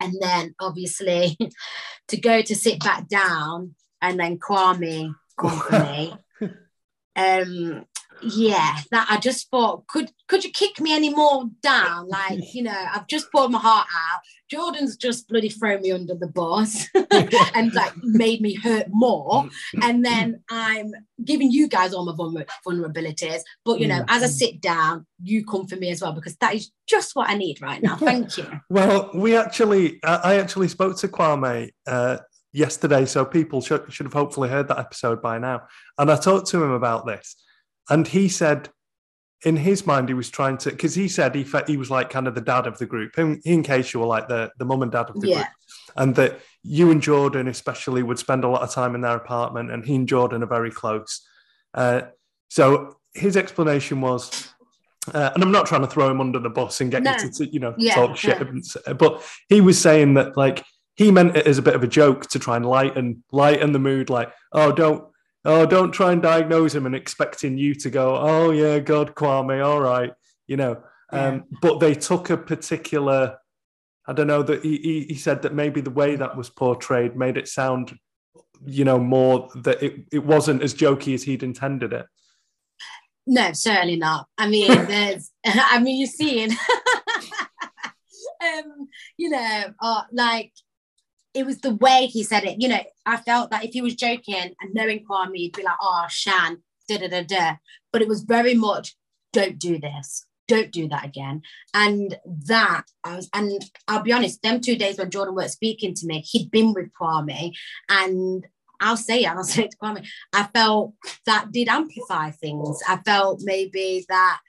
and 0.00 0.14
then 0.20 0.54
obviously 0.60 1.38
to 2.08 2.16
go 2.18 2.42
to 2.42 2.54
sit 2.54 2.80
back 2.80 3.08
down 3.08 3.74
and 4.02 4.20
then 4.20 4.38
Kwame 4.38 5.14
come 5.38 5.58
for 5.60 5.78
me. 5.80 6.14
Um, 7.16 7.86
yeah, 8.26 8.76
that 8.90 9.06
I 9.10 9.18
just 9.18 9.50
thought, 9.50 9.86
could 9.86 10.10
could 10.28 10.44
you 10.44 10.50
kick 10.50 10.80
me 10.80 10.94
any 10.94 11.10
more 11.10 11.44
down? 11.62 12.08
Like, 12.14 12.54
you 12.54 12.62
know, 12.62 12.86
I've 12.94 13.08
just 13.08 13.30
poured 13.32 13.50
my 13.50 13.58
heart 13.58 13.88
out. 13.92 14.20
Jordan's 14.48 14.96
just 14.96 15.28
bloody 15.28 15.48
thrown 15.48 15.82
me 15.82 15.90
under 15.90 16.14
the 16.14 16.28
bus 16.28 16.86
and 17.10 17.74
like 17.74 17.92
made 18.02 18.40
me 18.40 18.54
hurt 18.54 18.86
more. 18.90 19.48
And 19.82 20.04
then 20.04 20.42
I'm 20.48 20.92
giving 21.24 21.50
you 21.50 21.66
guys 21.66 21.92
all 21.92 22.04
my 22.04 22.44
vulnerabilities. 22.64 23.40
But 23.64 23.80
you 23.80 23.88
know, 23.88 24.00
mm. 24.00 24.04
as 24.08 24.22
I 24.22 24.26
sit 24.26 24.60
down, 24.60 25.06
you 25.22 25.44
come 25.44 25.66
for 25.66 25.74
me 25.74 25.90
as 25.90 26.02
well 26.02 26.12
because 26.12 26.36
that 26.36 26.54
is 26.54 26.70
just 26.86 27.16
what 27.16 27.28
I 27.28 27.34
need 27.34 27.60
right 27.60 27.82
now. 27.82 27.96
Thank 27.96 28.38
you. 28.38 28.46
well, 28.70 29.10
we 29.12 29.36
actually, 29.36 29.98
I 30.04 30.36
actually 30.36 30.68
spoke 30.68 30.96
to 30.98 31.08
Kwame 31.08 31.70
uh, 31.86 32.18
yesterday, 32.52 33.06
so 33.06 33.24
people 33.24 33.60
should, 33.60 33.92
should 33.92 34.06
have 34.06 34.12
hopefully 34.12 34.50
heard 34.50 34.68
that 34.68 34.78
episode 34.78 35.20
by 35.20 35.38
now. 35.38 35.62
And 35.98 36.12
I 36.12 36.16
talked 36.16 36.48
to 36.50 36.62
him 36.62 36.70
about 36.70 37.06
this 37.06 37.34
and 37.90 38.06
he 38.06 38.28
said, 38.28 38.68
in 39.44 39.56
his 39.56 39.86
mind, 39.86 40.08
he 40.08 40.14
was 40.14 40.30
trying 40.30 40.56
to, 40.58 40.70
because 40.70 40.94
he 40.94 41.06
said 41.06 41.34
he 41.34 41.46
he 41.66 41.76
was 41.76 41.90
like 41.90 42.08
kind 42.08 42.26
of 42.26 42.34
the 42.34 42.40
dad 42.40 42.66
of 42.66 42.78
the 42.78 42.86
group. 42.86 43.14
Him, 43.16 43.40
he 43.44 43.52
and 43.52 43.64
Keisha 43.64 43.96
were 43.96 44.06
like 44.06 44.26
the, 44.26 44.50
the 44.58 44.64
mum 44.64 44.82
and 44.82 44.90
dad 44.90 45.10
of 45.10 45.20
the 45.20 45.28
yeah. 45.28 45.36
group. 45.36 45.48
And 45.96 46.14
that 46.16 46.40
you 46.62 46.90
and 46.90 47.02
Jordan, 47.02 47.46
especially, 47.46 48.02
would 48.02 48.18
spend 48.18 48.42
a 48.42 48.48
lot 48.48 48.62
of 48.62 48.70
time 48.72 48.94
in 48.94 49.02
their 49.02 49.16
apartment, 49.16 49.70
and 49.70 49.84
he 49.84 49.94
and 49.96 50.08
Jordan 50.08 50.42
are 50.42 50.46
very 50.46 50.70
close. 50.70 51.26
Uh, 51.74 52.02
so 52.48 52.96
his 53.12 53.36
explanation 53.36 54.00
was, 54.00 54.48
uh, 55.12 55.30
and 55.34 55.42
I'm 55.42 55.52
not 55.52 55.66
trying 55.66 55.82
to 55.82 55.86
throw 55.86 56.10
him 56.10 56.20
under 56.20 56.38
the 56.38 56.48
bus 56.48 56.80
and 56.80 56.90
get 56.90 57.02
no. 57.02 57.14
you 57.16 57.30
to, 57.30 57.46
you 57.46 57.60
know, 57.60 57.74
yeah, 57.76 57.94
talk 57.94 58.16
shit, 58.16 58.40
yeah. 58.40 58.92
but 58.94 59.22
he 59.48 59.60
was 59.60 59.78
saying 59.78 60.14
that 60.14 60.36
like 60.36 60.64
he 60.96 61.10
meant 61.10 61.36
it 61.36 61.46
as 61.46 61.58
a 61.58 61.62
bit 61.62 61.74
of 61.74 61.84
a 61.84 61.88
joke 61.88 62.28
to 62.28 62.38
try 62.38 62.56
and 62.56 62.64
lighten 62.64 63.22
lighten 63.30 63.72
the 63.72 63.78
mood, 63.78 64.08
like, 64.08 64.32
oh, 64.52 64.72
don't 64.72 65.04
oh, 65.44 65.66
don't 65.66 65.92
try 65.92 66.12
and 66.12 66.22
diagnose 66.22 66.74
him 66.74 66.86
and 66.86 66.94
expecting 66.94 67.58
you 67.58 67.74
to 67.76 67.90
go, 67.90 68.16
oh 68.16 68.50
yeah, 68.50 68.78
God, 68.78 69.14
Kwame, 69.14 69.64
all 69.64 69.80
right, 69.80 70.12
you 70.46 70.56
know. 70.56 70.82
Um, 71.10 71.44
But 71.60 71.80
they 71.80 71.94
took 71.94 72.30
a 72.30 72.36
particular, 72.36 73.38
I 74.06 74.12
don't 74.12 74.26
know 74.26 74.42
that 74.42 74.64
he, 74.64 75.06
he 75.08 75.14
said 75.14 75.42
that 75.42 75.54
maybe 75.54 75.80
the 75.80 75.90
way 75.90 76.16
that 76.16 76.36
was 76.36 76.50
portrayed 76.50 77.16
made 77.16 77.36
it 77.36 77.46
sound, 77.46 77.96
you 78.64 78.84
know, 78.84 78.98
more 78.98 79.50
that 79.62 79.82
it, 79.82 80.06
it 80.12 80.24
wasn't 80.24 80.62
as 80.62 80.74
jokey 80.74 81.14
as 81.14 81.22
he'd 81.22 81.42
intended 81.42 81.92
it. 81.92 82.06
No, 83.26 83.52
certainly 83.52 83.96
not. 83.96 84.26
I 84.38 84.48
mean, 84.48 84.68
there's, 84.86 85.30
I 85.46 85.78
mean, 85.78 86.00
you're 86.00 86.08
seeing, 86.08 86.50
um, 88.42 88.88
you 89.16 89.30
know, 89.30 89.64
uh, 89.80 90.02
like 90.12 90.52
it 91.34 91.44
was 91.44 91.58
the 91.58 91.74
way 91.74 92.06
he 92.06 92.22
said 92.22 92.44
it. 92.44 92.60
You 92.60 92.68
know, 92.68 92.80
I 93.04 93.16
felt 93.16 93.50
that 93.50 93.64
if 93.64 93.72
he 93.72 93.82
was 93.82 93.96
joking 93.96 94.54
and 94.60 94.74
knowing 94.74 95.04
Kwame, 95.04 95.36
he'd 95.36 95.56
be 95.56 95.62
like, 95.62 95.76
oh, 95.82 96.06
Shan, 96.08 96.62
da 96.88 96.98
da 96.98 97.08
da 97.08 97.22
da. 97.22 97.56
But 97.92 98.02
it 98.02 98.08
was 98.08 98.22
very 98.22 98.54
much, 98.54 98.96
don't 99.32 99.58
do 99.58 99.78
this. 99.78 100.26
Don't 100.46 100.70
do 100.70 100.88
that 100.88 101.04
again. 101.04 101.42
And 101.72 102.18
that 102.46 102.84
I 103.02 103.16
was, 103.16 103.28
and 103.34 103.64
I'll 103.88 104.02
be 104.02 104.12
honest, 104.12 104.42
them 104.42 104.60
two 104.60 104.76
days 104.76 104.98
when 104.98 105.10
Jordan 105.10 105.34
weren't 105.34 105.50
speaking 105.50 105.94
to 105.94 106.06
me, 106.06 106.20
he'd 106.20 106.50
been 106.50 106.72
with 106.72 106.90
Kwame. 107.00 107.52
And 107.88 108.46
I'll 108.80 108.96
say 108.96 109.24
it, 109.24 109.28
I'll 109.28 109.42
say 109.44 109.64
it 109.64 109.72
to 109.72 109.76
Kwame. 109.78 110.06
I 110.32 110.44
felt 110.54 110.94
that 111.26 111.50
did 111.50 111.68
amplify 111.68 112.30
things. 112.30 112.80
I 112.88 112.98
felt 112.98 113.40
maybe 113.42 114.04
that 114.08 114.40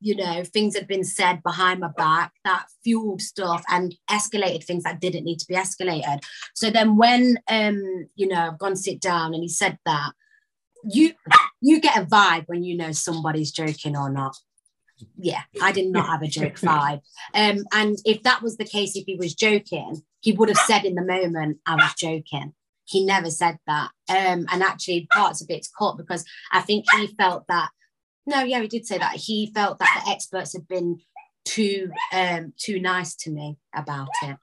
you 0.00 0.14
know, 0.14 0.44
things 0.44 0.76
had 0.76 0.86
been 0.86 1.04
said 1.04 1.42
behind 1.42 1.80
my 1.80 1.90
back 1.96 2.32
that 2.44 2.66
fueled 2.84 3.22
stuff 3.22 3.64
and 3.68 3.94
escalated 4.10 4.64
things 4.64 4.84
that 4.84 5.00
didn't 5.00 5.24
need 5.24 5.38
to 5.38 5.46
be 5.48 5.54
escalated. 5.54 6.20
So 6.54 6.70
then 6.70 6.96
when 6.96 7.38
um, 7.48 8.08
you 8.14 8.28
know, 8.28 8.48
I've 8.48 8.58
gone 8.58 8.76
sit 8.76 9.00
down 9.00 9.34
and 9.34 9.42
he 9.42 9.48
said 9.48 9.78
that, 9.86 10.12
you 10.84 11.12
you 11.60 11.80
get 11.80 11.96
a 11.96 12.06
vibe 12.06 12.44
when 12.46 12.62
you 12.62 12.76
know 12.76 12.92
somebody's 12.92 13.50
joking 13.50 13.96
or 13.96 14.10
not. 14.10 14.36
Yeah, 15.18 15.42
I 15.60 15.72
did 15.72 15.88
not 15.88 16.06
have 16.08 16.22
a 16.22 16.28
joke 16.28 16.54
vibe. 16.60 17.00
Um, 17.34 17.64
and 17.72 17.96
if 18.04 18.22
that 18.22 18.42
was 18.42 18.56
the 18.56 18.64
case, 18.64 18.96
if 18.96 19.04
he 19.06 19.16
was 19.16 19.34
joking, 19.34 20.02
he 20.20 20.32
would 20.32 20.48
have 20.48 20.58
said 20.58 20.84
in 20.84 20.94
the 20.94 21.04
moment, 21.04 21.58
I 21.66 21.74
was 21.74 21.94
joking. 21.94 22.54
He 22.84 23.04
never 23.04 23.30
said 23.30 23.58
that. 23.66 23.90
Um, 24.08 24.46
and 24.50 24.62
actually 24.62 25.06
parts 25.12 25.42
of 25.42 25.48
it's 25.50 25.68
cut 25.68 25.96
because 25.96 26.24
I 26.52 26.60
think 26.60 26.84
he 26.96 27.08
felt 27.08 27.44
that 27.48 27.70
No, 28.26 28.42
yeah, 28.42 28.60
he 28.60 28.68
did 28.68 28.86
say 28.86 28.98
that. 28.98 29.16
He 29.16 29.52
felt 29.54 29.78
that 29.78 30.02
the 30.04 30.10
experts 30.10 30.52
had 30.52 30.66
been 30.66 31.00
too 31.44 31.90
um 32.12 32.52
too 32.58 32.80
nice 32.80 33.14
to 33.14 33.30
me 33.30 33.56
about 33.74 34.08
it. 34.22 34.36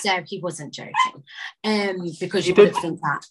So 0.00 0.22
he 0.26 0.38
wasn't 0.38 0.74
joking. 0.74 1.22
Um, 1.64 2.10
because 2.18 2.46
you 2.46 2.54
would 2.54 2.74
think 2.76 3.00
that. 3.00 3.24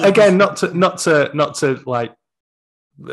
Again, 0.00 0.36
not 0.36 0.56
to 0.58 0.76
not 0.76 0.98
to 0.98 1.30
not 1.34 1.54
to 1.56 1.80
like 1.86 2.12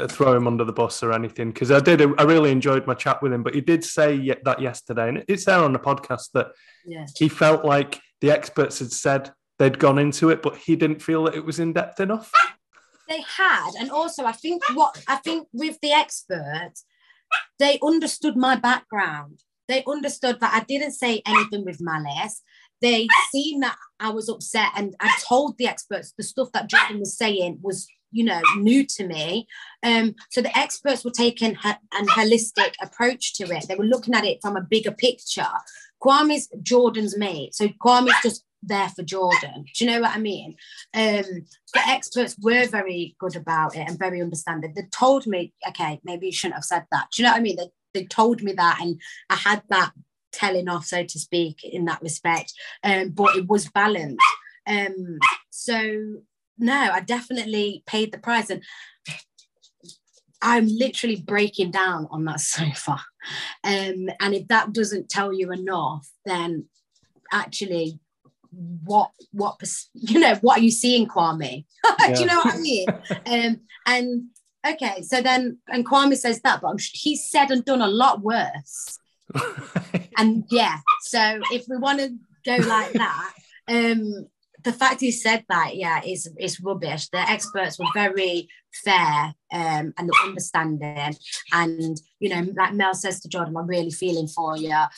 throw 0.09 0.35
him 0.35 0.47
under 0.47 0.63
the 0.63 0.73
bus 0.73 1.01
or 1.03 1.13
anything 1.13 1.51
because 1.51 1.71
I 1.71 1.79
did 1.79 2.01
I 2.01 2.23
really 2.23 2.51
enjoyed 2.51 2.85
my 2.85 2.93
chat 2.93 3.21
with 3.21 3.31
him 3.31 3.43
but 3.43 3.55
he 3.55 3.61
did 3.61 3.83
say 3.83 4.35
that 4.43 4.61
yesterday 4.61 5.07
and 5.07 5.23
it's 5.27 5.45
there 5.45 5.59
on 5.59 5.73
the 5.73 5.79
podcast 5.79 6.31
that 6.33 6.47
yeah. 6.85 7.05
he 7.15 7.29
felt 7.29 7.63
like 7.63 7.99
the 8.19 8.29
experts 8.29 8.79
had 8.79 8.91
said 8.91 9.31
they'd 9.57 9.79
gone 9.79 9.97
into 9.97 10.29
it 10.29 10.41
but 10.41 10.57
he 10.57 10.75
didn't 10.75 11.01
feel 11.01 11.23
that 11.23 11.35
it 11.35 11.45
was 11.45 11.59
in 11.59 11.73
depth 11.73 11.99
enough 12.01 12.31
they 13.09 13.21
had 13.21 13.71
and 13.79 13.91
also 13.91 14.23
I 14.25 14.31
think 14.31 14.61
what 14.75 15.03
I 15.07 15.17
think 15.17 15.47
with 15.51 15.79
the 15.81 15.91
experts 15.91 16.85
they 17.59 17.79
understood 17.83 18.35
my 18.35 18.55
background. 18.55 19.43
They 19.67 19.83
understood 19.87 20.39
that 20.39 20.53
I 20.53 20.63
didn't 20.63 20.93
say 20.93 21.21
anything 21.25 21.63
with 21.63 21.79
malice. 21.79 22.41
They 22.81 23.07
seen 23.31 23.59
that 23.59 23.75
I 23.99 24.09
was 24.09 24.29
upset 24.29 24.71
and 24.75 24.95
I 24.99 25.15
told 25.27 25.57
the 25.57 25.67
experts 25.67 26.13
the 26.17 26.23
stuff 26.23 26.51
that 26.53 26.69
Jordan 26.69 26.99
was 26.99 27.17
saying 27.17 27.59
was 27.61 27.87
you 28.11 28.23
know 28.23 28.41
new 28.57 28.85
to 28.85 29.05
me. 29.05 29.47
Um 29.83 30.15
so 30.31 30.41
the 30.41 30.57
experts 30.57 31.05
were 31.05 31.11
taking 31.11 31.55
an 31.63 32.07
holistic 32.07 32.73
approach 32.81 33.35
to 33.35 33.43
it. 33.55 33.67
They 33.67 33.75
were 33.75 33.85
looking 33.85 34.15
at 34.15 34.25
it 34.25 34.39
from 34.41 34.55
a 34.57 34.61
bigger 34.61 34.91
picture. 34.91 35.47
Kwame's 36.01 36.47
jordan's 36.61 37.17
mate 37.17 37.53
so 37.53 37.67
kwame's 37.83 38.13
just 38.23 38.45
there 38.61 38.89
for 38.89 39.03
jordan. 39.03 39.65
Do 39.75 39.85
you 39.85 39.91
know 39.91 40.01
what 40.01 40.15
i 40.15 40.19
mean? 40.19 40.55
Um 40.93 41.45
the 41.73 41.81
experts 41.87 42.35
were 42.41 42.67
very 42.67 43.15
good 43.19 43.35
about 43.35 43.75
it 43.75 43.87
and 43.87 43.99
very 43.99 44.21
understanding. 44.21 44.73
They 44.75 44.83
told 44.91 45.27
me 45.27 45.53
okay 45.67 45.99
maybe 46.03 46.27
you 46.27 46.31
shouldn't 46.31 46.55
have 46.55 46.65
said 46.65 46.85
that. 46.91 47.07
Do 47.11 47.21
you 47.21 47.27
know 47.27 47.33
what 47.33 47.39
i 47.39 47.43
mean? 47.43 47.57
They, 47.57 47.69
they 47.93 48.05
told 48.05 48.43
me 48.43 48.53
that 48.53 48.79
and 48.81 49.01
i 49.29 49.35
had 49.35 49.63
that 49.69 49.91
telling 50.31 50.69
off 50.69 50.85
so 50.85 51.03
to 51.03 51.19
speak 51.19 51.63
in 51.63 51.85
that 51.85 52.01
respect. 52.01 52.53
Um 52.83 53.09
but 53.09 53.35
it 53.35 53.47
was 53.47 53.69
balanced. 53.69 54.23
Um 54.67 55.19
so 55.49 56.21
no, 56.59 56.89
I 56.91 56.99
definitely 56.99 57.83
paid 57.87 58.11
the 58.11 58.17
price. 58.17 58.49
And 58.49 58.63
I'm 60.41 60.67
literally 60.67 61.17
breaking 61.17 61.71
down 61.71 62.07
on 62.11 62.25
that 62.25 62.39
sofa. 62.41 62.99
Um, 63.63 64.09
and 64.19 64.33
if 64.33 64.47
that 64.49 64.73
doesn't 64.73 65.09
tell 65.09 65.33
you 65.33 65.51
enough, 65.51 66.09
then 66.25 66.65
actually 67.31 67.99
what 68.51 69.11
what 69.31 69.59
you 69.93 70.19
know 70.19 70.35
what 70.41 70.59
are 70.59 70.63
you 70.63 70.71
seeing 70.71 71.07
kwame 71.07 71.65
yeah. 71.99 72.13
do 72.13 72.21
you 72.21 72.25
know 72.25 72.37
what 72.37 72.55
i 72.55 72.57
mean 72.57 72.87
um 73.25 73.59
and 73.85 74.23
okay 74.67 75.01
so 75.01 75.21
then 75.21 75.57
and 75.67 75.87
kwame 75.87 76.15
says 76.15 76.41
that 76.41 76.61
but 76.61 76.79
he's 76.93 77.29
said 77.29 77.51
and 77.51 77.65
done 77.65 77.81
a 77.81 77.87
lot 77.87 78.21
worse 78.21 78.99
and 80.17 80.43
yeah 80.49 80.77
so 81.01 81.39
if 81.51 81.65
we 81.69 81.77
want 81.77 81.99
to 81.99 82.09
go 82.45 82.55
like 82.67 82.91
that 82.93 83.33
um 83.67 84.27
the 84.63 84.73
fact 84.73 85.01
he 85.01 85.11
said 85.11 85.45
that, 85.49 85.75
yeah, 85.75 86.01
is 86.05 86.29
is 86.37 86.59
rubbish. 86.59 87.09
The 87.09 87.19
experts 87.19 87.79
were 87.79 87.85
very 87.93 88.49
fair 88.83 89.33
um, 89.53 89.93
and 89.97 90.11
understanding, 90.23 91.15
and 91.53 92.01
you 92.19 92.29
know, 92.29 92.45
like 92.55 92.73
Mel 92.73 92.93
says 92.93 93.19
to 93.21 93.29
Jordan, 93.29 93.55
"I'm 93.55 93.67
really 93.67 93.91
feeling 93.91 94.27
for 94.27 94.57
you," 94.57 94.73
um, 94.73 94.89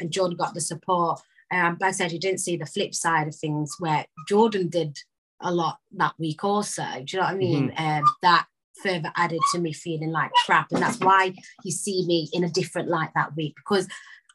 and 0.00 0.10
Jordan 0.10 0.36
got 0.36 0.54
the 0.54 0.60
support. 0.60 1.20
Um, 1.54 1.76
like 1.80 1.88
I 1.88 1.92
said, 1.92 2.12
you 2.12 2.18
didn't 2.18 2.40
see 2.40 2.56
the 2.56 2.66
flip 2.66 2.94
side 2.94 3.28
of 3.28 3.34
things 3.34 3.76
where 3.78 4.06
Jordan 4.28 4.68
did 4.68 4.98
a 5.40 5.52
lot 5.52 5.78
that 5.96 6.14
week 6.18 6.42
also. 6.42 6.82
Do 6.82 7.04
you 7.06 7.18
know 7.18 7.26
what 7.26 7.34
I 7.34 7.36
mean? 7.36 7.70
Mm-hmm. 7.70 7.86
Um, 7.86 8.14
that 8.22 8.46
further 8.82 9.12
added 9.16 9.40
to 9.52 9.60
me 9.60 9.72
feeling 9.72 10.10
like 10.10 10.32
crap, 10.44 10.72
and 10.72 10.82
that's 10.82 10.98
why 10.98 11.32
you 11.62 11.70
see 11.70 12.04
me 12.06 12.28
in 12.32 12.44
a 12.44 12.50
different 12.50 12.88
light 12.88 13.10
that 13.14 13.36
week 13.36 13.54
because 13.56 13.86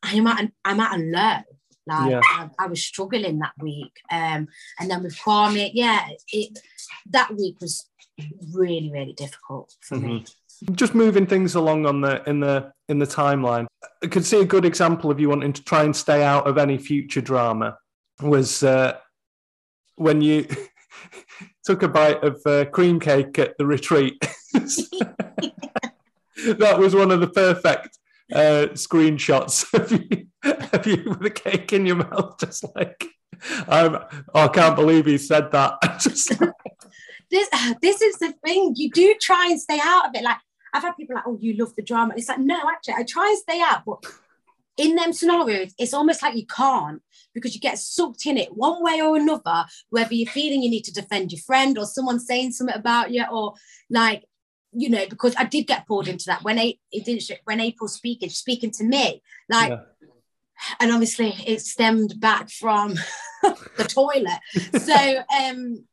I'm 0.02 0.28
at 0.28 0.40
an, 0.40 0.54
I'm 0.64 0.80
at 0.80 0.98
a 0.98 1.02
low. 1.02 1.38
Like 1.88 2.12
yeah. 2.12 2.22
I, 2.24 2.50
I, 2.60 2.68
was 2.68 2.84
struggling 2.84 3.40
that 3.40 3.54
week. 3.60 3.94
Um, 4.12 4.48
and 4.80 4.92
then 4.92 5.02
with 5.02 5.18
Kwame, 5.18 5.72
yeah, 5.74 6.08
it 6.32 6.60
that 7.10 7.36
week 7.36 7.60
was 7.60 7.90
really, 8.54 8.92
really 8.92 9.14
difficult 9.14 9.74
for 9.82 9.98
mm-hmm. 9.98 10.08
me. 10.08 10.26
Just 10.74 10.94
moving 10.94 11.26
things 11.26 11.56
along 11.56 11.86
on 11.86 12.02
the 12.02 12.28
in 12.30 12.40
the 12.40 12.72
in 12.90 13.00
the 13.00 13.06
timeline. 13.06 13.68
I 14.04 14.08
could 14.08 14.26
see 14.26 14.42
a 14.42 14.46
good 14.46 14.66
example 14.66 15.10
of 15.10 15.20
you 15.20 15.30
wanting 15.30 15.54
to 15.54 15.64
try 15.64 15.84
and 15.84 15.96
stay 15.96 16.24
out 16.24 16.48
of 16.48 16.58
any 16.58 16.78
future 16.78 17.22
drama 17.22 17.78
was 18.22 18.64
uh, 18.64 18.98
when 19.96 20.22
you 20.22 20.48
took 21.64 21.84
a 21.84 21.88
bite 21.88 22.24
of 22.24 22.42
uh, 22.46 22.66
cream 22.66 23.00
cake 23.00 23.40
at 23.40 23.58
the 23.58 23.66
retreat. 23.66 24.18
that 24.54 26.76
was 26.78 26.96
one 26.96 27.12
of 27.12 27.20
the 27.20 27.28
perfect 27.28 28.00
uh, 28.34 28.68
screenshots 28.74 29.72
of 29.80 29.92
you, 29.92 30.28
of 30.74 30.88
you 30.88 31.04
with 31.08 31.26
a 31.26 31.30
cake 31.30 31.74
in 31.74 31.86
your 31.86 31.98
mouth, 31.98 32.38
just 32.40 32.66
like, 32.76 33.06
um, 33.68 34.00
oh, 34.34 34.46
I 34.46 34.48
can't 34.48 34.76
believe 34.76 35.06
he 35.06 35.18
said 35.18 35.52
that. 35.52 35.78
just 36.00 36.34
this, 37.32 37.48
this 37.82 38.02
is 38.02 38.18
the 38.18 38.34
thing. 38.44 38.74
You 38.76 38.90
do 38.90 39.16
try 39.22 39.48
and 39.50 39.62
stay 39.62 39.80
out 39.82 40.08
of 40.08 40.16
it. 40.16 40.24
Like, 40.24 40.38
I've 40.74 40.84
had 40.84 40.98
people 40.98 41.16
like, 41.16 41.26
oh, 41.28 41.38
you 41.40 41.54
love 41.54 41.76
the 41.76 41.82
drama. 41.82 42.14
It's 42.16 42.30
like, 42.30 42.40
no, 42.40 42.60
actually, 42.70 42.96
I 42.96 43.04
try 43.04 43.28
and 43.28 43.38
stay 43.38 43.62
out, 43.62 43.84
but 43.86 44.04
in 44.78 44.96
them 44.96 45.12
scenarios, 45.12 45.74
it's 45.78 45.94
almost 45.94 46.22
like 46.22 46.36
you 46.36 46.46
can't 46.46 47.02
because 47.34 47.54
you 47.54 47.60
get 47.60 47.78
sucked 47.78 48.26
in 48.26 48.38
it 48.38 48.56
one 48.56 48.82
way 48.82 49.02
or 49.02 49.18
another, 49.18 49.66
whether 49.90 50.14
you're 50.14 50.32
feeling 50.32 50.62
you 50.62 50.70
need 50.70 50.86
to 50.86 50.94
defend 50.94 51.32
your 51.32 51.42
friend 51.42 51.78
or 51.78 51.86
someone 51.86 52.20
saying 52.20 52.52
something 52.52 52.76
about 52.76 53.12
you, 53.12 53.26
or 53.32 53.54
like 53.90 54.24
you 54.72 54.90
know, 54.90 55.06
because 55.10 55.36
I 55.38 55.46
did 55.46 55.68
get 55.68 55.88
pulled 55.88 56.08
into 56.08 56.26
that 56.28 56.44
when 56.44 56.58
it 56.58 56.78
didn't 56.92 57.30
when 57.44 57.60
April 57.60 57.88
speaking, 57.88 58.30
speaking 58.30 58.72
to 58.72 58.84
me, 58.84 59.22
like, 59.50 59.72
yeah. 59.72 60.08
and 60.80 60.92
obviously 60.92 61.34
it 61.46 61.62
stemmed 61.62 62.20
back 62.20 62.50
from 62.50 62.94
the 63.44 63.86
toilet. 63.88 64.40
So 64.80 65.24
um, 65.44 65.86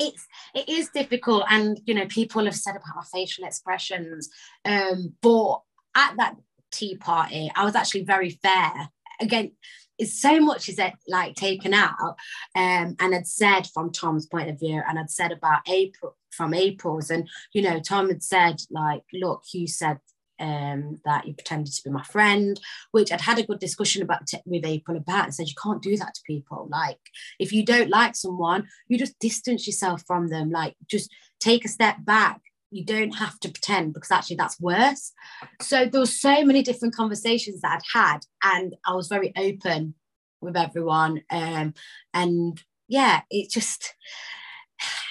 it's 0.00 0.26
it 0.54 0.68
is 0.68 0.88
difficult, 0.88 1.44
and 1.48 1.80
you 1.84 1.94
know, 1.94 2.06
people 2.06 2.44
have 2.44 2.56
said 2.56 2.72
about 2.72 2.96
my 2.96 3.04
facial 3.12 3.44
expressions, 3.44 4.28
um, 4.64 5.14
but 5.22 5.60
at 5.96 6.16
that 6.16 6.36
tea 6.72 6.96
party, 6.96 7.50
I 7.54 7.64
was 7.64 7.74
actually 7.74 8.04
very 8.04 8.30
fair. 8.30 8.88
Again, 9.20 9.52
it's 10.00 10.18
so 10.18 10.40
much 10.40 10.68
is 10.68 10.78
it 10.78 10.94
like 11.06 11.34
taken 11.34 11.74
out 11.74 12.16
um, 12.56 12.96
and 12.98 13.12
had 13.12 13.26
said 13.26 13.66
from 13.66 13.92
tom's 13.92 14.26
point 14.26 14.48
of 14.48 14.58
view 14.58 14.80
and 14.88 14.96
had 14.96 15.10
said 15.10 15.30
about 15.30 15.60
april 15.68 16.16
from 16.30 16.54
april's 16.54 17.10
and 17.10 17.28
you 17.52 17.60
know 17.60 17.78
tom 17.78 18.08
had 18.08 18.22
said 18.22 18.56
like 18.70 19.02
look 19.12 19.42
you 19.52 19.66
said 19.66 19.98
um, 20.40 21.00
that 21.04 21.26
you 21.26 21.34
pretended 21.34 21.72
to 21.72 21.82
be 21.84 21.90
my 21.90 22.02
friend, 22.02 22.60
which 22.92 23.12
I'd 23.12 23.20
had 23.20 23.38
a 23.38 23.46
good 23.46 23.58
discussion 23.58 24.02
about 24.02 24.26
t- 24.26 24.38
with 24.46 24.64
April 24.64 24.96
about 24.96 25.24
and 25.24 25.34
said 25.34 25.48
you 25.48 25.54
can't 25.62 25.82
do 25.82 25.96
that 25.96 26.14
to 26.14 26.20
people. 26.26 26.68
Like 26.70 26.98
if 27.38 27.52
you 27.52 27.64
don't 27.64 27.90
like 27.90 28.16
someone, 28.16 28.66
you 28.88 28.98
just 28.98 29.18
distance 29.18 29.66
yourself 29.66 30.02
from 30.06 30.28
them. 30.28 30.50
Like 30.50 30.74
just 30.88 31.10
take 31.38 31.64
a 31.64 31.68
step 31.68 31.96
back 32.04 32.40
you 32.70 32.84
don't 32.84 33.16
have 33.16 33.38
to 33.40 33.48
pretend 33.48 33.92
because 33.92 34.10
actually 34.10 34.36
that's 34.36 34.60
worse. 34.60 35.12
So 35.60 35.86
there 35.86 36.00
was 36.00 36.20
so 36.20 36.44
many 36.44 36.62
different 36.62 36.94
conversations 36.94 37.60
that 37.60 37.72
I'd 37.72 37.98
had, 37.98 38.20
and 38.42 38.76
I 38.86 38.94
was 38.94 39.08
very 39.08 39.32
open 39.36 39.94
with 40.40 40.56
everyone. 40.56 41.22
Um, 41.30 41.74
and 42.14 42.62
yeah, 42.88 43.22
it 43.30 43.50
just 43.50 43.94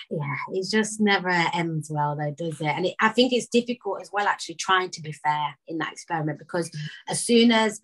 yeah, 0.09 0.35
it 0.53 0.67
just 0.69 0.99
never 0.99 1.29
ends 1.29 1.89
well 1.89 2.15
though, 2.15 2.31
does 2.31 2.59
it? 2.61 2.67
And 2.67 2.87
it, 2.87 2.95
I 2.99 3.09
think 3.09 3.31
it's 3.31 3.47
difficult 3.47 4.01
as 4.01 4.09
well, 4.11 4.27
actually 4.27 4.55
trying 4.55 4.89
to 4.91 5.01
be 5.01 5.11
fair 5.11 5.57
in 5.67 5.77
that 5.77 5.93
experiment 5.93 6.39
because 6.39 6.71
as 7.07 7.23
soon 7.23 7.51
as 7.51 7.79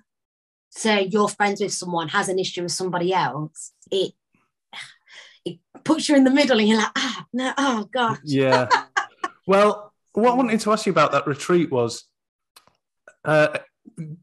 say 0.69 1.03
you're 1.03 1.29
friends 1.29 1.61
with 1.61 1.73
someone 1.73 2.09
has 2.09 2.27
an 2.27 2.39
issue 2.39 2.63
with 2.63 2.71
somebody 2.71 3.13
else, 3.13 3.71
it 3.91 4.13
it 5.45 5.59
puts 5.83 6.09
you 6.09 6.15
in 6.15 6.23
the 6.23 6.31
middle 6.31 6.59
and 6.59 6.67
you're 6.67 6.79
like, 6.79 6.91
ah, 6.95 7.25
no, 7.31 7.53
oh 7.57 7.89
god. 7.91 8.19
Yeah. 8.23 8.67
Well, 9.47 9.93
what 10.13 10.31
I 10.31 10.33
wanted 10.33 10.59
to 10.61 10.71
ask 10.71 10.87
you 10.87 10.91
about 10.91 11.11
that 11.11 11.27
retreat 11.27 11.71
was, 11.71 12.05
uh, 13.23 13.59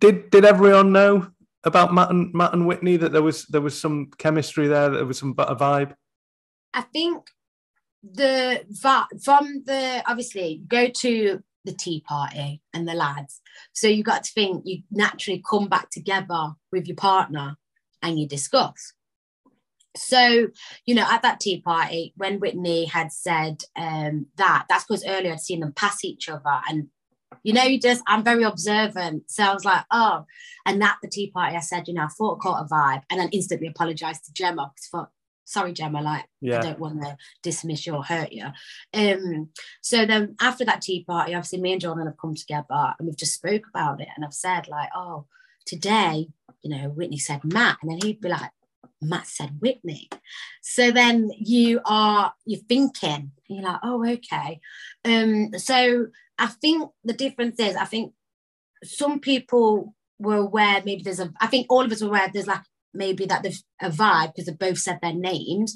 did 0.00 0.30
did 0.30 0.44
everyone 0.44 0.90
know 0.90 1.28
about 1.62 1.94
Matt 1.94 2.10
and 2.10 2.34
Matt 2.34 2.54
and 2.54 2.66
Whitney 2.66 2.96
that 2.96 3.12
there 3.12 3.22
was 3.22 3.44
there 3.46 3.60
was 3.60 3.80
some 3.80 4.10
chemistry 4.18 4.66
there, 4.66 4.90
that 4.90 4.96
there 4.96 5.06
was 5.06 5.18
some 5.18 5.34
a 5.38 5.54
vibe? 5.54 5.94
I 6.74 6.80
think 6.80 7.30
the 8.02 8.64
from 9.22 9.62
the 9.64 10.02
obviously 10.06 10.62
go 10.66 10.88
to 10.88 11.42
the 11.64 11.72
tea 11.72 12.02
party 12.06 12.60
and 12.74 12.88
the 12.88 12.94
lads, 12.94 13.40
so 13.72 13.86
you 13.86 14.02
got 14.02 14.24
to 14.24 14.32
think 14.32 14.62
you 14.66 14.82
naturally 14.90 15.42
come 15.48 15.68
back 15.68 15.90
together 15.90 16.52
with 16.72 16.86
your 16.86 16.96
partner 16.96 17.56
and 18.02 18.18
you 18.18 18.26
discuss. 18.26 18.92
So 19.96 20.48
you 20.86 20.94
know 20.94 21.06
at 21.08 21.22
that 21.22 21.40
tea 21.40 21.60
party 21.60 22.12
when 22.16 22.40
whitney 22.40 22.86
had 22.86 23.12
said 23.12 23.62
um, 23.76 24.26
that 24.36 24.64
that's 24.68 24.84
because 24.84 25.04
earlier 25.06 25.32
i'd 25.32 25.40
seen 25.40 25.60
them 25.60 25.74
pass 25.74 26.02
each 26.02 26.30
other 26.30 26.60
and 26.66 26.88
you 27.42 27.52
know 27.52 27.64
you 27.64 27.78
just 27.78 28.02
i'm 28.06 28.24
very 28.24 28.42
observant. 28.42 29.30
So 29.30 29.44
i 29.44 29.52
was 29.52 29.66
like 29.66 29.84
oh 29.90 30.24
and 30.64 30.82
at 30.82 30.96
the 31.02 31.08
tea 31.08 31.30
party 31.30 31.56
i 31.56 31.60
said 31.60 31.88
you 31.88 31.94
know 31.94 32.04
i 32.04 32.08
thought 32.08 32.38
I 32.40 32.42
caught 32.42 32.64
a 32.64 32.74
vibe 32.74 33.02
and 33.10 33.20
then 33.20 33.28
instantly 33.32 33.68
apologized 33.68 34.24
to 34.24 34.32
gemma 34.32 34.72
because 34.74 35.08
sorry 35.44 35.72
gemma 35.72 36.00
like 36.02 36.24
Yeah. 36.40 36.58
i 36.58 36.62
don't 36.62 36.78
want 36.78 37.02
to 37.02 37.16
dismiss 37.42 37.86
you 37.86 37.94
or 37.94 38.04
hurt 38.04 38.32
you. 38.32 38.46
Um 38.94 39.48
so 39.80 40.06
then 40.06 40.36
after 40.40 40.64
that 40.64 40.82
tea 40.82 41.04
party 41.04 41.34
obviously 41.34 41.60
me 41.60 41.72
and 41.72 41.80
jordan 41.80 42.06
have 42.06 42.16
come 42.16 42.34
together 42.34 42.94
and 42.98 43.06
we've 43.06 43.16
just 43.16 43.34
spoke 43.34 43.64
about 43.68 44.00
it 44.00 44.08
and 44.16 44.24
i've 44.24 44.34
said 44.34 44.68
like 44.68 44.90
oh 44.94 45.26
today 45.66 46.28
you 46.62 46.70
know 46.70 46.88
whitney 46.90 47.18
said 47.18 47.42
matt 47.44 47.78
and 47.82 47.90
then 47.90 47.98
he'd 48.02 48.20
be 48.20 48.28
like 48.28 48.50
matt 49.00 49.26
said 49.26 49.50
whitney. 49.60 50.08
So 50.62 50.92
then 50.92 51.30
you 51.36 51.80
are 51.84 52.32
you're 52.46 52.60
thinking 52.68 53.10
and 53.10 53.32
you're 53.48 53.62
like 53.64 53.80
oh 53.82 54.06
okay. 54.08 54.60
Um 55.04 55.50
so 55.58 56.06
i 56.38 56.46
think 56.46 56.90
the 57.04 57.12
difference 57.12 57.58
is 57.58 57.76
i 57.76 57.84
think 57.84 58.12
some 58.84 59.18
people 59.20 59.94
were 60.18 60.36
aware 60.36 60.82
maybe 60.84 61.02
there's 61.02 61.20
a 61.20 61.32
i 61.40 61.46
think 61.46 61.66
all 61.68 61.84
of 61.84 61.90
us 61.92 62.00
were 62.00 62.08
aware 62.08 62.30
there's 62.32 62.46
like 62.46 62.62
maybe 62.94 63.26
that 63.26 63.42
there's 63.42 63.64
a 63.80 63.90
vibe 63.90 64.28
because 64.28 64.46
they've 64.46 64.58
both 64.58 64.78
said 64.78 64.98
their 65.02 65.14
names 65.14 65.74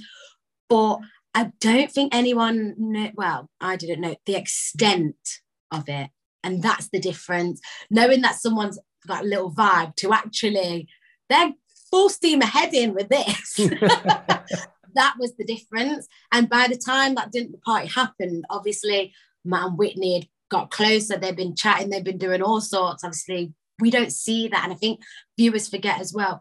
but 0.68 0.98
i 1.34 1.50
don't 1.60 1.90
think 1.90 2.14
anyone 2.14 2.74
knew 2.78 3.10
well 3.14 3.48
i 3.60 3.76
didn't 3.76 4.00
know 4.00 4.14
the 4.26 4.34
extent 4.34 5.16
of 5.70 5.88
it. 5.88 6.10
And 6.42 6.62
that's 6.62 6.88
the 6.88 7.00
difference. 7.00 7.60
Knowing 7.90 8.22
that 8.22 8.36
someone's 8.36 8.78
got 9.06 9.24
a 9.24 9.26
little 9.26 9.52
vibe 9.52 9.94
to 9.96 10.12
actually 10.12 10.88
they're 11.28 11.52
full 11.90 12.08
steam 12.08 12.42
ahead 12.42 12.74
in 12.74 12.94
with 12.94 13.08
this. 13.08 13.58
That 14.94 15.16
was 15.18 15.36
the 15.36 15.44
difference. 15.44 16.08
And 16.32 16.48
by 16.48 16.68
the 16.68 16.76
time 16.76 17.16
that 17.16 17.30
dinner 17.30 17.58
party 17.66 17.86
happened 17.86 18.46
obviously 18.48 19.12
matt 19.44 19.66
and 19.66 19.76
whitney 19.76 20.14
had 20.14 20.28
got 20.50 20.70
closer. 20.70 21.18
They've 21.18 21.36
been 21.36 21.54
chatting. 21.54 21.90
They've 21.90 22.02
been 22.02 22.16
doing 22.16 22.40
all 22.40 22.62
sorts. 22.62 23.04
Obviously 23.04 23.52
we 23.78 23.90
don't 23.90 24.10
see 24.10 24.48
that. 24.48 24.64
And 24.64 24.72
i 24.72 24.76
think 24.76 25.00
viewers 25.36 25.68
forget 25.68 26.00
as 26.00 26.14
well 26.14 26.40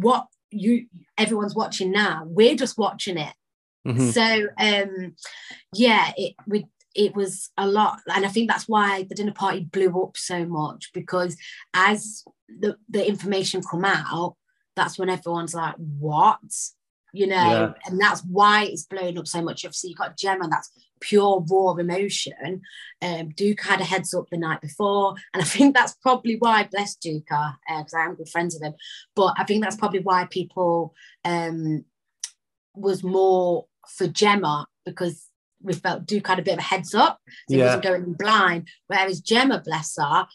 what 0.00 0.26
you 0.50 0.86
everyone's 1.18 1.54
watching 1.54 1.90
now 1.90 2.22
we're 2.26 2.56
just 2.56 2.78
watching 2.78 3.18
it. 3.18 3.34
Mhm. 3.86 4.12
so 4.12 4.26
um 4.58 5.14
yeah 5.74 6.12
it 6.16 6.34
we 6.46 6.66
it 6.94 7.14
was 7.14 7.50
a 7.58 7.66
lot. 7.66 7.98
And 8.14 8.24
i 8.24 8.28
think 8.28 8.48
that's 8.48 8.68
why 8.68 9.02
the 9.08 9.14
dinner 9.14 9.32
party 9.32 9.60
blew 9.60 9.90
up 10.02 10.16
so 10.16 10.46
much 10.46 10.90
because 10.94 11.36
as 11.74 12.24
the 12.48 12.76
the 12.88 13.06
information 13.06 13.62
come 13.70 13.84
out 13.84 14.36
that's 14.76 14.98
when 14.98 15.10
everyone's 15.10 15.54
like 15.54 15.74
what 15.76 16.38
you 17.14 17.26
know 17.28 17.34
Yeah. 17.36 17.72
and 17.86 18.00
that's 18.00 18.22
why 18.24 18.64
it's 18.64 18.84
blown 18.84 19.16
up 19.18 19.26
so 19.28 19.40
much 19.40 19.64
obviously 19.64 19.90
you've 19.90 19.98
got 19.98 20.16
gemma 20.18 20.48
that's 20.50 20.70
pure 21.00 21.44
raw 21.50 21.72
emotion 21.74 22.60
um 23.02 23.28
duke 23.30 23.60
had 23.60 23.80
a 23.80 23.84
heads 23.84 24.12
up 24.14 24.26
the 24.30 24.36
night 24.36 24.60
before 24.60 25.14
and 25.32 25.42
i 25.42 25.46
think 25.46 25.74
that's 25.76 25.94
probably 26.02 26.36
why 26.36 26.68
bless 26.72 26.96
duke 26.96 27.24
because 27.28 27.94
i 27.96 28.04
am 28.04 28.14
good 28.16 28.28
friends 28.28 28.54
with 28.54 28.62
him 28.64 28.74
but 29.14 29.32
i 29.38 29.44
think 29.44 29.62
that's 29.62 29.76
probably 29.76 30.00
why 30.00 30.26
people 30.26 30.92
um 31.24 31.84
was 32.74 33.04
more 33.04 33.66
for 33.88 34.06
Gemma 34.08 34.66
because 34.84 35.28
we 35.62 35.74
felt 35.74 36.06
Duke 36.06 36.26
had 36.26 36.40
a 36.40 36.42
bit 36.42 36.54
of 36.54 36.58
a 36.58 36.62
heads 36.62 36.92
up, 36.94 37.20
so 37.48 37.54
he 37.54 37.58
wasn't 37.62 37.84
going 37.84 38.12
blind. 38.14 38.68
Whereas 38.88 39.20
Gemma, 39.20 39.62
bless 39.64 39.96
her, 39.96 40.26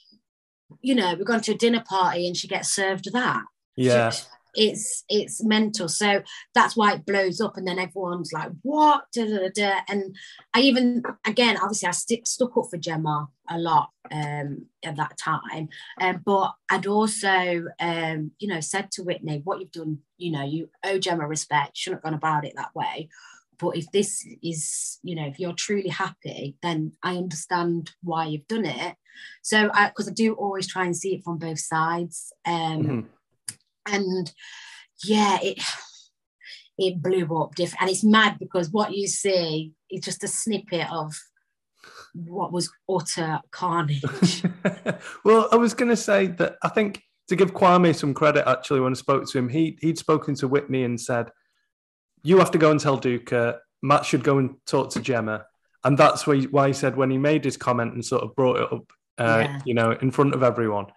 you 0.81 0.95
know, 0.95 1.15
we're 1.17 1.25
going 1.25 1.41
to 1.41 1.51
a 1.51 1.57
dinner 1.57 1.83
party 1.87 2.25
and 2.27 2.37
she 2.37 2.47
gets 2.47 2.69
served 2.73 3.11
that. 3.11 3.43
Yeah. 3.75 4.11
She- 4.11 4.23
it's 4.59 5.05
it's 5.07 5.41
mental. 5.41 5.87
So 5.87 6.21
that's 6.53 6.75
why 6.75 6.93
it 6.93 7.05
blows 7.05 7.39
up, 7.39 7.55
and 7.55 7.65
then 7.65 7.79
everyone's 7.79 8.33
like, 8.33 8.51
"What?" 8.61 9.05
Da, 9.13 9.25
da, 9.25 9.47
da. 9.55 9.79
And 9.87 10.13
I 10.53 10.59
even, 10.59 11.01
again, 11.25 11.57
obviously, 11.57 11.87
I 11.87 11.91
stick 11.91 12.27
stuck 12.27 12.57
up 12.57 12.65
for 12.69 12.77
Gemma 12.77 13.29
a 13.49 13.57
lot 13.57 13.91
um, 14.11 14.65
at 14.83 14.97
that 14.97 15.17
time, 15.17 15.69
um, 16.01 16.21
but 16.25 16.53
I'd 16.69 16.87
also, 16.87 17.65
um, 17.79 18.31
you 18.39 18.49
know, 18.49 18.59
said 18.59 18.91
to 18.91 19.03
Whitney, 19.03 19.39
"What 19.45 19.61
you've 19.61 19.71
done, 19.71 19.99
you 20.17 20.31
know, 20.31 20.43
you 20.43 20.69
owe 20.85 20.99
Gemma 20.99 21.25
respect. 21.25 21.77
Shouldn't 21.77 22.03
have 22.03 22.11
gone 22.11 22.19
about 22.19 22.43
it 22.43 22.53
that 22.57 22.75
way." 22.75 23.07
But 23.59 23.77
if 23.77 23.91
this 23.91 24.25
is, 24.43 24.99
you 25.03 25.15
know, 25.15 25.27
if 25.27 25.39
you're 25.39 25.53
truly 25.53 25.89
happy, 25.89 26.55
then 26.61 26.93
I 27.03 27.15
understand 27.15 27.91
why 28.03 28.25
you've 28.25 28.47
done 28.47 28.65
it. 28.65 28.95
So, 29.41 29.69
because 29.87 30.07
I, 30.07 30.13
do 30.13 30.33
always 30.33 30.65
try 30.67 30.85
and 30.85 30.95
see 30.95 31.15
it 31.15 31.23
from 31.25 31.37
both 31.37 31.59
sides. 31.59 32.31
Um, 32.45 32.83
Mhm. 32.83 33.05
And 33.91 34.31
yeah 35.03 35.37
it 35.41 35.61
it 36.77 37.01
blew 37.01 37.25
up 37.41 37.55
different 37.55 37.81
and 37.81 37.89
it's 37.89 38.03
mad 38.03 38.37
because 38.39 38.69
what 38.71 38.93
you 38.93 39.07
see 39.07 39.71
is 39.89 40.01
just 40.01 40.23
a 40.23 40.27
snippet 40.27 40.89
of 40.91 41.13
what 42.13 42.51
was 42.51 42.69
utter 42.89 43.39
carnage 43.51 44.43
well, 45.23 45.47
I 45.51 45.55
was 45.55 45.73
going 45.73 45.89
to 45.89 45.95
say 45.95 46.27
that 46.27 46.57
I 46.63 46.69
think 46.69 47.01
to 47.27 47.35
give 47.35 47.53
Kwame 47.53 47.95
some 47.95 48.13
credit, 48.13 48.49
actually, 48.49 48.79
when 48.79 48.93
I 48.93 48.95
spoke 48.95 49.29
to 49.29 49.37
him, 49.37 49.49
he 49.49 49.77
he'd 49.81 49.99
spoken 49.99 50.33
to 50.35 50.47
Whitney 50.47 50.83
and 50.83 50.99
said, 50.99 51.29
"You 52.23 52.39
have 52.39 52.51
to 52.51 52.57
go 52.57 52.71
and 52.71 52.79
tell 52.79 52.99
Duka. 52.99 53.59
Matt 53.83 54.03
should 54.05 54.23
go 54.23 54.39
and 54.39 54.55
talk 54.65 54.89
to 54.91 54.99
Gemma." 54.99 55.45
And 55.83 55.95
that's 55.97 56.25
why 56.25 56.41
why 56.45 56.67
he 56.67 56.73
said 56.73 56.97
when 56.97 57.11
he 57.11 57.19
made 57.19 57.45
his 57.45 57.55
comment 57.55 57.93
and 57.93 58.03
sort 58.03 58.23
of 58.23 58.35
brought 58.35 58.57
it 58.57 58.73
up, 58.73 58.91
uh, 59.19 59.43
Yeah. 59.45 59.61
you 59.63 59.73
know, 59.75 59.91
in 59.91 60.09
front 60.09 60.33
of 60.33 60.41
everyone, 60.41 60.87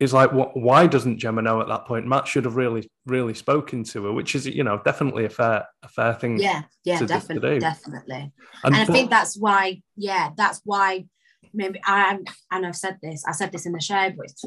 is 0.00 0.12
like, 0.12 0.32
what? 0.32 0.56
Why 0.56 0.86
doesn't 0.86 1.18
Gemma 1.18 1.42
know 1.42 1.60
at 1.60 1.68
that 1.68 1.86
point? 1.86 2.06
Matt 2.06 2.28
should 2.28 2.44
have 2.44 2.56
really, 2.56 2.88
really 3.06 3.34
spoken 3.34 3.84
to 3.84 4.04
her, 4.04 4.12
which 4.12 4.34
is, 4.34 4.46
you 4.46 4.64
know, 4.64 4.80
definitely 4.84 5.24
a 5.24 5.30
fair, 5.30 5.66
a 5.82 5.88
fair 5.88 6.14
thing. 6.14 6.38
yeah 6.38 6.62
yeah 6.84 7.00
definitely 7.04 7.54
do. 7.54 7.60
definitely 7.60 8.32
And 8.64 8.74
and 8.74 8.76
i 8.76 8.84
think 8.84 9.10
that's 9.10 9.36
why 9.36 9.82
yeah 9.96 10.30
that's 10.36 10.60
why 10.64 11.06
maybe 11.52 11.80
i 11.84 12.18
and 12.50 12.66
i've 12.66 12.76
said 12.76 12.98
this 13.02 13.24
i 13.26 13.32
said 13.32 13.52
this 13.52 13.66
in 13.66 13.72
the 13.72 13.80
show 13.80 14.10
but 14.16 14.26
it's, 14.26 14.44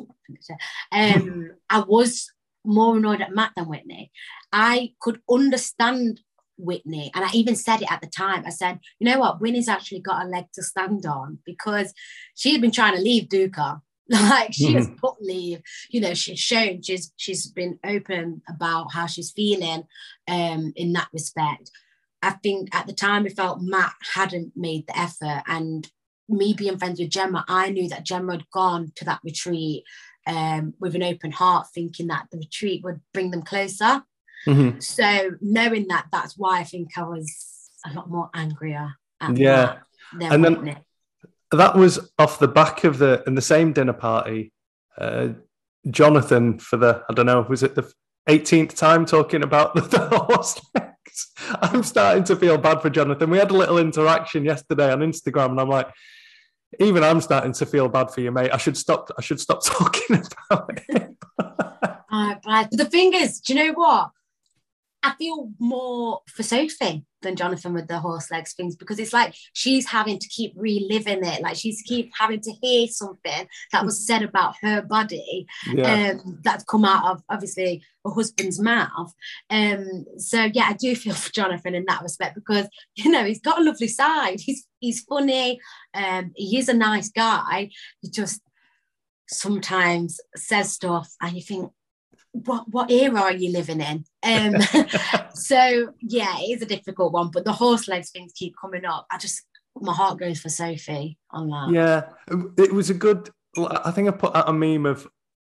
um 0.92 1.52
i 1.70 1.80
was 1.80 2.32
more 2.64 2.98
annoyed 2.98 3.22
at 3.22 3.34
matt 3.34 3.52
than 3.56 3.66
whitney 3.66 4.12
i 4.52 4.94
could 5.00 5.20
understand 5.30 6.22
Whitney, 6.64 7.10
and 7.16 7.26
I 7.26 7.30
even 7.34 7.56
said 7.56 7.82
it 7.82 7.92
at 7.92 8.02
the 8.02 8.08
time. 8.08 8.44
I 8.46 8.52
said, 8.52 8.80
you 9.00 9.10
know 9.10 9.18
what, 9.18 9.42
Whitney's 9.42 9.68
actually 9.68 10.02
got 10.02 10.24
a 10.24 10.30
leg 10.30 10.46
to 10.54 10.62
stand 10.62 11.08
on 11.08 11.40
because 11.44 11.92
she 12.36 12.52
had 12.52 12.62
been 12.62 12.70
trying 12.70 12.96
to 12.96 13.02
leave 13.02 13.30
Duka. 13.30 13.82
Like 14.30 14.54
she 14.54 14.74
has 14.74 14.90
put 15.00 15.22
leave, 15.22 15.62
you 15.90 16.02
know, 16.02 16.14
she's 16.14 16.40
shown 16.40 16.82
she's 16.82 17.14
she's 17.16 17.48
been 17.48 17.80
open 17.86 18.42
about 18.50 18.92
how 18.92 19.06
she's 19.06 19.32
feeling 19.32 19.84
um 20.28 20.74
in 20.76 20.92
that 20.94 21.08
respect. 21.14 21.72
I 22.22 22.32
think 22.32 22.76
at 22.76 22.88
the 22.88 22.94
time 22.94 23.26
I 23.26 23.30
felt 23.30 23.62
Matt 23.62 23.94
hadn't 24.14 24.52
made 24.56 24.86
the 24.88 25.00
effort 25.00 25.44
and 25.48 25.90
me 26.32 26.54
being 26.54 26.78
friends 26.78 27.00
with 27.00 27.10
Gemma, 27.10 27.46
I 27.48 27.70
knew 27.70 27.90
that 27.90 28.06
Gemma 28.06 28.34
had 28.34 28.50
gone 28.52 28.92
to 28.96 29.06
that 29.06 29.20
retreat 29.24 29.84
um, 30.28 30.74
with 30.80 30.96
an 30.96 31.04
open 31.04 31.32
heart, 31.32 31.68
thinking 31.74 32.08
that 32.08 32.28
the 32.32 32.38
retreat 32.38 32.84
would 32.84 33.02
bring 33.14 33.32
them 33.32 33.42
closer. 33.42 34.04
Mhm. 34.48 34.82
So 34.82 35.32
knowing 35.42 35.88
that, 35.90 36.08
that's 36.12 36.38
why 36.38 36.60
I 36.60 36.64
think 36.64 36.98
I 36.98 37.04
was 37.04 37.70
a 37.86 37.94
lot 37.94 38.10
more 38.10 38.30
angrier. 38.34 38.96
At 39.20 39.38
Yeah. 39.38 39.80
And 40.20 40.44
then-. 40.44 40.78
That 41.52 41.76
was 41.76 42.12
off 42.18 42.40
the 42.40 42.48
back 42.48 42.84
of 42.84 42.98
the 42.98 43.24
in 43.28 43.36
the 43.36 43.42
same 43.42 43.74
dinner 43.74 43.94
party. 43.94 44.52
Uh, 44.98 45.30
Jonathan 45.90 46.60
for 46.60 46.78
the 46.78 47.04
I 47.10 47.14
don't 47.14 47.26
know 47.26 47.46
was 47.48 47.64
it 47.64 47.76
the 47.76 47.92
18th 48.30 48.76
time 48.76 49.06
talking 49.06 49.44
about 49.44 49.74
the, 49.76 49.82
the 49.82 50.18
horse 50.18 50.62
legs. 50.76 51.32
I'm 51.62 51.84
starting 51.84 52.24
to 52.26 52.36
feel 52.36 52.58
bad 52.58 52.82
for 52.82 52.90
Jonathan. 52.90 53.30
We 53.30 53.38
had 53.38 53.52
a 53.52 53.58
little 53.58 53.78
interaction 53.78 54.46
yesterday 54.46 54.92
on 54.92 55.00
Instagram, 55.00 55.52
and 55.52 55.60
I'm 55.60 55.70
like, 55.70 55.90
even 56.80 57.04
I'm 57.04 57.20
starting 57.20 57.52
to 57.54 57.66
feel 57.66 57.90
bad 57.90 58.12
for 58.12 58.22
you, 58.22 58.32
mate. 58.32 58.52
I 58.54 58.58
should 58.58 58.78
stop. 58.78 59.10
I 59.18 59.22
should 59.22 59.40
stop 59.40 59.64
talking 59.66 60.24
about 60.50 60.82
it. 60.90 61.18
Oh, 62.14 62.36
but 62.44 62.68
the 62.72 62.84
thing 62.84 63.14
is, 63.14 63.40
do 63.40 63.54
you 63.54 63.64
know 63.64 63.72
what? 63.72 64.12
I 65.02 65.14
feel 65.14 65.50
more 65.60 66.20
for 66.28 66.44
Sophie 66.44 67.06
than 67.22 67.36
Jonathan 67.36 67.74
with 67.74 67.88
the 67.88 68.00
horse 68.00 68.32
legs 68.32 68.54
things 68.54 68.76
because 68.76 69.00
it's 69.00 69.14
like 69.14 69.34
she's 69.54 69.88
having 69.88 70.20
to 70.20 70.28
keep 70.28 70.54
reliving 70.56 71.24
it. 71.24 71.42
Like 71.42 71.56
she's 71.56 71.82
keep 71.82 72.12
having 72.18 72.42
to 72.42 72.52
hear 72.62 72.88
something 72.88 73.48
that 73.72 73.86
was 73.86 74.06
said 74.06 74.24
about 74.24 74.56
her 74.62 74.82
body 74.82 75.48
yeah, 75.72 76.12
um, 76.12 76.40
that's 76.44 76.64
come 76.64 76.86
out 76.86 77.12
of 77.12 77.24
obviously 77.30 77.82
her 78.06 78.12
husband's 78.12 78.60
mouth. 78.60 79.14
Um, 79.50 80.06
so 80.18 80.50
yeah, 80.54 80.66
I 80.70 80.74
do 80.74 80.96
feel 81.02 81.14
for 81.14 81.32
Jonathan 81.32 81.76
in 81.76 81.86
that 81.88 82.04
respect 82.04 82.36
because 82.36 82.68
you 82.96 83.12
know 83.12 83.24
he's 83.24 83.42
got 83.42 83.60
a 83.60 83.64
lovely 83.64 83.88
side. 83.88 84.40
He's 84.40 84.68
he's 84.80 85.02
funny. 85.02 85.60
Um, 85.94 86.32
he 86.36 86.58
is 86.58 86.70
a 86.70 86.74
nice 86.74 87.10
guy. 87.10 87.70
He 88.02 88.10
just 88.10 88.42
sometimes 89.32 90.20
says 90.36 90.74
stuff 90.74 91.10
and 91.22 91.36
you 91.36 91.42
think, 91.42 91.72
what 92.34 92.70
what 92.70 92.92
era 92.92 93.22
are 93.22 93.34
you 93.34 93.52
living 93.52 93.82
in? 93.82 94.06
Um, 94.24 94.62
so 95.34 95.94
yeah, 96.00 96.38
it 96.40 96.56
is 96.56 96.62
a 96.62 96.66
difficult 96.66 97.14
one. 97.14 97.30
But 97.32 97.46
the 97.46 97.54
horse 97.54 97.88
legs 97.88 98.12
things 98.12 98.34
keep 98.36 98.56
coming 98.60 98.86
up. 98.86 99.06
I 99.12 99.18
just 99.18 99.44
my 99.80 99.94
heart 99.94 100.20
goes 100.20 100.40
for 100.40 100.50
Sophie 100.50 101.18
on 101.30 101.48
that. 101.48 101.70
yeah. 101.72 102.04
It 102.58 102.74
was 102.74 102.90
a 102.90 102.94
good. 102.94 103.30
I 103.58 103.92
think 103.92 104.08
I 104.08 104.12
put 104.12 104.36
out 104.36 104.50
a 104.50 104.54
meme 104.54 104.86
of. 104.86 105.08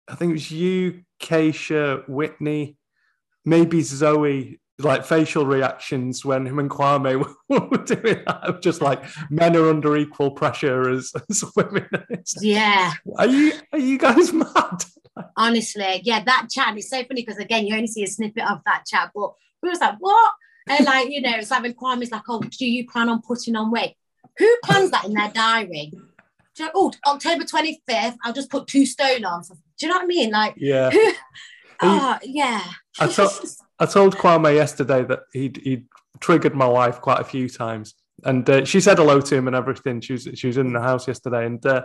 I 0.08 0.14
think 0.14 0.30
it 0.30 0.34
was 0.34 0.50
you, 0.50 1.04
Keisha, 1.20 2.08
Whitney, 2.08 2.76
maybe 3.44 3.82
Zoe. 3.82 4.58
Like 4.78 5.04
facial 5.04 5.46
reactions 5.46 6.24
when 6.24 6.44
him 6.46 6.58
and 6.58 6.68
Kwame 6.68 7.24
were 7.48 7.84
doing 7.84 8.22
that, 8.26 8.40
of 8.42 8.60
just 8.60 8.80
like 8.80 9.04
men 9.30 9.54
are 9.54 9.68
under 9.68 9.96
equal 9.96 10.32
pressure 10.32 10.90
as, 10.90 11.12
as 11.30 11.44
women. 11.54 11.86
It's 12.08 12.42
Yeah, 12.42 12.92
Are 13.16 13.26
you 13.26 13.52
are 13.72 13.78
you 13.78 13.98
guys 13.98 14.32
mad? 14.32 14.84
Honestly, 15.36 16.00
yeah, 16.04 16.22
that 16.24 16.48
chat 16.50 16.76
is 16.76 16.88
so 16.88 17.02
funny 17.04 17.22
because 17.22 17.38
again, 17.38 17.66
you 17.66 17.74
only 17.74 17.86
see 17.86 18.04
a 18.04 18.06
snippet 18.06 18.44
of 18.48 18.60
that 18.66 18.84
chat, 18.86 19.10
but 19.14 19.32
we 19.62 19.68
was 19.68 19.80
like, 19.80 19.96
what? 19.98 20.32
and 20.68 20.86
like, 20.86 21.10
you 21.10 21.20
know, 21.20 21.32
it's 21.36 21.50
like 21.50 21.62
when 21.62 21.74
Kwame's 21.74 22.10
like, 22.10 22.22
oh, 22.28 22.40
do 22.40 22.66
you 22.66 22.86
plan 22.86 23.08
on 23.08 23.22
putting 23.22 23.56
on 23.56 23.70
weight? 23.70 23.96
Who 24.38 24.56
plans 24.64 24.90
that 24.92 25.04
in 25.04 25.12
their 25.12 25.30
diary? 25.30 25.92
You 26.58 26.66
know, 26.66 26.70
oh, 26.74 26.92
October 27.06 27.44
25th, 27.44 28.16
I'll 28.22 28.32
just 28.32 28.50
put 28.50 28.66
two 28.66 28.86
stone 28.86 29.24
on. 29.24 29.42
Do 29.42 29.56
you 29.80 29.88
know 29.88 29.96
what 29.96 30.04
I 30.04 30.06
mean? 30.06 30.30
Like, 30.30 30.54
yeah. 30.56 30.90
oh, 31.82 32.18
yeah. 32.22 32.62
I, 33.00 33.06
to- 33.08 33.48
I 33.78 33.86
told 33.86 34.16
Kwame 34.16 34.54
yesterday 34.54 35.04
that 35.04 35.20
he'd, 35.32 35.56
he'd 35.58 35.86
triggered 36.20 36.54
my 36.54 36.66
wife 36.66 37.00
quite 37.00 37.20
a 37.20 37.24
few 37.24 37.48
times. 37.48 37.94
And 38.24 38.48
uh, 38.48 38.64
she 38.64 38.80
said 38.80 38.98
hello 38.98 39.20
to 39.20 39.34
him 39.34 39.48
and 39.48 39.56
everything. 39.56 40.00
She 40.00 40.12
was, 40.12 40.28
she 40.34 40.46
was 40.46 40.58
in 40.58 40.72
the 40.72 40.80
house 40.80 41.08
yesterday. 41.08 41.46
And 41.46 41.66
uh, 41.66 41.82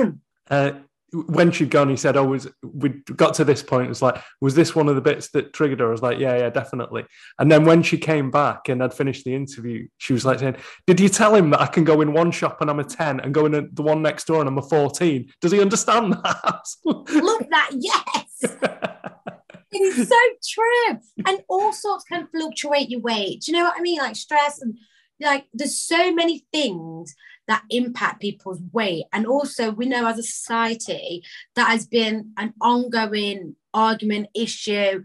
uh, 0.50 0.72
when 1.12 1.50
she'd 1.50 1.70
gone, 1.70 1.88
he 1.88 1.96
said, 1.96 2.16
"Oh, 2.16 2.24
was 2.24 2.48
we 2.62 2.90
got 3.16 3.34
to 3.34 3.44
this 3.44 3.62
point? 3.62 3.90
It's 3.90 4.02
like, 4.02 4.22
was 4.40 4.54
this 4.54 4.74
one 4.74 4.88
of 4.88 4.94
the 4.94 5.00
bits 5.00 5.30
that 5.30 5.52
triggered 5.52 5.80
her?" 5.80 5.88
I 5.88 5.90
was 5.90 6.02
like, 6.02 6.18
"Yeah, 6.18 6.36
yeah, 6.36 6.50
definitely." 6.50 7.04
And 7.38 7.50
then 7.50 7.64
when 7.64 7.82
she 7.82 7.98
came 7.98 8.30
back 8.30 8.68
and 8.68 8.82
I'd 8.82 8.94
finished 8.94 9.24
the 9.24 9.34
interview, 9.34 9.88
she 9.98 10.12
was 10.12 10.24
like 10.24 10.38
saying, 10.38 10.56
"Did 10.86 11.00
you 11.00 11.08
tell 11.08 11.34
him 11.34 11.50
that 11.50 11.60
I 11.60 11.66
can 11.66 11.84
go 11.84 12.00
in 12.00 12.12
one 12.12 12.30
shop 12.30 12.60
and 12.60 12.70
I'm 12.70 12.80
a 12.80 12.84
ten, 12.84 13.20
and 13.20 13.34
go 13.34 13.46
in 13.46 13.70
the 13.72 13.82
one 13.82 14.02
next 14.02 14.26
door 14.26 14.40
and 14.40 14.48
I'm 14.48 14.58
a 14.58 14.62
14? 14.62 15.32
Does 15.40 15.52
he 15.52 15.60
understand 15.60 16.12
that?" 16.24 16.64
Love 16.84 17.46
that. 17.50 17.70
Yes. 17.72 18.38
it 19.72 19.80
is 19.82 20.08
so 20.08 20.16
true, 20.48 20.98
and 21.26 21.42
all 21.48 21.72
sorts 21.72 22.04
can 22.04 22.28
fluctuate 22.28 22.90
your 22.90 23.00
weight. 23.00 23.42
Do 23.42 23.52
you 23.52 23.58
know 23.58 23.64
what 23.64 23.78
I 23.78 23.80
mean? 23.80 23.98
Like 23.98 24.16
stress 24.16 24.60
and 24.60 24.76
like 25.20 25.46
there's 25.52 25.76
so 25.76 26.12
many 26.12 26.44
things 26.52 27.14
that 27.50 27.64
impact 27.70 28.20
people's 28.20 28.60
weight. 28.72 29.04
And 29.12 29.26
also, 29.26 29.72
we 29.72 29.86
know 29.86 30.06
as 30.06 30.18
a 30.18 30.22
society 30.22 31.22
that 31.56 31.68
has 31.68 31.86
been 31.86 32.32
an 32.36 32.54
ongoing 32.60 33.56
argument 33.74 34.28
issue 34.34 35.04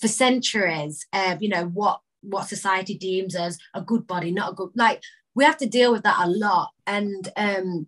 for 0.00 0.08
centuries. 0.08 1.06
Uh, 1.12 1.36
you 1.40 1.48
know 1.48 1.66
what 1.66 2.00
what 2.22 2.48
society 2.48 2.96
deems 2.96 3.36
as 3.36 3.58
a 3.74 3.80
good 3.80 4.06
body, 4.06 4.30
not 4.30 4.52
a 4.52 4.54
good 4.54 4.70
like. 4.74 5.02
We 5.34 5.44
have 5.44 5.58
to 5.58 5.66
deal 5.66 5.92
with 5.92 6.02
that 6.04 6.18
a 6.18 6.28
lot, 6.28 6.70
and 6.86 7.28
um, 7.36 7.86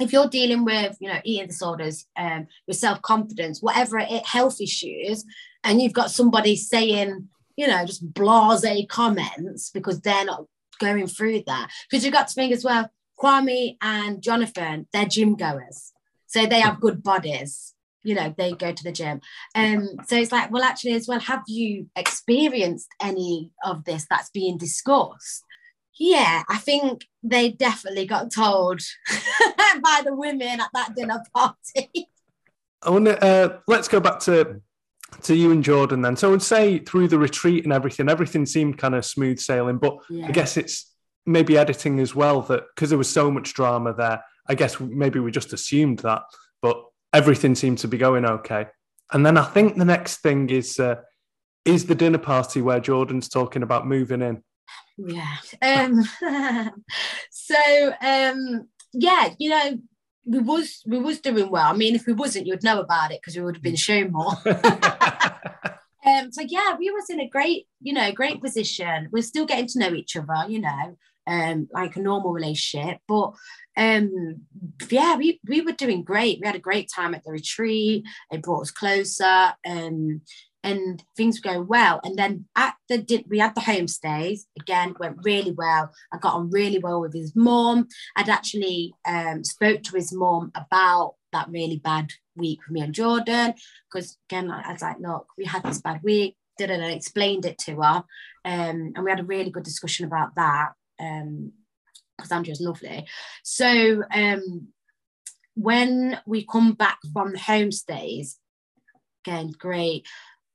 if 0.00 0.12
you're 0.12 0.28
dealing 0.28 0.64
with 0.64 0.96
you 1.00 1.08
know 1.08 1.20
eating 1.24 1.46
disorders 1.46 2.06
um 2.16 2.46
with 2.66 2.76
self-confidence 2.76 3.62
whatever 3.62 3.98
it 3.98 4.26
health 4.26 4.60
issues 4.60 5.24
and 5.64 5.80
you've 5.80 5.92
got 5.92 6.10
somebody 6.10 6.54
saying 6.54 7.28
you 7.56 7.66
know 7.66 7.84
just 7.86 8.12
blase 8.12 8.86
comments 8.90 9.70
because 9.70 10.00
they're 10.00 10.24
not 10.24 10.44
going 10.78 11.06
through 11.06 11.42
that 11.46 11.70
because 11.88 12.04
you've 12.04 12.12
got 12.12 12.28
to 12.28 12.34
think 12.34 12.52
as 12.52 12.64
well 12.64 12.90
Kwame 13.18 13.76
and 13.80 14.22
Jonathan, 14.22 14.86
they're 14.92 15.06
gym 15.06 15.34
goers. 15.34 15.92
So 16.26 16.46
they 16.46 16.60
have 16.60 16.80
good 16.80 17.02
bodies. 17.02 17.74
You 18.02 18.14
know, 18.14 18.34
they 18.36 18.52
go 18.52 18.72
to 18.72 18.84
the 18.84 18.92
gym. 18.92 19.20
Um, 19.54 19.96
so 20.06 20.16
it's 20.16 20.30
like, 20.30 20.50
well, 20.52 20.62
actually, 20.62 20.92
as 20.92 21.08
well, 21.08 21.18
have 21.20 21.42
you 21.48 21.88
experienced 21.96 22.88
any 23.02 23.50
of 23.64 23.84
this 23.84 24.06
that's 24.08 24.30
being 24.30 24.58
discussed? 24.58 25.42
Yeah, 25.98 26.42
I 26.48 26.58
think 26.58 27.06
they 27.22 27.50
definitely 27.50 28.06
got 28.06 28.32
told 28.32 28.80
by 29.82 30.02
the 30.04 30.14
women 30.14 30.60
at 30.60 30.70
that 30.74 30.94
dinner 30.94 31.22
party. 31.34 32.08
I 32.82 32.90
want 32.90 33.06
to 33.06 33.24
uh, 33.24 33.58
let's 33.66 33.88
go 33.88 33.98
back 33.98 34.20
to 34.20 34.60
to 35.22 35.34
you 35.34 35.50
and 35.50 35.64
Jordan 35.64 36.02
then. 36.02 36.16
So 36.16 36.28
I 36.28 36.30
would 36.32 36.42
say 36.42 36.78
through 36.78 37.08
the 37.08 37.18
retreat 37.18 37.64
and 37.64 37.72
everything, 37.72 38.08
everything 38.08 38.44
seemed 38.44 38.78
kind 38.78 38.94
of 38.94 39.04
smooth 39.04 39.38
sailing, 39.38 39.78
but 39.78 39.96
yeah. 40.10 40.26
I 40.26 40.32
guess 40.32 40.56
it's 40.56 40.92
maybe 41.26 41.58
editing 41.58 41.98
as 41.98 42.14
well 42.14 42.40
that 42.42 42.64
because 42.74 42.88
there 42.88 42.98
was 42.98 43.12
so 43.12 43.30
much 43.30 43.52
drama 43.52 43.92
there 43.92 44.22
i 44.48 44.54
guess 44.54 44.78
maybe 44.80 45.18
we 45.18 45.30
just 45.30 45.52
assumed 45.52 45.98
that 45.98 46.22
but 46.62 46.82
everything 47.12 47.54
seemed 47.54 47.78
to 47.78 47.88
be 47.88 47.98
going 47.98 48.24
okay. 48.24 48.66
And 49.12 49.24
then 49.24 49.38
i 49.38 49.44
think 49.44 49.76
the 49.76 49.84
next 49.84 50.18
thing 50.18 50.50
is 50.50 50.78
uh, 50.78 50.96
is 51.64 51.86
the 51.86 51.94
dinner 51.94 52.18
party 52.18 52.60
where 52.60 52.80
jordan's 52.80 53.28
talking 53.28 53.62
about 53.62 53.86
moving 53.86 54.22
in. 54.22 54.42
Yeah. 54.98 55.36
Um 55.62 56.02
so 57.30 57.92
um 58.00 58.68
yeah 58.92 59.34
you 59.38 59.50
know 59.50 59.78
we 60.24 60.40
was 60.40 60.82
we 60.86 60.98
was 60.98 61.20
doing 61.20 61.50
well. 61.50 61.72
I 61.72 61.76
mean 61.76 61.94
if 61.94 62.06
we 62.06 62.12
wasn't 62.12 62.46
you'd 62.46 62.64
know 62.64 62.80
about 62.80 63.12
it 63.12 63.20
because 63.20 63.36
we 63.36 63.44
would 63.44 63.56
have 63.56 63.62
been 63.62 63.76
shown 63.76 64.12
more. 64.12 64.34
Um 66.06 66.30
so 66.30 66.40
yeah 66.46 66.76
we 66.78 66.88
was 66.92 67.10
in 67.10 67.20
a 67.20 67.28
great 67.28 67.66
you 67.80 67.92
know 67.92 68.12
great 68.12 68.40
position. 68.40 69.08
We're 69.10 69.22
still 69.22 69.44
getting 69.44 69.66
to 69.68 69.78
know 69.80 69.92
each 69.92 70.16
other 70.16 70.48
you 70.48 70.60
know 70.60 70.96
um, 71.26 71.68
like 71.72 71.96
a 71.96 72.00
normal 72.00 72.32
relationship. 72.32 72.98
But 73.08 73.32
um, 73.76 74.42
yeah, 74.90 75.16
we, 75.16 75.40
we 75.46 75.60
were 75.60 75.72
doing 75.72 76.02
great. 76.02 76.38
We 76.40 76.46
had 76.46 76.56
a 76.56 76.60
great 76.60 76.90
time 76.94 77.14
at 77.14 77.24
the 77.24 77.32
retreat. 77.32 78.04
It 78.30 78.42
brought 78.42 78.62
us 78.62 78.70
closer. 78.70 79.52
Um, 79.66 80.22
and 80.66 81.02
things 81.16 81.38
were 81.38 81.52
going 81.52 81.66
well. 81.68 82.00
And 82.02 82.18
then 82.18 82.46
at 82.56 82.74
the 82.88 83.24
we 83.28 83.38
had 83.38 83.54
the 83.54 83.60
homestays 83.60 84.40
again, 84.58 84.96
went 84.98 85.18
really 85.22 85.52
well. 85.52 85.92
I 86.12 86.18
got 86.18 86.34
on 86.34 86.50
really 86.50 86.80
well 86.80 87.00
with 87.00 87.14
his 87.14 87.36
mom. 87.36 87.86
I'd 88.16 88.28
actually 88.28 88.92
um, 89.06 89.44
spoke 89.44 89.84
to 89.84 89.96
his 89.96 90.12
mom 90.12 90.50
about 90.56 91.14
that 91.32 91.48
really 91.50 91.78
bad 91.78 92.10
week 92.34 92.58
with 92.66 92.72
me 92.72 92.80
and 92.80 92.94
Jordan 92.94 93.54
because 93.90 94.18
again, 94.28 94.50
I 94.50 94.72
was 94.72 94.82
like, 94.82 94.98
look, 94.98 95.28
we 95.38 95.44
had 95.44 95.62
this 95.62 95.80
bad 95.80 96.02
week. 96.02 96.36
Did 96.58 96.70
it 96.70 96.80
and 96.80 96.84
explained 96.84 97.44
it 97.44 97.58
to 97.58 97.76
her, 97.82 98.02
um, 98.46 98.92
and 98.94 99.04
we 99.04 99.10
had 99.10 99.20
a 99.20 99.24
really 99.24 99.50
good 99.50 99.62
discussion 99.62 100.06
about 100.06 100.34
that 100.36 100.70
um, 100.98 101.52
Cassandra's 102.18 102.60
lovely. 102.60 103.06
So 103.42 104.02
um, 104.12 104.68
when 105.54 106.20
we 106.26 106.46
come 106.46 106.72
back 106.72 106.98
from 107.12 107.32
the 107.32 107.38
homestays, 107.38 108.36
again, 109.26 109.52
great. 109.58 110.06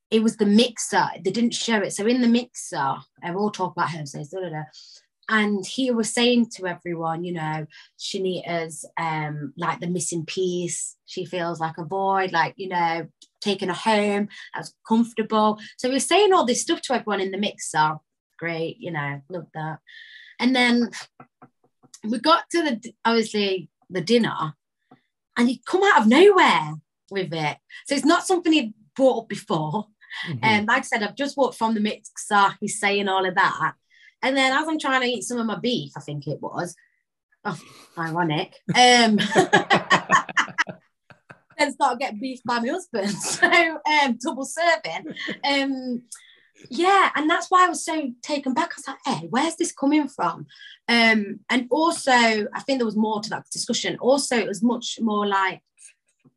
It 0.10 0.24
was 0.24 0.38
the 0.38 0.46
mixer. 0.46 1.06
They 1.24 1.32
didn't 1.32 1.54
show 1.54 1.78
it. 1.78 1.94
So 1.94 2.06
in 2.06 2.22
the 2.22 2.28
mixer, 2.28 2.96
I 3.24 3.32
will 3.32 3.52
talk 3.52 3.74
about 3.74 3.90
homestays. 3.90 4.30
Da. 4.30 4.64
And 5.30 5.66
he 5.66 5.92
was 5.92 6.14
saying 6.14 6.50
to 6.56 6.68
everyone, 6.68 7.24
you 7.24 7.32
know, 7.32 7.66
Shanigan's 7.98 8.84
um, 8.98 9.54
like 9.56 9.80
the 9.80 9.88
missing 9.88 10.26
piece. 10.26 10.98
She 11.06 11.24
feels 11.24 11.62
like 11.62 11.78
a 11.78 11.86
void, 11.86 12.34
like, 12.34 12.56
you 12.58 12.68
know, 12.68 13.08
taking 13.40 13.70
her 13.70 13.74
home, 13.74 14.28
as 14.54 14.74
comfortable. 14.86 15.58
So 15.78 15.88
he 15.88 15.94
was 15.94 16.06
saying 16.06 16.34
all 16.34 16.46
this 16.46 16.62
stuff 16.62 16.82
to 16.82 16.94
everyone 16.94 17.22
in 17.22 17.32
the 17.32 17.38
mixer. 17.38 17.96
Great, 18.38 18.78
you 18.80 18.92
know, 18.92 19.22
love 19.30 19.48
that. 19.54 19.80
And 20.42 20.56
then 20.56 20.90
we 22.04 22.20
got 22.20 22.50
to 22.50 22.64
the 22.64 22.94
obviously 23.06 23.70
the 23.90 24.02
dinner, 24.02 24.54
and 25.38 25.48
he'd 25.48 25.66
come 25.66 25.84
out 25.84 26.02
of 26.02 26.08
nowhere 26.08 26.74
with 27.10 27.32
it. 27.32 27.58
So 27.88 27.96
it's 27.96 28.06
not 28.06 28.26
something 28.26 28.52
he'd 28.52 28.74
brought 28.96 29.24
up 29.24 29.30
before. 29.30 29.88
And 30.26 30.42
mm-hmm. 30.42 30.60
um, 30.62 30.66
like 30.66 30.80
I 30.80 30.82
said, 30.82 31.04
I've 31.04 31.16
just 31.16 31.38
walked 31.38 31.58
from 31.58 31.74
the 31.74 31.80
mixer. 31.80 32.58
He's 32.60 32.80
saying 32.80 33.08
all 33.08 33.26
of 33.26 33.36
that, 33.36 33.74
and 34.22 34.36
then 34.36 34.52
as 34.52 34.68
I'm 34.68 34.80
trying 34.80 35.02
to 35.02 35.08
eat 35.08 35.24
some 35.24 35.38
of 35.38 35.46
my 35.46 35.60
beef, 35.60 35.94
I 35.96 36.02
think 36.02 36.28
it 36.28 36.42
was. 36.42 36.76
Oh, 37.46 37.60
ironic. 37.98 38.56
Um, 38.76 39.18
then 41.62 41.74
start 41.74 42.00
getting 42.00 42.20
beef 42.20 42.42
by 42.46 42.60
my 42.60 42.70
husband. 42.70 43.12
So 43.22 43.48
um, 43.48 44.18
double 44.24 44.46
serving. 44.46 45.14
Um, 45.44 46.04
yeah 46.70 47.10
and 47.16 47.30
that's 47.30 47.50
why 47.50 47.66
i 47.66 47.70
was 47.70 47.84
so 47.84 48.12
taken 48.22 48.54
back. 48.54 48.72
I 48.72 48.76
was 48.78 48.88
like 48.88 48.98
hey 49.06 49.28
where's 49.30 49.56
this 49.56 49.72
coming 49.72 50.08
from? 50.08 50.46
Um 50.88 51.40
and 51.50 51.68
also 51.70 52.12
i 52.12 52.60
think 52.62 52.80
there 52.80 52.86
was 52.86 52.96
more 52.98 53.22
to 53.22 53.30
that 53.32 53.46
discussion. 53.52 53.98
Also 54.00 54.38
it 54.38 54.48
was 54.48 54.64
much 54.64 55.00
more 55.02 55.28
like 55.28 55.62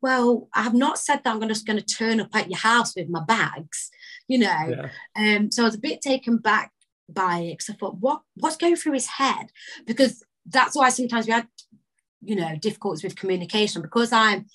well 0.01 0.49
i 0.53 0.61
have 0.61 0.73
not 0.73 0.99
said 0.99 1.21
that 1.23 1.35
i'm 1.35 1.47
just 1.47 1.65
going 1.65 1.79
to 1.79 1.85
turn 1.85 2.19
up 2.19 2.35
at 2.35 2.49
your 2.49 2.59
house 2.59 2.95
with 2.95 3.09
my 3.09 3.23
bags 3.23 3.89
you 4.27 4.37
know? 4.39 4.89
Yeah. 5.15 5.35
um 5.35 5.51
so 5.51 5.63
i 5.63 5.65
was 5.65 5.75
a 5.75 5.79
bit 5.79 6.01
taken 6.01 6.37
back 6.37 6.71
by 7.09 7.39
it 7.39 7.57
because 7.57 7.69
i 7.69 7.73
thought 7.73 7.97
what 7.97 8.21
what's 8.35 8.57
going 8.57 8.75
through 8.75 8.93
his 8.93 9.07
head? 9.07 9.47
Because 9.85 10.23
that's 10.47 10.75
why 10.75 10.89
sometimes 10.89 11.27
we 11.27 11.33
had 11.33 11.47
you 12.23 12.35
know 12.35 12.55
difficulties 12.59 13.03
with 13.03 13.15
communication. 13.15 13.81
Because 13.81 14.11
i'm 14.11 14.45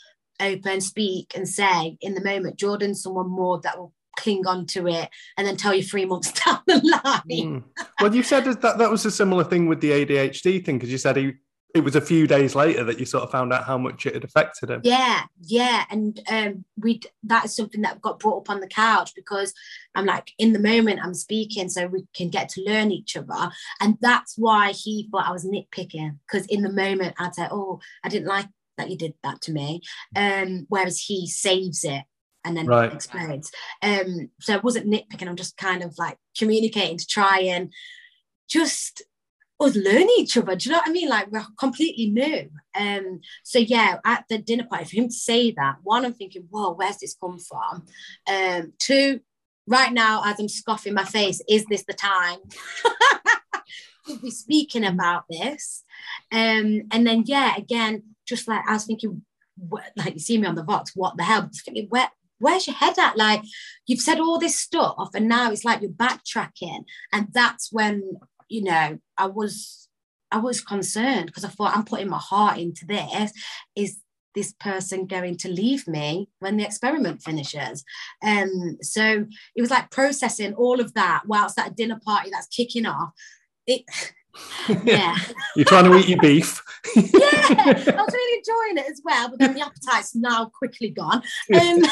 open 0.41 0.81
speak 0.81 1.33
and 1.37 1.47
say 1.47 1.99
in 2.01 2.15
the 2.15 2.25
moment 2.25 2.59
jordan's 2.59 3.03
someone 3.03 3.29
more 3.29 3.61
that 3.61 3.79
will 3.79 3.93
cling 4.21 4.47
on 4.47 4.67
to 4.67 4.87
it 4.87 5.09
and 5.37 5.47
then 5.47 5.57
tell 5.57 5.75
you 5.75 5.83
three 5.83 6.05
months 6.05 6.33
down 6.45 6.61
the 6.67 7.01
line. 7.05 7.23
Mm. 7.31 7.65
Well, 8.01 8.15
you 8.15 8.23
said 8.23 8.45
that 8.45 8.79
that 8.79 8.91
was 8.91 9.05
a 9.05 9.11
similar 9.11 9.45
thing 9.45 9.67
with 9.67 9.81
the 9.81 9.91
ADHD 9.91 10.65
thing 10.65 10.79
because 10.79 10.93
you 10.93 10.99
said 10.99 11.17
he 11.17 11.35
it 11.75 11.85
was 11.85 11.95
a 11.95 12.01
few 12.01 12.27
days 12.27 12.55
later 12.55 12.85
that 12.85 12.99
you 12.99 13.07
sort 13.07 13.23
of 13.23 13.31
found 13.31 13.53
out 13.53 13.65
how 13.65 13.79
much 13.79 14.07
it 14.07 14.15
had 14.15 14.25
affected 14.25 14.71
him. 14.71 14.81
Yeah, 14.83 15.23
yeah, 15.41 15.85
and 15.91 16.21
um, 16.29 16.65
we 16.77 17.01
that 17.25 17.45
is 17.45 17.57
something 17.57 17.83
that 17.83 18.01
got 18.01 18.19
brought 18.19 18.39
up 18.39 18.51
on 18.51 18.61
the 18.61 18.67
couch 18.67 19.13
because 19.15 19.55
I'm 19.95 20.07
like 20.07 20.33
in 20.39 20.53
the 20.53 20.59
moment 20.59 21.01
I'm 21.03 21.15
speaking, 21.15 21.69
so 21.69 21.87
we 21.87 22.07
can 22.15 22.29
get 22.29 22.49
to 22.51 22.63
learn 22.63 22.91
each 22.91 23.17
other, 23.17 23.51
and 23.81 23.97
that's 24.01 24.37
why 24.37 24.73
he 24.73 25.09
thought 25.11 25.29
I 25.29 25.33
was 25.33 25.47
nitpicking 25.47 26.19
because 26.27 26.47
in 26.47 26.63
the 26.63 26.73
moment 26.73 27.15
I'd 27.19 27.35
say, 27.35 27.47
"Oh, 27.51 27.81
I 28.03 28.09
didn't 28.09 28.29
like 28.29 28.49
that 28.77 28.91
you 28.91 28.97
did 28.97 29.15
that 29.23 29.41
to 29.43 29.53
me," 29.53 29.83
um, 30.17 30.67
whereas 30.69 31.01
he 31.01 31.29
saves 31.29 31.85
it 31.85 32.03
and 32.45 32.57
then 32.57 32.67
right. 32.67 32.93
explodes. 32.93 33.53
Um, 33.83 34.31
so 34.41 34.55
I 34.55 34.59
wasn't 34.59 34.87
nitpicking, 34.87 35.29
I'm 35.29 35.37
just 35.37 35.57
kind 35.57 35.83
of 35.83 35.95
like 35.99 36.17
communicating 36.37 36.99
to 36.99 37.07
try 37.07 37.41
and 37.41 37.73
just 38.49 39.03
us 39.61 39.77
learn 39.77 40.09
each 40.19 40.37
other. 40.37 40.57
Do 40.57 40.69
you 40.69 40.73
know 40.73 40.79
what 40.79 40.89
I 40.89 40.93
mean? 40.93 41.09
Like 41.09 41.31
we're 41.31 41.45
completely 41.59 42.07
new. 42.09 42.51
Um, 42.75 43.21
so 43.45 43.59
yeah, 43.59 43.99
at 44.05 44.25
the 44.29 44.39
dinner 44.39 44.65
party, 44.65 44.85
for 44.87 44.97
him 44.97 45.09
to 45.09 45.15
say 45.15 45.51
that, 45.53 45.77
one, 45.83 46.05
I'm 46.05 46.15
thinking, 46.15 46.47
whoa, 46.51 46.73
where's 46.73 46.97
this 46.99 47.17
come 47.21 47.39
from? 47.39 47.85
Um, 48.27 48.73
two, 48.79 49.21
right 49.67 49.93
now, 49.93 50.23
as 50.25 50.41
I'm 50.41 50.49
scoffing 50.49 50.95
my 50.95 51.05
face, 51.05 51.41
is 51.49 51.65
this 51.67 51.85
the 51.85 51.93
time 51.93 52.39
to 54.07 54.19
be 54.19 54.31
speaking 54.31 54.85
about 54.85 55.25
this? 55.29 55.85
Um, 56.33 56.83
and 56.91 57.07
then, 57.07 57.25
yeah, 57.27 57.55
again, 57.57 58.03
just 58.27 58.49
like 58.49 58.67
I 58.67 58.75
was 58.75 58.87
thinking, 58.87 59.23
like 59.97 60.15
you 60.15 60.21
see 60.21 60.39
me 60.39 60.47
on 60.47 60.55
the 60.55 60.65
Vox, 60.65 60.93
what 60.95 61.17
the 61.17 61.25
hell? 61.25 61.51
Thinking, 61.53 61.87
where, 61.91 62.11
where's 62.41 62.67
your 62.67 62.77
head 62.77 62.99
at? 62.99 63.17
Like 63.17 63.43
you've 63.87 64.01
said 64.01 64.19
all 64.19 64.39
this 64.39 64.57
stuff, 64.57 65.11
and 65.15 65.29
now 65.29 65.53
it's 65.53 65.65
like 65.65 65.81
you're 65.81 65.91
backtracking, 65.91 66.85
and 67.13 67.29
that's 67.33 67.69
when 67.71 68.03
you 68.49 68.65
know 68.65 68.99
I 69.17 69.27
was 69.27 69.89
I 70.33 70.39
was 70.39 70.61
concerned 70.61 71.27
because 71.27 71.45
I 71.45 71.49
thought 71.49 71.77
I'm 71.77 71.85
putting 71.85 72.09
my 72.09 72.19
heart 72.19 72.59
into 72.59 72.87
this. 72.87 73.33
Is 73.77 73.99
this 74.35 74.53
person 74.61 75.07
going 75.07 75.37
to 75.37 75.51
leave 75.51 75.87
me 75.89 76.29
when 76.39 76.57
the 76.57 76.65
experiment 76.65 77.23
finishes? 77.23 77.85
Um, 78.23 78.79
so 78.81 79.27
it 79.57 79.61
was 79.61 79.71
like 79.71 79.91
processing 79.91 80.55
all 80.55 80.81
of 80.81 80.95
that 80.95 81.23
whilst 81.27 81.57
that 81.57 81.77
dinner 81.77 82.01
party 82.05 82.31
that's 82.31 82.47
kicking 82.47 82.87
off. 82.87 83.11
It 83.67 83.85
yeah. 84.85 85.17
You're 85.57 85.65
trying 85.65 85.91
to 85.91 85.97
eat 85.97 86.09
your 86.09 86.21
beef. 86.21 86.63
yeah, 86.95 87.03
I 87.05 87.75
was 87.75 88.15
really 88.15 88.39
enjoying 88.39 88.85
it 88.85 88.91
as 88.91 89.01
well, 89.05 89.29
but 89.29 89.39
then 89.39 89.55
the 89.55 89.61
appetite's 89.61 90.15
now 90.15 90.47
quickly 90.47 90.91
gone. 90.91 91.23
Um, 91.55 91.83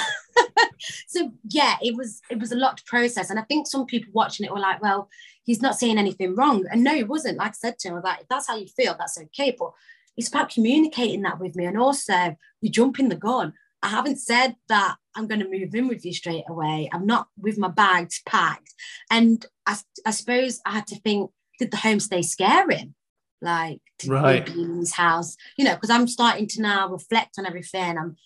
so 1.09 1.33
yeah, 1.51 1.77
it 1.83 1.97
was 1.97 2.21
it 2.31 2.39
was 2.39 2.53
a 2.53 2.57
lot 2.57 2.79
to 2.79 2.85
process, 2.85 3.31
and 3.31 3.39
I 3.39 3.43
think 3.43 3.67
some 3.67 3.87
people 3.87 4.13
watching 4.15 4.47
it 4.47 4.53
were 4.53 4.61
like, 4.61 4.81
"Well, 4.81 5.09
he's 5.45 5.63
not 5.63 5.79
saying 5.79 5.99
anything 5.99 6.35
wrong," 6.37 6.65
and 6.71 6.85
no, 6.85 6.95
he 6.95 7.05
wasn't. 7.05 7.39
Like 7.39 7.51
I 7.51 7.55
said 7.55 7.79
to 7.81 7.89
him, 7.89 7.95
I 7.95 7.97
was 7.97 8.05
like, 8.05 8.21
"If 8.23 8.29
that's 8.29 8.47
how 8.47 8.57
you 8.57 8.67
feel, 8.69 8.97
that's 8.99 9.19
okay." 9.19 9.55
But 9.59 9.73
it's 10.17 10.29
about 10.29 10.51
communicating 10.51 11.23
that 11.23 11.41
with 11.41 11.57
me, 11.57 11.67
and 11.67 11.79
also 11.79 12.37
you 12.61 12.71
jump 12.71 12.99
in 12.99 13.09
the 13.09 13.17
gun. 13.17 13.53
I 13.83 13.89
haven't 13.89 14.19
said 14.19 14.57
that 14.69 14.97
I'm 15.15 15.29
going 15.29 15.41
to 15.41 15.49
move 15.49 15.73
in 15.73 15.87
with 15.87 16.05
you 16.05 16.13
straight 16.13 16.43
away. 16.49 16.89
I'm 16.93 17.07
not 17.07 17.29
with 17.37 17.59
my 17.59 17.69
bags 17.69 18.23
packed, 18.27 18.75
and 19.11 19.45
I, 19.67 19.77
I 20.07 20.13
suppose 20.13 20.61
I 20.65 20.73
had 20.73 20.87
to 20.89 21.01
think 21.01 21.31
did 21.59 21.71
the 21.71 21.77
homestay 21.77 22.25
scare 22.25 22.69
him? 22.71 22.95
Like, 23.41 23.81
did 23.99 24.11
right. 24.11 24.47
be 24.47 24.63
in 24.63 24.79
his 24.79 24.93
house? 24.93 25.37
You 25.57 25.65
know, 25.65 25.75
because 25.75 25.91
I'm 25.91 26.09
starting 26.09 26.47
to 26.49 26.63
now 26.63 26.89
reflect 26.89 27.37
on 27.39 27.47
everything. 27.47 27.99
I'm 27.99 28.17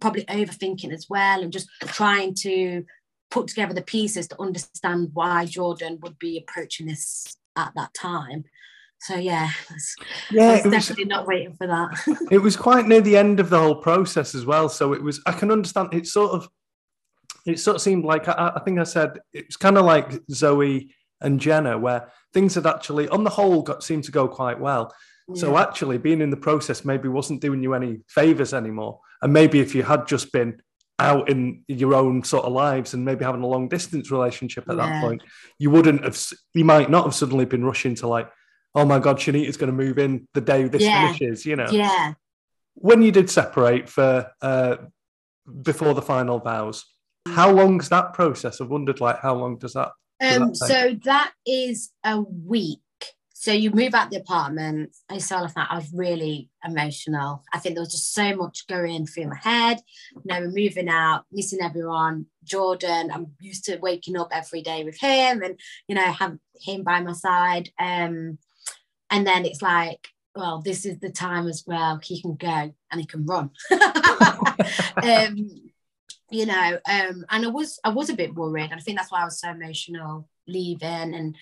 probably 0.00 0.24
overthinking 0.24 0.92
as 0.92 1.06
well 1.08 1.42
and 1.42 1.52
just 1.52 1.68
trying 1.82 2.34
to 2.34 2.84
put 3.30 3.48
together 3.48 3.74
the 3.74 3.82
pieces 3.82 4.28
to 4.28 4.40
understand 4.40 5.10
why 5.12 5.46
Jordan 5.46 5.98
would 6.02 6.18
be 6.18 6.38
approaching 6.38 6.86
this 6.86 7.36
at 7.56 7.72
that 7.76 7.92
time. 7.94 8.44
So 9.00 9.16
yeah, 9.16 9.50
yeah, 10.30 10.62
was 10.62 10.62
definitely 10.62 11.04
was, 11.04 11.10
not 11.10 11.26
waiting 11.26 11.54
for 11.54 11.66
that. 11.66 12.28
it 12.30 12.38
was 12.38 12.56
quite 12.56 12.86
near 12.86 13.00
the 13.00 13.16
end 13.16 13.40
of 13.40 13.50
the 13.50 13.58
whole 13.58 13.74
process 13.74 14.34
as 14.34 14.46
well. 14.46 14.68
So 14.68 14.92
it 14.92 15.02
was. 15.02 15.20
I 15.26 15.32
can 15.32 15.50
understand. 15.50 15.88
It 15.92 16.06
sort 16.06 16.30
of. 16.30 16.48
It 17.44 17.58
sort 17.58 17.74
of 17.74 17.82
seemed 17.82 18.04
like 18.04 18.28
I, 18.28 18.52
I 18.54 18.60
think 18.60 18.78
I 18.78 18.84
said 18.84 19.18
it 19.32 19.46
was 19.48 19.56
kind 19.56 19.76
of 19.76 19.84
like 19.84 20.20
Zoe 20.30 20.94
and 21.22 21.40
Jenna, 21.40 21.78
where 21.78 22.08
things 22.32 22.54
had 22.54 22.66
actually, 22.66 23.08
on 23.08 23.24
the 23.24 23.30
whole, 23.30 23.62
got 23.62 23.82
seemed 23.82 24.04
to 24.04 24.12
go 24.12 24.28
quite 24.28 24.60
well. 24.60 24.94
Yeah. 25.28 25.40
So 25.40 25.56
actually, 25.56 25.98
being 25.98 26.20
in 26.20 26.30
the 26.30 26.36
process 26.36 26.84
maybe 26.84 27.08
wasn't 27.08 27.40
doing 27.40 27.62
you 27.62 27.74
any 27.74 28.00
favors 28.08 28.52
anymore. 28.52 29.00
And 29.22 29.32
maybe 29.32 29.60
if 29.60 29.74
you 29.74 29.82
had 29.82 30.06
just 30.06 30.32
been 30.32 30.60
out 30.98 31.28
in 31.30 31.64
your 31.68 31.94
own 31.94 32.22
sort 32.22 32.44
of 32.44 32.52
lives 32.52 32.92
and 32.92 33.04
maybe 33.04 33.24
having 33.24 33.42
a 33.42 33.46
long 33.46 33.68
distance 33.68 34.10
relationship 34.10 34.68
at 34.68 34.76
yeah. 34.76 34.88
that 34.88 35.00
point, 35.00 35.22
you 35.58 35.70
wouldn't 35.70 36.04
have. 36.04 36.20
You 36.54 36.64
might 36.64 36.90
not 36.90 37.04
have 37.04 37.14
suddenly 37.14 37.44
been 37.44 37.64
rushing 37.64 37.94
to 37.96 38.08
like, 38.08 38.30
oh 38.74 38.84
my 38.84 38.98
god, 38.98 39.18
Shanigan's 39.18 39.56
going 39.56 39.70
to 39.70 39.84
move 39.84 39.98
in 39.98 40.28
the 40.34 40.40
day 40.40 40.64
this 40.64 40.82
yeah. 40.82 41.12
finishes. 41.12 41.46
You 41.46 41.56
know. 41.56 41.70
Yeah. 41.70 42.14
When 42.74 43.02
you 43.02 43.12
did 43.12 43.30
separate 43.30 43.88
for 43.88 44.30
uh, 44.40 44.76
before 45.62 45.94
the 45.94 46.02
final 46.02 46.38
vows, 46.38 46.84
how 47.28 47.50
long's 47.50 47.88
that 47.90 48.14
process? 48.14 48.60
I've 48.60 48.70
wondered, 48.70 49.00
like, 49.00 49.20
how 49.20 49.34
long 49.34 49.58
does 49.58 49.74
that 49.74 49.92
um, 50.22 50.54
so 50.54 50.96
that 51.04 51.32
is 51.46 51.90
a 52.04 52.20
week. 52.20 52.78
So 53.32 53.50
you 53.50 53.72
move 53.72 53.92
out 53.92 54.10
the 54.10 54.20
apartment. 54.20 54.94
I 55.10 55.18
saw 55.18 55.44
that 55.44 55.68
I 55.68 55.74
was 55.74 55.90
really 55.92 56.48
emotional. 56.64 57.42
I 57.52 57.58
think 57.58 57.74
there 57.74 57.82
was 57.82 57.90
just 57.90 58.14
so 58.14 58.36
much 58.36 58.68
going 58.68 59.04
through 59.04 59.30
my 59.30 59.36
head. 59.36 59.80
You 60.14 60.22
know, 60.26 60.40
we're 60.42 60.52
moving 60.52 60.88
out, 60.88 61.24
missing 61.32 61.58
everyone. 61.60 62.26
Jordan, 62.44 63.10
I'm 63.12 63.32
used 63.40 63.64
to 63.64 63.78
waking 63.78 64.16
up 64.16 64.28
every 64.30 64.62
day 64.62 64.84
with 64.84 64.96
him 65.00 65.42
and, 65.42 65.58
you 65.88 65.96
know, 65.96 66.12
have 66.12 66.36
him 66.60 66.84
by 66.84 67.00
my 67.00 67.14
side. 67.14 67.70
Um, 67.80 68.38
and 69.10 69.26
then 69.26 69.44
it's 69.44 69.60
like, 69.60 70.06
well, 70.36 70.62
this 70.64 70.86
is 70.86 71.00
the 71.00 71.10
time 71.10 71.48
as 71.48 71.64
well. 71.66 71.98
He 72.00 72.22
can 72.22 72.36
go 72.36 72.72
and 72.92 73.00
he 73.00 73.06
can 73.06 73.26
run. 73.26 73.50
um, 75.02 75.71
you 76.32 76.46
know 76.46 76.78
um 76.88 77.24
and 77.30 77.44
i 77.44 77.48
was 77.48 77.78
i 77.84 77.88
was 77.88 78.10
a 78.10 78.14
bit 78.14 78.34
worried 78.34 78.70
and 78.70 78.74
i 78.74 78.78
think 78.78 78.98
that's 78.98 79.12
why 79.12 79.20
i 79.20 79.24
was 79.24 79.38
so 79.38 79.50
emotional 79.50 80.28
leaving 80.46 81.14
and 81.14 81.36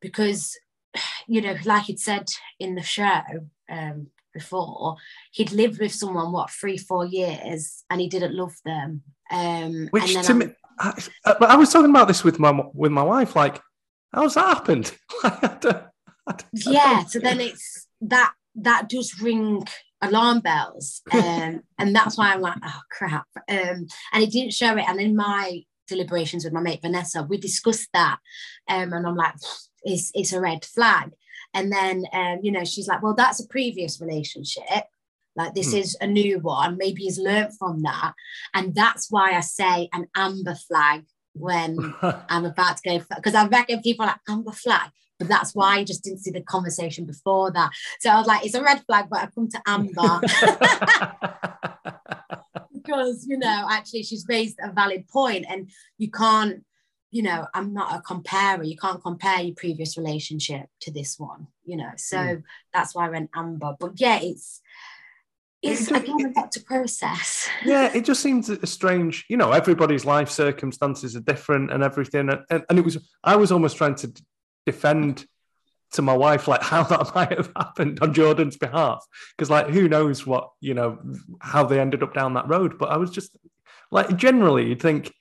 because 0.00 0.58
you 1.26 1.40
know 1.40 1.54
like 1.64 1.84
he'd 1.84 2.00
said 2.00 2.26
in 2.58 2.74
the 2.74 2.82
show 2.82 3.20
um 3.70 4.08
before 4.32 4.96
he'd 5.30 5.52
lived 5.52 5.80
with 5.80 5.92
someone 5.92 6.32
what 6.32 6.50
three 6.50 6.76
four 6.76 7.06
years 7.06 7.84
and 7.88 8.00
he 8.00 8.08
didn't 8.08 8.34
love 8.34 8.54
them 8.64 9.02
um 9.30 9.88
which 9.90 10.14
to 10.22 10.34
me 10.34 10.46
I, 10.78 10.92
I, 11.24 11.56
was 11.56 11.72
talking 11.72 11.88
about 11.88 12.06
this 12.06 12.22
with 12.22 12.38
my 12.38 12.52
with 12.74 12.92
my 12.92 13.02
wife 13.02 13.34
like 13.34 13.62
how's 14.12 14.34
that 14.34 14.56
happened? 14.56 14.92
I 15.24 15.56
don't, 15.60 15.76
I 16.26 16.32
don't, 16.32 16.44
yeah 16.52 17.04
so 17.04 17.18
then 17.18 17.40
it's 17.40 17.88
that 18.02 18.34
that 18.56 18.88
does 18.88 19.20
ring 19.20 19.66
alarm 20.02 20.40
bells. 20.40 21.02
Um, 21.12 21.62
and 21.78 21.94
that's 21.94 22.18
why 22.18 22.32
I'm 22.32 22.40
like, 22.40 22.58
oh 22.62 22.80
crap. 22.90 23.26
Um, 23.48 23.86
and 24.12 24.22
it 24.22 24.30
didn't 24.30 24.52
show 24.52 24.76
it. 24.76 24.84
And 24.88 25.00
in 25.00 25.16
my 25.16 25.62
deliberations 25.88 26.44
with 26.44 26.52
my 26.52 26.60
mate 26.60 26.82
Vanessa, 26.82 27.22
we 27.22 27.38
discussed 27.38 27.88
that. 27.94 28.18
Um, 28.68 28.92
and 28.92 29.06
I'm 29.06 29.16
like, 29.16 29.34
it's, 29.82 30.10
it's 30.14 30.32
a 30.32 30.40
red 30.40 30.64
flag. 30.64 31.12
And 31.54 31.72
then, 31.72 32.04
um, 32.12 32.40
you 32.42 32.52
know, 32.52 32.64
she's 32.64 32.88
like, 32.88 33.02
well, 33.02 33.14
that's 33.14 33.40
a 33.40 33.48
previous 33.48 34.00
relationship. 34.00 34.84
Like 35.36 35.54
this 35.54 35.74
mm. 35.74 35.80
is 35.80 35.96
a 36.00 36.06
new 36.06 36.40
one. 36.40 36.76
Maybe 36.76 37.02
he's 37.02 37.18
learned 37.18 37.56
from 37.58 37.82
that. 37.82 38.12
And 38.54 38.74
that's 38.74 39.10
why 39.10 39.32
I 39.32 39.40
say 39.40 39.88
an 39.92 40.06
amber 40.16 40.54
flag 40.54 41.04
when 41.34 41.94
I'm 42.02 42.44
about 42.44 42.78
to 42.78 42.98
go 42.98 43.04
because 43.14 43.34
I 43.34 43.46
reckon 43.46 43.82
people 43.82 44.04
are 44.04 44.08
like 44.08 44.20
amber 44.28 44.52
flag. 44.52 44.90
But 45.18 45.28
that's 45.28 45.54
why 45.54 45.76
I 45.76 45.84
just 45.84 46.04
didn't 46.04 46.20
see 46.20 46.30
the 46.30 46.42
conversation 46.42 47.06
before 47.06 47.50
that. 47.52 47.70
So 48.00 48.10
I 48.10 48.18
was 48.18 48.26
like, 48.26 48.44
it's 48.44 48.54
a 48.54 48.62
red 48.62 48.82
flag, 48.86 49.06
but 49.10 49.20
I've 49.20 49.34
come 49.34 49.48
to 49.48 49.62
Amber. 49.66 50.20
because, 52.72 53.26
you 53.26 53.38
know, 53.38 53.66
actually 53.70 54.02
she's 54.02 54.26
raised 54.28 54.58
a 54.62 54.72
valid 54.72 55.08
point 55.08 55.46
and 55.48 55.70
you 55.98 56.10
can't, 56.10 56.64
you 57.10 57.22
know, 57.22 57.46
I'm 57.54 57.72
not 57.72 57.94
a 57.94 58.02
comparer. 58.02 58.64
You 58.64 58.76
can't 58.76 59.02
compare 59.02 59.40
your 59.40 59.54
previous 59.54 59.96
relationship 59.96 60.66
to 60.82 60.90
this 60.90 61.18
one, 61.18 61.46
you 61.64 61.76
know. 61.76 61.90
So 61.96 62.16
mm. 62.16 62.42
that's 62.72 62.94
why 62.94 63.06
I 63.06 63.10
went 63.10 63.30
Amber. 63.34 63.74
But 63.78 64.00
yeah, 64.00 64.18
it's 64.20 64.60
it's 65.62 65.90
it 65.90 65.96
again 65.96 66.34
a 66.36 66.48
to 66.48 66.60
process. 66.60 67.48
Yeah, 67.64 67.90
it 67.94 68.04
just 68.04 68.22
seems 68.22 68.48
a 68.48 68.66
strange, 68.66 69.24
you 69.28 69.36
know, 69.36 69.52
everybody's 69.52 70.04
life 70.04 70.30
circumstances 70.30 71.16
are 71.16 71.20
different 71.20 71.72
and 71.72 71.82
everything. 71.82 72.28
And, 72.28 72.40
and, 72.50 72.64
and 72.68 72.78
it 72.78 72.84
was, 72.84 72.98
I 73.24 73.36
was 73.36 73.50
almost 73.50 73.76
trying 73.76 73.94
to 73.96 74.12
defend 74.66 75.24
to 75.92 76.02
my 76.02 76.14
wife 76.14 76.48
like 76.48 76.62
how 76.62 76.82
that 76.82 77.10
might 77.14 77.36
have 77.36 77.50
happened 77.56 77.98
on 78.02 78.14
Jordan's 78.14 78.56
behalf. 78.56 79.04
Because 79.36 79.50
like 79.50 79.68
who 79.68 79.88
knows 79.88 80.26
what 80.26 80.50
you 80.60 80.74
know 80.74 80.98
how 81.40 81.64
they 81.64 81.80
ended 81.80 82.02
up 82.02 82.14
down 82.14 82.34
that 82.34 82.48
road. 82.48 82.78
But 82.78 82.90
I 82.90 82.96
was 82.96 83.10
just 83.10 83.36
like 83.90 84.16
generally 84.16 84.68
you'd 84.68 84.82
think 84.82 85.12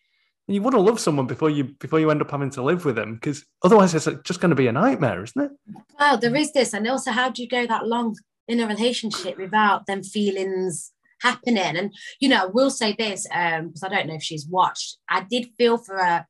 you 0.48 0.62
want 0.62 0.76
to 0.76 0.82
love 0.82 1.00
someone 1.00 1.26
before 1.26 1.50
you 1.50 1.64
before 1.64 2.00
you 2.00 2.12
end 2.12 2.22
up 2.22 2.32
having 2.32 2.52
to 2.52 2.62
live 2.62 2.86
with 2.86 2.96
them 2.96 3.16
because 3.16 3.44
otherwise 3.64 3.96
it's 3.96 4.08
just 4.24 4.40
going 4.40 4.50
to 4.50 4.56
be 4.56 4.68
a 4.68 4.72
nightmare 4.72 5.24
isn't 5.24 5.42
it? 5.42 5.52
Well 6.00 6.18
there 6.18 6.36
is 6.36 6.52
this. 6.54 6.74
And 6.74 6.88
also 6.88 7.12
how 7.12 7.30
do 7.30 7.42
you 7.42 7.48
go 7.48 7.66
that 7.66 7.88
long 7.88 8.16
in 8.48 8.60
a 8.60 8.68
relationship 8.68 9.38
without 9.38 9.88
them 9.88 10.04
feelings 10.04 10.92
happening? 11.22 11.78
And 11.78 11.94
you 12.20 12.30
know 12.30 12.44
I 12.44 12.46
will 12.46 12.70
say 12.70 12.96
this 12.98 13.26
um 13.34 13.68
because 13.68 13.84
I 13.84 13.90
don't 13.90 14.08
know 14.08 14.16
if 14.16 14.24
she's 14.24 14.48
watched 14.48 14.98
I 15.10 15.22
did 15.22 15.48
feel 15.58 15.78
for 15.78 15.98
her 15.98 16.28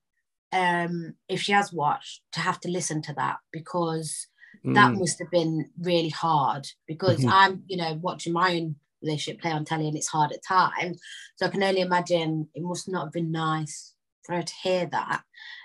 um, 0.52 1.16
if 1.28 1.42
she 1.42 1.52
has 1.52 1.74
watched, 1.74 2.22
to 2.34 2.40
have 2.40 2.60
to 2.62 2.70
listen 2.70 3.02
to 3.04 3.14
that 3.14 3.38
because 3.52 4.28
mm. 4.66 4.74
that 4.74 4.94
must 4.94 5.20
have 5.20 5.32
been 5.32 5.70
really 5.80 6.10
hard. 6.10 6.68
Because 6.88 7.20
mm-hmm. 7.20 7.30
I'm, 7.30 7.64
you 7.68 7.78
know, 7.78 7.94
watching 8.02 8.34
my 8.34 8.56
own 8.56 8.76
relationship 9.02 9.42
play 9.42 9.52
on 9.52 9.66
telly 9.66 9.88
and 9.88 9.98
it's 9.98 10.08
hard 10.08 10.32
at 10.32 10.44
times. 10.44 11.00
So 11.36 11.46
I 11.46 11.50
can 11.50 11.64
only 11.64 11.82
imagine 11.82 12.50
it 12.54 12.64
must 12.64 12.90
not 12.90 13.06
have 13.06 13.14
been 13.14 13.32
nice 13.32 13.94
for 14.26 14.36
her 14.36 14.44
to 14.44 14.54
hear 14.64 14.86
that. 14.88 15.22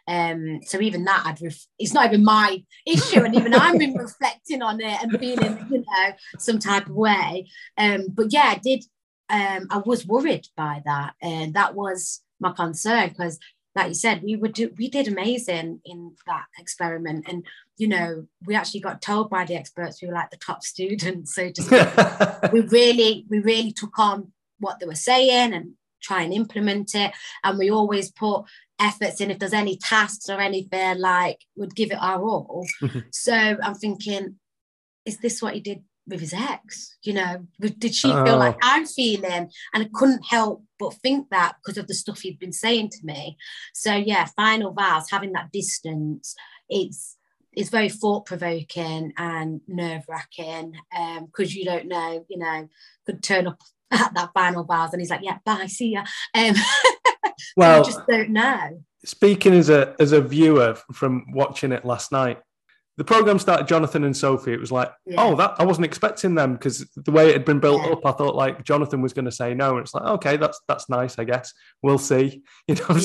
Um, 0.06 0.60
so 0.64 0.80
even 0.80 1.04
that, 1.04 1.22
I'd 1.24 1.42
ref- 1.42 1.66
it's 1.78 1.94
not 1.94 2.06
even 2.06 2.24
my 2.24 2.62
issue, 2.86 3.22
and 3.22 3.34
even 3.34 3.54
I've 3.54 3.78
been 3.78 3.94
reflecting 3.98 4.62
on 4.62 4.80
it 4.80 5.02
and 5.02 5.18
feeling, 5.18 5.66
you 5.70 5.78
know, 5.78 6.12
some 6.38 6.58
type 6.58 6.86
of 6.86 6.94
way. 6.94 7.48
Um, 7.78 8.08
but 8.10 8.32
yeah, 8.32 8.54
I 8.54 8.60
did. 8.62 8.84
Um, 9.28 9.68
I 9.70 9.78
was 9.78 10.06
worried 10.06 10.48
by 10.56 10.82
that, 10.84 11.14
and 11.22 11.54
that 11.54 11.74
was 11.74 12.22
my 12.40 12.52
concern 12.52 13.10
because 13.10 13.38
like 13.74 13.88
you 13.88 13.94
said, 13.94 14.22
we 14.22 14.36
would 14.36 14.52
do 14.52 14.72
we 14.76 14.88
did 14.88 15.08
amazing 15.08 15.80
in 15.84 16.16
that 16.26 16.46
experiment. 16.58 17.26
And 17.28 17.46
you 17.76 17.88
know, 17.88 18.26
we 18.44 18.54
actually 18.54 18.80
got 18.80 19.02
told 19.02 19.30
by 19.30 19.44
the 19.44 19.54
experts 19.54 20.02
we 20.02 20.08
were 20.08 20.14
like 20.14 20.30
the 20.30 20.36
top 20.36 20.62
students. 20.62 21.34
So 21.34 21.50
just 21.50 21.70
we 22.52 22.60
really, 22.60 23.26
we 23.28 23.38
really 23.38 23.72
took 23.72 23.98
on 23.98 24.32
what 24.58 24.80
they 24.80 24.86
were 24.86 24.94
saying 24.94 25.52
and 25.52 25.74
try 26.02 26.22
and 26.22 26.32
implement 26.32 26.94
it. 26.94 27.12
And 27.44 27.58
we 27.58 27.70
always 27.70 28.10
put 28.10 28.44
efforts 28.80 29.20
in 29.20 29.30
if 29.30 29.38
there's 29.38 29.52
any 29.52 29.76
tasks 29.76 30.28
or 30.28 30.40
anything 30.40 30.98
like 30.98 31.44
would 31.54 31.74
give 31.74 31.92
it 31.92 31.98
our 32.00 32.22
all 32.22 32.66
so 33.10 33.34
i'm 33.34 33.74
thinking 33.74 34.36
is 35.04 35.18
this 35.18 35.42
what 35.42 35.54
he 35.54 35.60
did 35.60 35.82
with 36.10 36.20
his 36.20 36.34
ex 36.34 36.96
you 37.02 37.12
know 37.14 37.46
did 37.78 37.94
she 37.94 38.08
feel 38.08 38.36
like 38.36 38.56
Oh. 38.56 38.58
i'm 38.70 38.86
feeling 38.86 39.50
and 39.72 39.84
i 39.84 39.88
couldn't 39.94 40.24
help 40.28 40.62
but 40.78 40.94
think 40.94 41.28
that 41.30 41.56
because 41.62 41.78
of 41.78 41.86
the 41.86 41.94
stuff 41.94 42.20
he'd 42.20 42.38
been 42.38 42.52
saying 42.52 42.90
to 42.90 42.98
me 43.04 43.36
so 43.72 43.94
yeah 43.94 44.26
final 44.36 44.72
vows 44.72 45.10
having 45.10 45.32
that 45.32 45.50
distance 45.52 46.34
it's 46.68 47.16
it's 47.52 47.70
very 47.70 47.88
thought 47.88 48.26
provoking 48.26 49.12
and 49.16 49.60
nerve 49.66 50.04
wracking 50.08 50.72
because 51.26 51.52
you 51.56 51.64
don't 51.64 51.88
know, 51.88 52.24
you 52.28 52.38
know, 52.38 52.68
could 53.04 53.24
turn 53.24 53.48
up 53.48 53.58
at 53.90 54.14
that 54.14 54.30
final 54.32 54.62
vows 54.62 54.92
and 54.92 55.00
he's 55.02 55.10
like, 55.10 55.24
yeah, 55.24 55.38
bye, 55.44 55.66
see 55.66 55.94
ya. 55.94 56.04
Um, 56.32 56.54
Well, 57.56 57.78
you 57.78 57.84
just 57.86 58.06
don't 58.06 58.30
know. 58.30 58.84
speaking 59.04 59.52
as 59.54 59.68
a 59.68 59.96
as 59.98 60.12
a 60.12 60.20
viewer 60.20 60.76
from 60.92 61.24
watching 61.32 61.72
it 61.72 61.84
last 61.84 62.12
night, 62.12 62.38
the 63.00 63.04
program 63.04 63.38
started 63.38 63.66
Jonathan 63.66 64.04
and 64.04 64.14
Sophie. 64.14 64.52
It 64.52 64.60
was 64.60 64.70
like, 64.70 64.92
Yeah. 65.06 65.14
oh, 65.24 65.34
that 65.36 65.54
I 65.58 65.64
wasn't 65.64 65.86
expecting 65.86 66.34
them 66.34 66.52
because 66.52 66.86
the 66.96 67.10
way 67.10 67.30
it 67.30 67.32
had 67.32 67.46
been 67.46 67.58
built 67.58 67.80
Yeah. 67.80 67.92
up, 67.92 68.04
I 68.04 68.12
thought 68.12 68.34
like 68.34 68.62
Jonathan 68.62 69.00
was 69.00 69.14
going 69.14 69.24
to 69.24 69.32
say 69.32 69.54
no, 69.54 69.70
and 69.70 69.80
it's 69.80 69.94
like, 69.94 70.04
okay, 70.04 70.36
that's 70.36 70.60
that's 70.68 70.90
nice, 70.90 71.18
I 71.18 71.24
guess. 71.24 71.54
We'll 71.82 71.96
see, 71.96 72.42
you 72.68 72.74
know. 72.74 73.00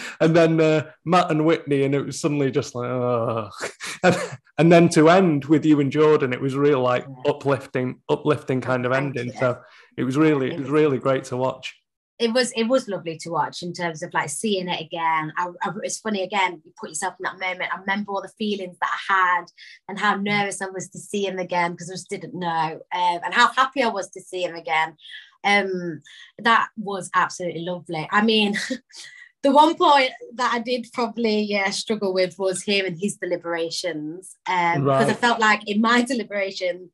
and 0.22 0.34
then 0.34 0.58
uh, 0.58 0.86
Matt 1.04 1.30
and 1.30 1.44
Whitney, 1.44 1.82
and 1.84 1.94
it 1.94 2.00
was 2.06 2.18
suddenly 2.18 2.50
just 2.50 2.74
like, 2.74 2.88
oh, 2.88 3.50
and, 4.02 4.16
and 4.56 4.72
then 4.72 4.88
to 4.90 5.10
end 5.10 5.44
with 5.44 5.66
you 5.66 5.80
and 5.80 5.92
Jordan, 5.92 6.32
it 6.32 6.40
was 6.40 6.56
real 6.56 6.80
like 6.80 7.04
Yeah. 7.06 7.30
uplifting, 7.32 8.00
uplifting 8.08 8.62
kind 8.62 8.86
of 8.86 8.92
ending. 8.92 9.32
So 9.38 9.58
it 9.98 10.04
was 10.04 10.16
really, 10.16 10.50
it 10.54 10.60
was- 10.60 10.70
really 10.70 10.98
great 10.98 11.24
to 11.24 11.36
watch. 11.36 11.76
It 12.20 12.32
was 12.32 12.52
it 12.52 12.64
was 12.64 12.88
lovely 12.88 13.16
to 13.18 13.30
watch 13.30 13.62
in 13.62 13.72
terms 13.72 14.02
of 14.02 14.12
like 14.12 14.28
seeing 14.28 14.68
it 14.68 14.80
again. 14.80 15.32
I, 15.36 15.48
I, 15.62 15.72
it's 15.82 15.98
funny 15.98 16.22
again. 16.22 16.60
You 16.64 16.72
put 16.78 16.90
yourself 16.90 17.14
in 17.18 17.24
that 17.24 17.38
moment. 17.38 17.72
I 17.72 17.80
remember 17.80 18.12
all 18.12 18.22
the 18.22 18.28
feelings 18.38 18.76
that 18.80 18.90
I 19.08 19.14
had 19.14 19.44
and 19.88 19.98
how 19.98 20.16
nervous 20.16 20.60
I 20.60 20.66
was 20.66 20.88
to 20.90 20.98
see 20.98 21.26
him 21.26 21.38
again 21.38 21.72
because 21.72 21.90
I 21.90 21.94
just 21.94 22.10
didn't 22.10 22.34
know, 22.34 22.80
um, 22.94 23.20
and 23.24 23.32
how 23.32 23.50
happy 23.52 23.82
I 23.82 23.88
was 23.88 24.10
to 24.10 24.20
see 24.20 24.44
him 24.44 24.54
again. 24.54 24.96
Um, 25.42 26.02
that 26.38 26.68
was 26.76 27.10
absolutely 27.14 27.62
lovely. 27.62 28.08
I 28.12 28.22
mean, 28.22 28.56
the 29.42 29.52
one 29.52 29.74
point 29.74 30.10
that 30.34 30.52
I 30.52 30.58
did 30.58 30.88
probably 30.92 31.40
yeah, 31.42 31.70
struggle 31.70 32.12
with 32.12 32.38
was 32.38 32.62
hearing 32.62 32.98
his 32.98 33.16
deliberations 33.16 34.36
um, 34.46 34.84
because 34.84 35.08
I 35.08 35.14
felt 35.14 35.40
like 35.40 35.62
in 35.66 35.80
my 35.80 36.02
deliberation, 36.06 36.90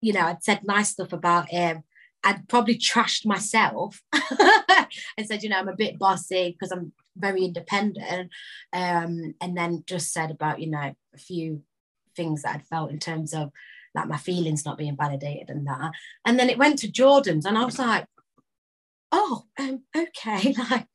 you 0.00 0.12
know, 0.12 0.22
I'd 0.22 0.42
said 0.42 0.64
nice 0.64 0.90
stuff 0.90 1.12
about 1.12 1.48
him. 1.48 1.84
I'd 2.24 2.48
probably 2.48 2.78
trashed 2.78 3.26
myself 3.26 4.00
and 5.16 5.26
said, 5.26 5.42
you 5.42 5.48
know, 5.48 5.58
I'm 5.58 5.68
a 5.68 5.76
bit 5.76 5.98
bossy 5.98 6.50
because 6.52 6.70
I'm 6.72 6.92
very 7.16 7.44
independent. 7.44 8.30
Um, 8.72 9.34
and 9.40 9.56
then 9.56 9.84
just 9.86 10.12
said 10.12 10.30
about, 10.30 10.60
you 10.60 10.70
know, 10.70 10.94
a 11.14 11.18
few 11.18 11.62
things 12.16 12.42
that 12.42 12.54
I'd 12.56 12.66
felt 12.66 12.90
in 12.90 12.98
terms 12.98 13.34
of 13.34 13.50
like 13.94 14.08
my 14.08 14.16
feelings 14.16 14.64
not 14.64 14.78
being 14.78 14.96
validated 14.96 15.50
and 15.50 15.66
that. 15.66 15.92
And 16.24 16.38
then 16.38 16.48
it 16.48 16.58
went 16.58 16.78
to 16.80 16.90
Jordan's 16.90 17.44
and 17.46 17.58
I 17.58 17.64
was 17.64 17.78
like, 17.78 18.06
oh, 19.10 19.44
um, 19.58 19.82
okay. 19.96 20.54
Like, 20.70 20.88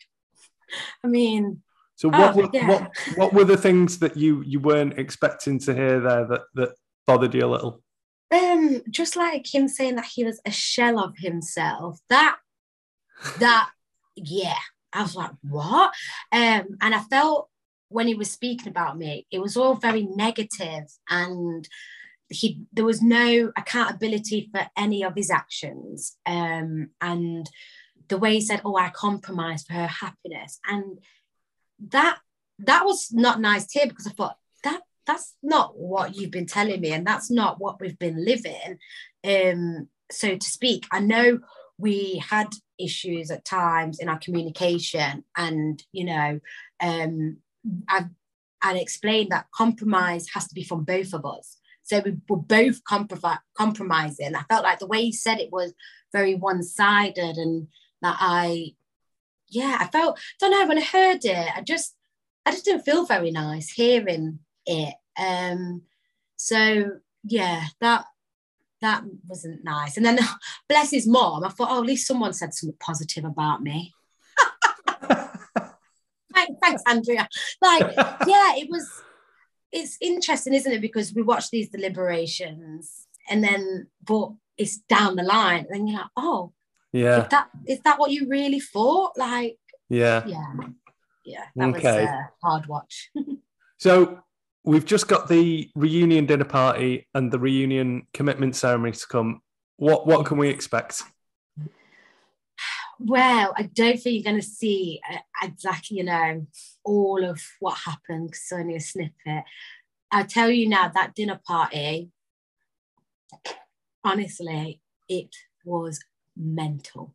I 1.04 1.08
mean, 1.08 1.62
So 1.96 2.10
what 2.10 2.34
Oh, 2.36 2.38
were, 2.38 2.50
yeah. 2.54 2.68
what 2.68 2.92
what 3.16 3.34
were 3.34 3.46
the 3.46 3.58
things 3.58 4.00
that 4.00 4.18
you 4.18 4.42
you 4.44 4.60
weren't 4.60 5.00
expecting 5.00 5.60
to 5.60 5.74
hear 5.74 6.00
there 6.00 6.26
that 6.28 6.42
that 6.56 6.70
bothered 7.06 7.34
you 7.34 7.46
a 7.46 7.48
little? 7.48 7.84
Um, 8.32 8.82
just 8.90 9.16
like 9.16 9.54
him 9.54 9.68
saying 9.68 9.96
that 9.96 10.06
he 10.06 10.24
was 10.24 10.40
a 10.46 10.52
shell 10.52 11.00
of 11.00 11.18
himself, 11.18 12.00
that 12.10 12.38
that 13.40 13.70
yeah, 14.16 14.58
I 14.94 15.02
was 15.04 15.16
like, 15.16 15.32
what? 15.42 15.94
Um, 16.32 16.78
and 16.82 16.96
I 16.96 17.00
felt 17.10 17.50
when 17.90 18.08
he 18.08 18.16
was 18.16 18.32
speaking 18.32 18.68
about 18.68 18.98
me, 18.98 19.26
it 19.32 19.40
was 19.40 19.56
all 19.56 19.76
very 19.76 20.04
negative 20.04 20.86
and 21.10 21.68
he 22.30 22.62
there 22.74 22.84
was 22.84 23.02
no 23.02 23.52
accountability 23.56 24.50
for 24.52 24.68
any 24.76 25.04
of 25.04 25.16
his 25.16 25.32
actions. 25.32 26.18
Um, 26.26 26.90
and 27.00 27.50
the 28.10 28.18
way 28.18 28.34
he 28.34 28.42
said, 28.42 28.62
Oh, 28.66 28.76
I 28.76 28.90
compromised 28.90 29.68
for 29.68 29.74
her 29.74 29.88
happiness. 29.88 30.60
And 30.68 31.00
that 31.90 32.20
that 32.60 32.86
was 32.86 33.12
not 33.12 33.40
nice 33.40 33.68
to 33.68 33.80
hear 33.80 33.88
because 33.88 34.08
I 34.08 34.12
thought 34.12 34.38
that's 35.08 35.36
not 35.42 35.78
what 35.78 36.16
you've 36.16 36.32
been 36.32 36.46
telling 36.46 36.82
me, 36.82 36.92
and 36.92 37.08
that's 37.08 37.32
not 37.32 37.60
what 37.60 37.80
we've 37.80 37.98
been 37.98 38.24
living. 38.24 38.78
Um, 39.24 39.88
so 40.12 40.38
to 40.38 40.48
speak, 40.48 40.86
I 40.92 41.00
know 41.00 41.40
we 41.78 42.22
had 42.30 42.50
issues 42.78 43.32
at 43.32 43.46
times 43.46 44.00
in 44.00 44.10
our 44.10 44.20
communication, 44.20 45.24
and 45.36 45.82
you 45.92 46.06
know, 46.06 46.40
um, 46.82 47.38
I've 47.88 48.10
I 48.62 48.78
explained 48.78 49.32
that 49.32 49.48
compromise 49.54 50.28
has 50.34 50.48
to 50.48 50.56
be 50.56 50.64
from 50.64 50.84
both 50.84 51.14
of 51.14 51.26
us. 51.26 51.58
So 51.84 52.00
we 52.00 52.18
were 52.28 52.38
both 52.38 52.84
comprom- 52.84 53.40
compromising. 53.58 54.36
I 54.36 54.44
felt 54.50 54.64
like 54.64 54.80
the 54.80 54.88
way 54.88 55.04
he 55.04 55.14
said 55.14 55.40
it 55.40 55.52
was 55.52 55.74
very 56.12 56.36
one-sided, 56.36 57.38
and 57.38 57.68
that 58.02 58.18
I, 58.20 58.74
yeah, 59.50 59.78
I 59.80 59.88
felt. 59.88 60.20
Don't 60.40 60.52
know 60.52 60.66
when 60.68 60.80
I 60.80 60.84
heard 60.84 61.24
it, 61.24 61.50
I 61.56 61.62
just, 61.62 61.96
I 62.46 62.52
just 62.52 62.66
didn't 62.66 62.84
feel 62.84 63.06
very 63.06 63.32
nice 63.32 63.72
hearing 63.72 64.40
it. 64.68 64.94
Um, 65.18 65.82
so 66.36 66.92
yeah, 67.24 67.64
that 67.82 68.06
that 68.82 69.04
wasn't 69.28 69.64
nice. 69.64 69.98
And 69.98 70.06
then 70.06 70.20
bless 70.70 70.92
his 70.92 71.08
mom, 71.08 71.44
I 71.44 71.50
thought, 71.50 71.70
oh, 71.72 71.80
at 71.82 71.88
least 71.88 72.08
someone 72.08 72.34
said 72.34 72.54
something 72.54 72.78
positive 72.80 73.26
about 73.26 73.64
me. 73.64 73.94
Thanks, 76.62 76.84
Andrea. 76.86 77.28
Like, 77.62 77.94
yeah, 78.28 78.56
it 78.56 78.70
was. 78.70 78.88
It's 79.72 79.98
interesting, 80.00 80.54
isn't 80.54 80.72
it? 80.72 80.82
Because 80.82 81.14
we 81.14 81.22
watch 81.24 81.50
these 81.50 81.70
deliberations, 81.70 83.08
and 83.30 83.44
then, 83.44 83.88
but 84.06 84.32
it's 84.58 84.78
down 84.78 85.16
the 85.16 85.24
line, 85.24 85.66
and 85.66 85.68
then 85.72 85.88
you're 85.88 86.00
like, 86.00 86.10
oh, 86.16 86.54
yeah, 86.94 87.24
is 87.24 87.30
that 87.30 87.50
is 87.66 87.80
that 87.82 88.00
what 88.00 88.12
you 88.12 88.28
really 88.30 88.60
thought? 88.60 89.18
Like, 89.18 89.58
yeah. 89.90 90.26
yeah, 90.26 90.54
yeah, 91.26 91.44
that 91.56 91.76
Okay. 91.76 92.02
was 92.02 92.10
a 92.10 92.30
hard 92.44 92.68
watch. 92.68 93.10
So 93.80 94.20
we've 94.64 94.86
just 94.86 95.08
got 95.08 95.28
the 95.28 95.70
reunion 95.76 96.26
dinner 96.26 96.46
party 96.46 97.08
and 97.14 97.32
the 97.32 97.40
reunion 97.40 98.08
commitment 98.14 98.56
ceremony 98.56 98.92
to 98.92 99.08
come. 99.08 99.42
What 99.78 100.08
what 100.08 100.26
can 100.26 100.38
we 100.38 100.50
expect? 100.50 101.04
Well, 103.00 103.54
I 103.56 103.64
don't 103.64 104.00
think 104.00 104.16
you're 104.16 104.32
going 104.32 104.42
to 104.42 104.48
see 104.48 105.00
uh, 105.12 105.18
exactly, 105.44 105.98
you 105.98 106.04
know, 106.04 106.48
all 106.84 107.24
of 107.24 107.42
what 107.60 107.78
happened 107.78 108.28
because 108.28 108.42
it's 108.42 108.52
only 108.52 108.76
a 108.76 108.80
snippet. 108.80 109.44
I'll 110.12 110.26
tell 110.26 110.50
you 110.50 110.68
now 110.68 110.88
that 110.88 111.14
dinner 111.14 111.40
party, 111.46 112.10
honestly, 114.04 114.82
it 115.08 115.36
was 115.64 116.00
mental. 116.36 117.14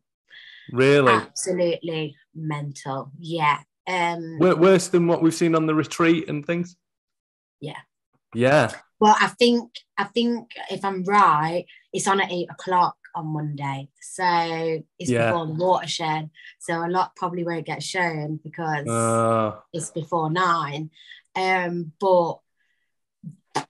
Really, 0.71 1.11
Absolutely 1.11 2.15
mental. 2.33 3.11
Yeah. 3.19 3.59
Um, 3.85 4.39
worse 4.39 4.87
than 4.87 5.07
what 5.07 5.21
we've 5.21 5.33
seen 5.33 5.55
on 5.55 5.65
the 5.65 5.75
retreat 5.75 6.29
and 6.29 6.45
things. 6.45 6.77
Yeah. 7.63 7.79
yeah. 8.35 8.71
Well, 8.99 9.15
I 9.19 9.27
think 9.39 9.71
I 9.97 10.03
think 10.05 10.51
if 10.69 10.83
I'm 10.83 11.03
right, 11.03 11.65
it's 11.93 12.07
on 12.07 12.21
at 12.21 12.31
eight 12.31 12.49
o'clock 12.49 12.95
on 13.15 13.27
Monday, 13.27 13.89
so 14.01 14.25
it's 14.99 15.09
Yeah. 15.09 15.31
before 15.31 15.47
the 15.47 15.53
watershed. 15.53 16.29
So 16.59 16.85
a 16.85 16.89
lot 16.89 17.15
probably 17.15 17.43
won't 17.43 17.65
get 17.65 17.81
shown 17.83 18.39
because 18.43 18.87
Uh, 18.87 19.59
it's 19.71 19.91
before 19.91 20.29
nine. 20.31 20.89
Um, 21.35 21.93
but 21.99 22.39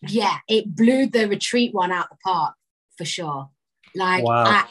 yeah, 0.01 0.37
it 0.47 0.75
blew 0.75 1.07
the 1.07 1.27
retreat 1.27 1.73
one 1.73 1.91
out 1.91 2.09
the 2.09 2.17
park 2.23 2.55
for 2.97 3.05
sure. 3.05 3.49
Like 3.95 4.23
Wow. 4.23 4.43
I- 4.45 4.69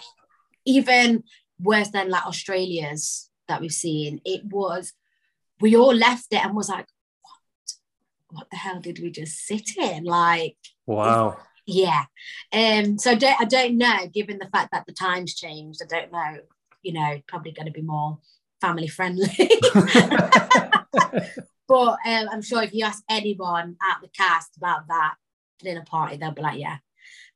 even 0.64 1.24
worse 1.60 1.88
than 1.90 2.08
like 2.08 2.26
Australia's 2.26 3.30
that 3.48 3.60
we've 3.60 3.72
seen. 3.86 4.20
It 4.24 4.44
was 4.44 4.92
we 5.60 5.76
all 5.76 5.94
left 5.94 6.32
it 6.32 6.44
and 6.44 6.56
was 6.56 6.68
like? 6.68 6.86
What 8.32 8.50
the 8.50 8.56
hell 8.56 8.80
did 8.80 8.98
we 8.98 9.10
just 9.10 9.46
sit 9.46 9.76
in? 9.76 10.04
Like, 10.04 10.56
wow. 10.86 11.36
yeah. 11.66 12.04
Um, 12.52 12.98
so 12.98 13.12
I 13.12 13.14
don't, 13.14 13.40
I 13.40 13.44
don't 13.44 13.78
know, 13.78 14.06
given 14.12 14.38
the 14.38 14.48
fact 14.48 14.72
that 14.72 14.84
the 14.86 14.92
times 14.92 15.34
changed, 15.34 15.80
I 15.82 15.86
don't 15.86 16.12
know, 16.12 16.40
you 16.82 16.92
know, 16.94 17.20
probably 17.28 17.52
going 17.52 17.66
to 17.66 17.72
be 17.72 17.82
more 17.82 18.18
family 18.60 18.88
friendly. 18.88 19.28
but 21.68 21.96
um, 22.06 22.28
I'm 22.30 22.42
sure 22.42 22.62
if 22.62 22.72
you 22.72 22.84
ask 22.84 23.02
anyone 23.10 23.76
at 23.82 24.00
the 24.00 24.08
cast 24.08 24.56
about 24.56 24.88
that 24.88 25.14
dinner 25.58 25.84
party, 25.86 26.16
they'll 26.16 26.32
be 26.32 26.42
like, 26.42 26.58
yeah, 26.58 26.78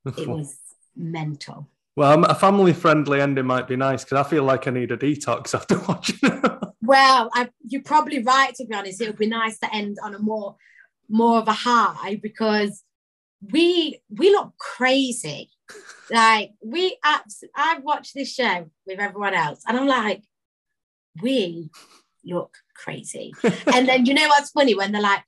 it 0.06 0.28
was 0.28 0.56
mental. 0.96 1.68
well, 1.96 2.24
a 2.24 2.34
family 2.34 2.72
friendly 2.72 3.20
ending 3.20 3.46
might 3.46 3.68
be 3.68 3.76
nice 3.76 4.04
because 4.04 4.24
I 4.24 4.28
feel 4.28 4.44
like 4.44 4.66
I 4.66 4.70
need 4.70 4.92
a 4.92 4.96
detox 4.96 5.54
after 5.58 5.78
watching 5.80 6.18
it. 6.22 6.52
Well, 6.82 7.30
I, 7.34 7.48
you're 7.66 7.82
probably 7.82 8.22
right. 8.22 8.54
To 8.54 8.64
be 8.64 8.74
honest, 8.74 9.00
it 9.00 9.08
would 9.08 9.18
be 9.18 9.26
nice 9.26 9.58
to 9.58 9.74
end 9.74 9.98
on 10.02 10.14
a 10.14 10.18
more, 10.18 10.56
more 11.08 11.38
of 11.38 11.48
a 11.48 11.52
high 11.52 12.18
because 12.22 12.82
we 13.40 14.00
we 14.10 14.30
look 14.30 14.56
crazy. 14.58 15.50
Like 16.08 16.52
we, 16.64 16.96
abs- 17.02 17.42
I've 17.52 17.82
watched 17.82 18.14
this 18.14 18.32
show 18.32 18.70
with 18.86 19.00
everyone 19.00 19.34
else, 19.34 19.64
and 19.66 19.76
I'm 19.76 19.88
like, 19.88 20.22
we 21.20 21.68
look 22.24 22.54
crazy. 22.76 23.32
and 23.74 23.88
then 23.88 24.06
you 24.06 24.14
know 24.14 24.28
what's 24.28 24.50
funny 24.50 24.76
when 24.76 24.92
they're 24.92 25.02
like, 25.02 25.24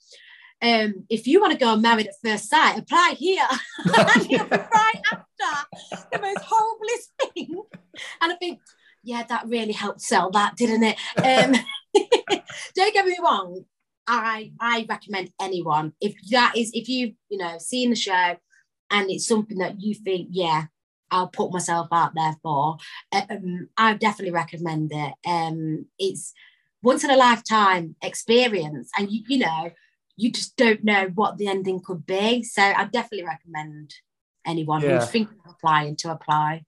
um, 0.60 1.04
if 1.08 1.26
you 1.26 1.40
want 1.40 1.52
to 1.52 1.58
go 1.58 1.76
married 1.76 2.08
at 2.08 2.14
first 2.22 2.48
sight, 2.48 2.78
apply 2.78 3.14
here. 3.16 3.46
and 3.84 4.50
right 4.50 5.02
after 5.12 6.06
the 6.12 6.20
most 6.20 6.38
horriblest 6.38 7.32
thing. 7.34 7.62
And 8.20 8.32
I 8.32 8.36
think, 8.36 8.60
yeah, 9.02 9.22
that 9.28 9.46
really 9.46 9.72
helped 9.72 10.00
sell 10.00 10.30
that, 10.30 10.56
didn't 10.56 10.84
it? 10.84 10.96
Um, 11.16 11.54
don't 12.74 12.94
get 12.94 13.06
me 13.06 13.16
wrong. 13.22 13.64
I 14.08 14.52
I 14.60 14.86
recommend 14.88 15.32
anyone 15.40 15.92
if 16.00 16.14
that 16.30 16.54
is 16.56 16.70
if 16.74 16.88
you 16.88 17.14
you 17.28 17.38
know 17.38 17.58
seen 17.58 17.90
the 17.90 17.96
show 17.96 18.36
and 18.90 19.10
it's 19.10 19.26
something 19.26 19.58
that 19.58 19.80
you 19.80 19.94
think 19.94 20.28
yeah 20.30 20.66
I'll 21.10 21.28
put 21.28 21.52
myself 21.52 21.88
out 21.92 22.14
there 22.14 22.36
for. 22.42 22.76
Um, 23.12 23.68
I 23.76 23.94
definitely 23.94 24.32
recommend 24.32 24.90
it. 24.92 25.14
Um, 25.26 25.86
it's 25.98 26.34
once 26.82 27.04
in 27.04 27.10
a 27.10 27.16
lifetime 27.16 27.96
experience, 28.02 28.90
and 28.98 29.10
you, 29.10 29.22
you 29.26 29.38
know, 29.38 29.70
you 30.16 30.30
just 30.30 30.56
don't 30.56 30.84
know 30.84 31.10
what 31.14 31.38
the 31.38 31.48
ending 31.48 31.80
could 31.80 32.04
be. 32.06 32.42
So 32.42 32.62
I 32.62 32.84
definitely 32.84 33.26
recommend 33.26 33.94
anyone 34.46 34.82
yeah. 34.82 35.00
who's 35.00 35.10
thinking 35.10 35.38
of 35.44 35.52
applying 35.52 35.96
to 35.96 36.10
apply. 36.10 36.64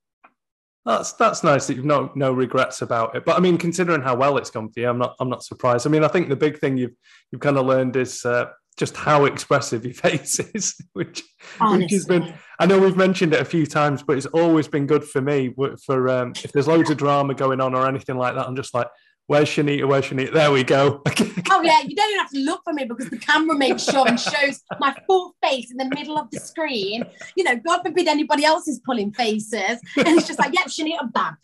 That's 0.87 1.12
that's 1.12 1.45
nice 1.45 1.66
that 1.66 1.74
you've 1.76 1.85
no 1.85 2.11
no 2.14 2.33
regrets 2.33 2.81
about 2.81 3.14
it. 3.14 3.24
But 3.24 3.37
I 3.37 3.41
mean, 3.41 3.59
considering 3.59 4.01
how 4.01 4.16
well 4.16 4.39
it's 4.39 4.51
gone 4.51 4.70
for 4.70 4.81
you, 4.81 4.89
I'm 4.89 4.99
not 4.99 5.14
I'm 5.20 5.28
not 5.28 5.43
surprised. 5.43 5.87
I 5.87 5.91
mean, 5.91 6.05
I 6.05 6.09
think 6.09 6.28
the 6.28 6.37
big 6.37 6.59
thing 6.59 6.78
you've 6.78 6.95
you've 7.31 7.43
kind 7.43 7.59
of 7.59 7.66
learned 7.66 7.97
is 7.97 8.24
uh, 8.24 8.47
just 8.81 8.97
how 8.97 9.26
expressive 9.26 9.85
your 9.85 9.95
face 10.09 10.41
is, 10.41 10.74
which, 10.95 11.22
which 11.61 11.91
has 11.91 12.07
been. 12.07 12.33
I 12.59 12.66
know 12.66 12.78
we've 12.78 12.97
mentioned 12.97 13.35
it 13.35 13.41
a 13.41 13.45
few 13.45 13.66
times, 13.66 14.03
but 14.03 14.16
it's 14.16 14.26
always 14.26 14.68
been 14.68 14.87
good 14.87 15.05
for 15.05 15.20
me. 15.20 15.55
For 15.85 16.09
um, 16.09 16.33
if 16.43 16.53
there's 16.53 16.66
loads 16.66 16.91
of 16.91 16.97
drama 16.97 17.35
going 17.35 17.61
on 17.61 17.74
or 17.74 17.87
anything 17.87 18.16
like 18.16 18.35
that, 18.35 18.47
I'm 18.47 18.57
just 18.57 18.72
like, 18.74 18.89
Where's 19.31 19.49
Shanigan? 19.49 19.87
Where's 19.87 20.07
Shanigan? 20.07 20.33
There 20.33 20.51
we 20.51 20.64
go. 20.64 21.03
oh 21.51 21.62
yeah, 21.62 21.83
you 21.87 21.95
don't 21.95 22.11
even 22.11 22.18
have 22.18 22.31
to 22.31 22.41
look 22.41 22.62
for 22.64 22.72
me 22.72 22.85
because 22.85 23.11
the 23.11 23.16
camera 23.16 23.57
makes 23.57 23.85
sure 23.85 24.05
and 24.09 24.18
shows 24.18 24.61
my 24.81 24.93
full 25.07 25.37
face 25.41 25.70
in 25.70 25.76
the 25.76 25.85
middle 25.85 26.18
of 26.18 26.28
the 26.33 26.41
screen. 26.41 27.05
You 27.37 27.45
know, 27.45 27.55
God 27.55 27.83
forbid 27.85 28.09
anybody 28.09 28.45
else 28.45 28.66
is 28.66 28.81
pulling 28.85 29.12
faces, 29.12 29.78
and 29.97 30.09
it's 30.09 30.26
just 30.26 30.41
like, 30.41 30.53
yep, 30.53 30.66
Shanigan, 30.66 31.12
bam. 31.12 31.37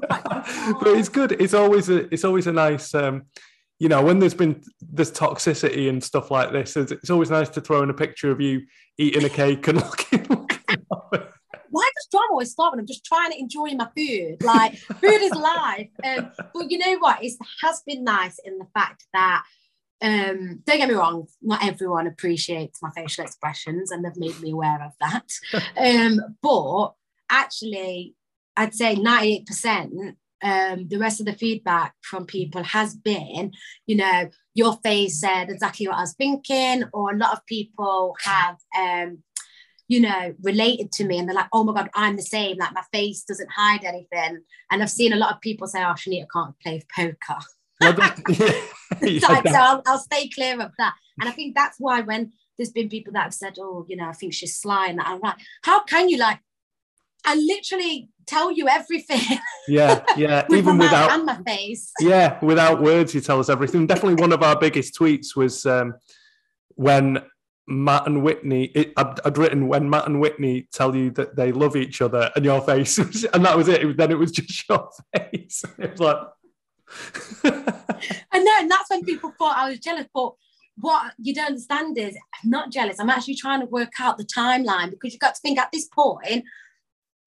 but 0.00 0.86
it's 0.86 1.10
good. 1.10 1.32
It's 1.32 1.52
always 1.52 1.90
a 1.90 2.10
it's 2.10 2.24
always 2.24 2.46
a 2.46 2.52
nice. 2.52 2.94
Um, 2.94 3.24
you 3.78 3.90
know, 3.90 4.02
when 4.02 4.18
there's 4.18 4.32
been 4.32 4.62
this 4.80 5.10
toxicity 5.10 5.90
and 5.90 6.02
stuff 6.02 6.30
like 6.30 6.52
this, 6.52 6.74
it's, 6.74 6.90
it's 6.90 7.10
always 7.10 7.30
nice 7.30 7.50
to 7.50 7.60
throw 7.60 7.82
in 7.82 7.90
a 7.90 7.94
picture 7.94 8.30
of 8.30 8.40
you 8.40 8.62
eating 8.96 9.26
a 9.26 9.28
cake 9.28 9.68
and 9.68 9.76
looking. 9.82 10.45
Does 12.06 12.20
drama 12.20 12.32
always 12.32 12.50
start 12.50 12.72
when 12.72 12.80
I'm 12.80 12.86
just 12.86 13.04
trying 13.04 13.32
to 13.32 13.38
enjoy 13.38 13.70
my 13.70 13.88
food? 13.96 14.42
Like 14.42 14.76
food 14.76 15.22
is 15.22 15.32
life. 15.32 15.90
Um, 16.04 16.30
but 16.54 16.70
you 16.70 16.78
know 16.78 16.98
what? 16.98 17.22
It 17.22 17.32
has 17.62 17.82
been 17.86 18.04
nice 18.04 18.38
in 18.44 18.58
the 18.58 18.66
fact 18.74 19.06
that 19.12 19.42
um, 20.02 20.62
don't 20.66 20.78
get 20.78 20.88
me 20.88 20.94
wrong, 20.94 21.26
not 21.40 21.64
everyone 21.64 22.06
appreciates 22.06 22.82
my 22.82 22.90
facial 22.90 23.24
expressions, 23.24 23.90
and 23.90 24.04
they've 24.04 24.16
made 24.16 24.38
me 24.40 24.52
aware 24.52 24.82
of 24.84 24.92
that. 25.00 25.32
um, 25.76 26.20
but 26.42 26.92
actually, 27.30 28.14
I'd 28.56 28.74
say 28.74 28.96
98%. 28.96 30.16
Um, 30.42 30.86
the 30.88 30.98
rest 30.98 31.18
of 31.18 31.24
the 31.24 31.32
feedback 31.32 31.94
from 32.02 32.26
people 32.26 32.62
has 32.62 32.94
been, 32.94 33.52
you 33.86 33.96
know, 33.96 34.28
your 34.52 34.74
face 34.84 35.18
said 35.18 35.48
exactly 35.48 35.88
what 35.88 35.96
I 35.96 36.02
was 36.02 36.12
thinking, 36.12 36.84
or 36.92 37.12
a 37.12 37.16
lot 37.16 37.32
of 37.32 37.46
people 37.46 38.14
have 38.22 38.56
um, 38.78 39.22
you 39.88 40.00
know, 40.00 40.34
related 40.42 40.90
to 40.92 41.04
me 41.04 41.18
and 41.18 41.28
they're 41.28 41.34
like, 41.34 41.48
oh 41.52 41.64
my 41.64 41.72
God, 41.72 41.90
I'm 41.94 42.16
the 42.16 42.22
same. 42.22 42.56
Like 42.58 42.74
my 42.74 42.82
face 42.92 43.22
doesn't 43.22 43.50
hide 43.50 43.84
anything. 43.84 44.42
And 44.70 44.82
I've 44.82 44.90
seen 44.90 45.12
a 45.12 45.16
lot 45.16 45.34
of 45.34 45.40
people 45.40 45.66
say, 45.66 45.80
oh, 45.80 45.94
Shanigan 45.94 46.26
can't 46.32 46.58
play 46.60 46.82
poker. 46.94 47.40
yeah, 49.02 49.28
like, 49.28 49.46
so 49.48 49.54
I'll, 49.54 49.82
I'll 49.86 49.98
stay 49.98 50.28
clear 50.28 50.60
of 50.60 50.72
that. 50.78 50.94
And 51.20 51.28
I 51.28 51.32
think 51.32 51.54
that's 51.54 51.78
why 51.78 52.00
when 52.00 52.32
there's 52.56 52.70
been 52.70 52.88
people 52.88 53.12
that 53.12 53.24
have 53.24 53.34
said, 53.34 53.58
oh, 53.60 53.84
you 53.88 53.96
know, 53.96 54.08
I 54.08 54.12
think 54.12 54.32
she's 54.32 54.56
sly 54.56 54.88
and 54.88 54.98
that, 54.98 55.06
I'm 55.06 55.20
like, 55.20 55.36
how 55.62 55.82
can 55.84 56.08
you 56.08 56.16
like, 56.16 56.40
I 57.24 57.34
literally 57.34 58.08
tell 58.26 58.50
you 58.50 58.68
everything. 58.68 59.38
Yeah, 59.68 60.04
yeah. 60.16 60.46
With 60.48 60.60
Even 60.60 60.78
without 60.78 61.10
and 61.10 61.26
my 61.26 61.42
face. 61.42 61.90
Yeah, 61.98 62.38
without 62.40 62.80
words, 62.80 63.12
you 63.12 63.20
tell 63.20 63.40
us 63.40 63.48
everything. 63.48 63.84
Definitely 63.88 64.22
one 64.22 64.32
of 64.32 64.40
our 64.44 64.56
biggest 64.56 64.96
tweets 64.96 65.34
was 65.34 65.66
um, 65.66 65.94
when 66.76 67.18
Matt 67.68 68.06
and 68.06 68.22
Whitney, 68.22 68.64
it, 68.66 68.92
I'd, 68.96 69.18
I'd, 69.24 69.38
written 69.38 69.66
when 69.66 69.90
Matt 69.90 70.06
and 70.06 70.20
Whitney 70.20 70.68
tell 70.72 70.94
you 70.94 71.10
that 71.12 71.34
they 71.34 71.50
love 71.50 71.74
each 71.74 72.00
other, 72.00 72.30
and 72.36 72.44
your 72.44 72.60
face, 72.60 72.98
was, 72.98 73.24
and 73.24 73.44
that 73.44 73.56
was 73.56 73.68
it. 73.68 73.82
it 73.82 73.86
was, 73.86 73.96
then 73.96 74.10
it 74.12 74.18
was 74.18 74.30
just 74.30 74.68
your 74.68 74.88
face. 75.14 75.64
It 75.78 75.90
was 75.92 76.00
like, 76.00 76.18
I 77.44 78.38
know, 78.38 78.56
and 78.60 78.70
that's 78.70 78.88
when 78.88 79.04
people 79.04 79.32
thought 79.36 79.56
I 79.56 79.70
was 79.70 79.80
jealous. 79.80 80.06
But 80.14 80.32
what 80.76 81.14
you 81.18 81.34
don't 81.34 81.46
understand 81.46 81.98
is, 81.98 82.16
I'm 82.16 82.50
not 82.50 82.70
jealous. 82.70 83.00
I'm 83.00 83.10
actually 83.10 83.34
trying 83.34 83.60
to 83.60 83.66
work 83.66 83.92
out 83.98 84.18
the 84.18 84.24
timeline 84.24 84.90
because 84.90 85.12
you've 85.12 85.20
got 85.20 85.34
to 85.34 85.40
think 85.40 85.58
at 85.58 85.72
this 85.72 85.88
point, 85.88 86.44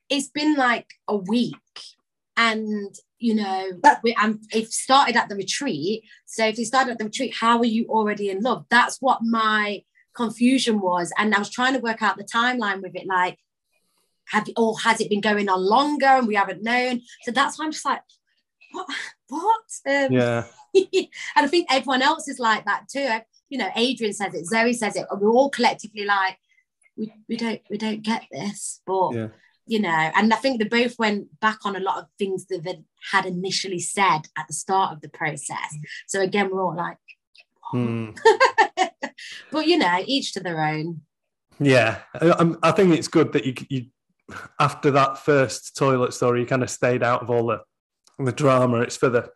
it's 0.09 0.29
been 0.29 0.55
like 0.55 0.87
a 1.07 1.17
week, 1.17 1.55
and 2.37 2.95
you 3.17 3.35
know, 3.35 3.71
we, 4.01 4.15
I'm, 4.17 4.39
it 4.53 4.71
started 4.71 5.17
at 5.17 5.27
the 5.27 5.35
retreat. 5.35 6.03
So 6.25 6.45
if 6.45 6.57
you 6.57 6.63
started 6.63 6.91
at 6.91 6.97
the 6.97 7.05
retreat, 7.05 7.35
how 7.37 7.57
are 7.57 7.65
you 7.65 7.87
already 7.89 8.29
in 8.29 8.41
love? 8.41 8.65
That's 8.69 8.97
what 9.01 9.19
my 9.21 9.83
confusion 10.15 10.79
was. 10.79 11.11
And 11.17 11.33
I 11.33 11.39
was 11.39 11.49
trying 11.49 11.73
to 11.73 11.79
work 11.79 12.01
out 12.01 12.17
the 12.17 12.23
timeline 12.23 12.81
with 12.81 12.95
it, 12.95 13.07
like, 13.07 13.37
have 14.27 14.47
you, 14.47 14.53
or 14.57 14.77
has 14.79 15.01
it 15.01 15.09
been 15.09 15.21
going 15.21 15.49
on 15.49 15.63
longer 15.63 16.05
and 16.05 16.27
we 16.27 16.35
haven't 16.35 16.63
known? 16.63 17.01
So 17.23 17.31
that's 17.31 17.57
why 17.57 17.65
I'm 17.65 17.71
just 17.71 17.85
like, 17.85 18.01
what? 18.71 18.87
What? 19.27 19.63
Um, 19.87 20.11
yeah. 20.11 20.43
and 20.75 21.07
I 21.35 21.47
think 21.47 21.67
everyone 21.69 22.01
else 22.01 22.27
is 22.27 22.39
like 22.39 22.65
that 22.65 22.87
too. 22.89 23.07
You 23.49 23.57
know, 23.57 23.69
Adrian 23.75 24.13
says 24.13 24.33
it, 24.33 24.45
Zoe 24.45 24.73
says 24.73 24.95
it, 24.95 25.05
and 25.09 25.19
we're 25.19 25.31
all 25.31 25.49
collectively 25.49 26.05
like, 26.05 26.37
we, 26.97 27.13
we 27.27 27.37
don't 27.37 27.61
we 27.69 27.77
don't 27.77 28.03
get 28.03 28.25
this, 28.31 28.81
but 28.85 29.13
yeah. 29.13 29.27
you 29.65 29.79
know, 29.79 29.89
and 29.89 30.33
I 30.33 30.35
think 30.37 30.59
they 30.59 30.67
both 30.67 30.99
went 30.99 31.39
back 31.39 31.59
on 31.65 31.75
a 31.75 31.79
lot 31.79 31.97
of 31.97 32.05
things 32.19 32.45
that 32.47 32.63
they 32.63 32.81
had 33.11 33.25
initially 33.25 33.79
said 33.79 34.21
at 34.37 34.47
the 34.47 34.53
start 34.53 34.93
of 34.93 35.01
the 35.01 35.09
process. 35.09 35.75
So 36.07 36.21
again, 36.21 36.49
we're 36.51 36.61
all 36.61 36.75
like, 36.75 36.97
hmm. 37.71 38.09
but 39.51 39.67
you 39.67 39.77
know, 39.77 40.03
each 40.05 40.33
to 40.33 40.39
their 40.39 40.63
own. 40.63 41.01
Yeah, 41.59 41.99
I, 42.13 42.55
I 42.63 42.71
think 42.71 42.93
it's 42.93 43.07
good 43.07 43.33
that 43.33 43.45
you 43.45 43.53
you 43.69 43.85
after 44.59 44.91
that 44.91 45.17
first 45.17 45.75
toilet 45.75 46.13
story, 46.13 46.41
you 46.41 46.45
kind 46.45 46.63
of 46.63 46.69
stayed 46.69 47.03
out 47.03 47.21
of 47.21 47.29
all 47.29 47.47
the 47.47 47.61
the 48.17 48.31
drama. 48.31 48.81
It's 48.81 48.97
for 48.97 49.09
the 49.09 49.29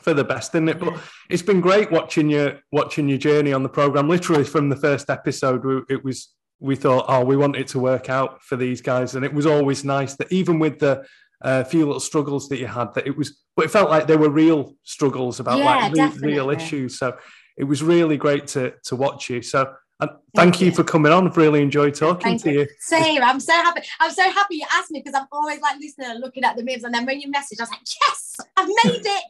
for 0.00 0.14
the 0.14 0.24
best, 0.24 0.54
isn't 0.54 0.68
it? 0.68 0.78
But 0.78 1.00
it's 1.28 1.42
been 1.42 1.60
great 1.60 1.90
watching 1.90 2.30
your 2.30 2.60
watching 2.70 3.08
your 3.08 3.18
journey 3.18 3.52
on 3.52 3.62
the 3.62 3.68
program. 3.68 4.08
Literally 4.08 4.44
from 4.44 4.68
the 4.68 4.76
first 4.76 5.10
episode, 5.10 5.84
it 5.90 6.04
was 6.04 6.32
we 6.58 6.76
thought, 6.76 7.04
oh, 7.08 7.24
we 7.24 7.36
want 7.36 7.56
it 7.56 7.68
to 7.68 7.78
work 7.78 8.08
out 8.08 8.42
for 8.42 8.56
these 8.56 8.80
guys, 8.80 9.14
and 9.14 9.24
it 9.24 9.32
was 9.32 9.46
always 9.46 9.84
nice 9.84 10.14
that 10.14 10.32
even 10.32 10.58
with 10.58 10.78
the 10.78 11.04
uh, 11.42 11.64
few 11.64 11.84
little 11.84 12.00
struggles 12.00 12.48
that 12.48 12.58
you 12.58 12.66
had, 12.66 12.94
that 12.94 13.06
it 13.06 13.16
was, 13.16 13.42
but 13.56 13.66
it 13.66 13.70
felt 13.70 13.90
like 13.90 14.06
they 14.06 14.16
were 14.16 14.30
real 14.30 14.74
struggles 14.84 15.40
about 15.40 15.58
yeah, 15.58 15.88
like 15.88 15.92
re- 15.92 16.32
real 16.32 16.50
issues. 16.50 16.98
So 16.98 17.16
it 17.56 17.64
was 17.64 17.82
really 17.82 18.16
great 18.16 18.46
to 18.48 18.74
to 18.84 18.96
watch 18.96 19.28
you. 19.30 19.42
So 19.42 19.74
and 19.98 20.10
thank, 20.10 20.20
thank 20.34 20.60
you. 20.60 20.66
you. 20.66 20.72
for 20.72 20.84
coming 20.84 21.10
on. 21.10 21.26
I've 21.26 21.36
really 21.38 21.62
enjoyed 21.62 21.94
talking 21.94 22.22
thank 22.22 22.42
to 22.42 22.52
you. 22.52 22.60
you. 22.60 22.68
Same. 22.80 23.22
I'm 23.22 23.40
so 23.40 23.54
happy. 23.54 23.80
I'm 23.98 24.10
so 24.10 24.30
happy 24.30 24.56
you 24.56 24.66
asked 24.74 24.90
me 24.90 25.00
because 25.00 25.18
I'm 25.18 25.26
always 25.32 25.60
like 25.60 25.78
listening 25.80 26.10
and 26.10 26.20
looking 26.20 26.44
at 26.44 26.56
the 26.56 26.62
memes. 26.62 26.84
And 26.84 26.94
then 26.94 27.06
when 27.06 27.18
you 27.20 27.30
message, 27.30 27.60
I 27.60 27.62
was 27.62 27.70
like, 27.70 27.80
yes, 28.02 28.36
I've 28.56 28.68
made 28.84 29.06
it. 29.06 29.24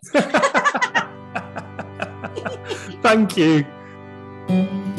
thank 3.02 3.36
you. 3.36 3.64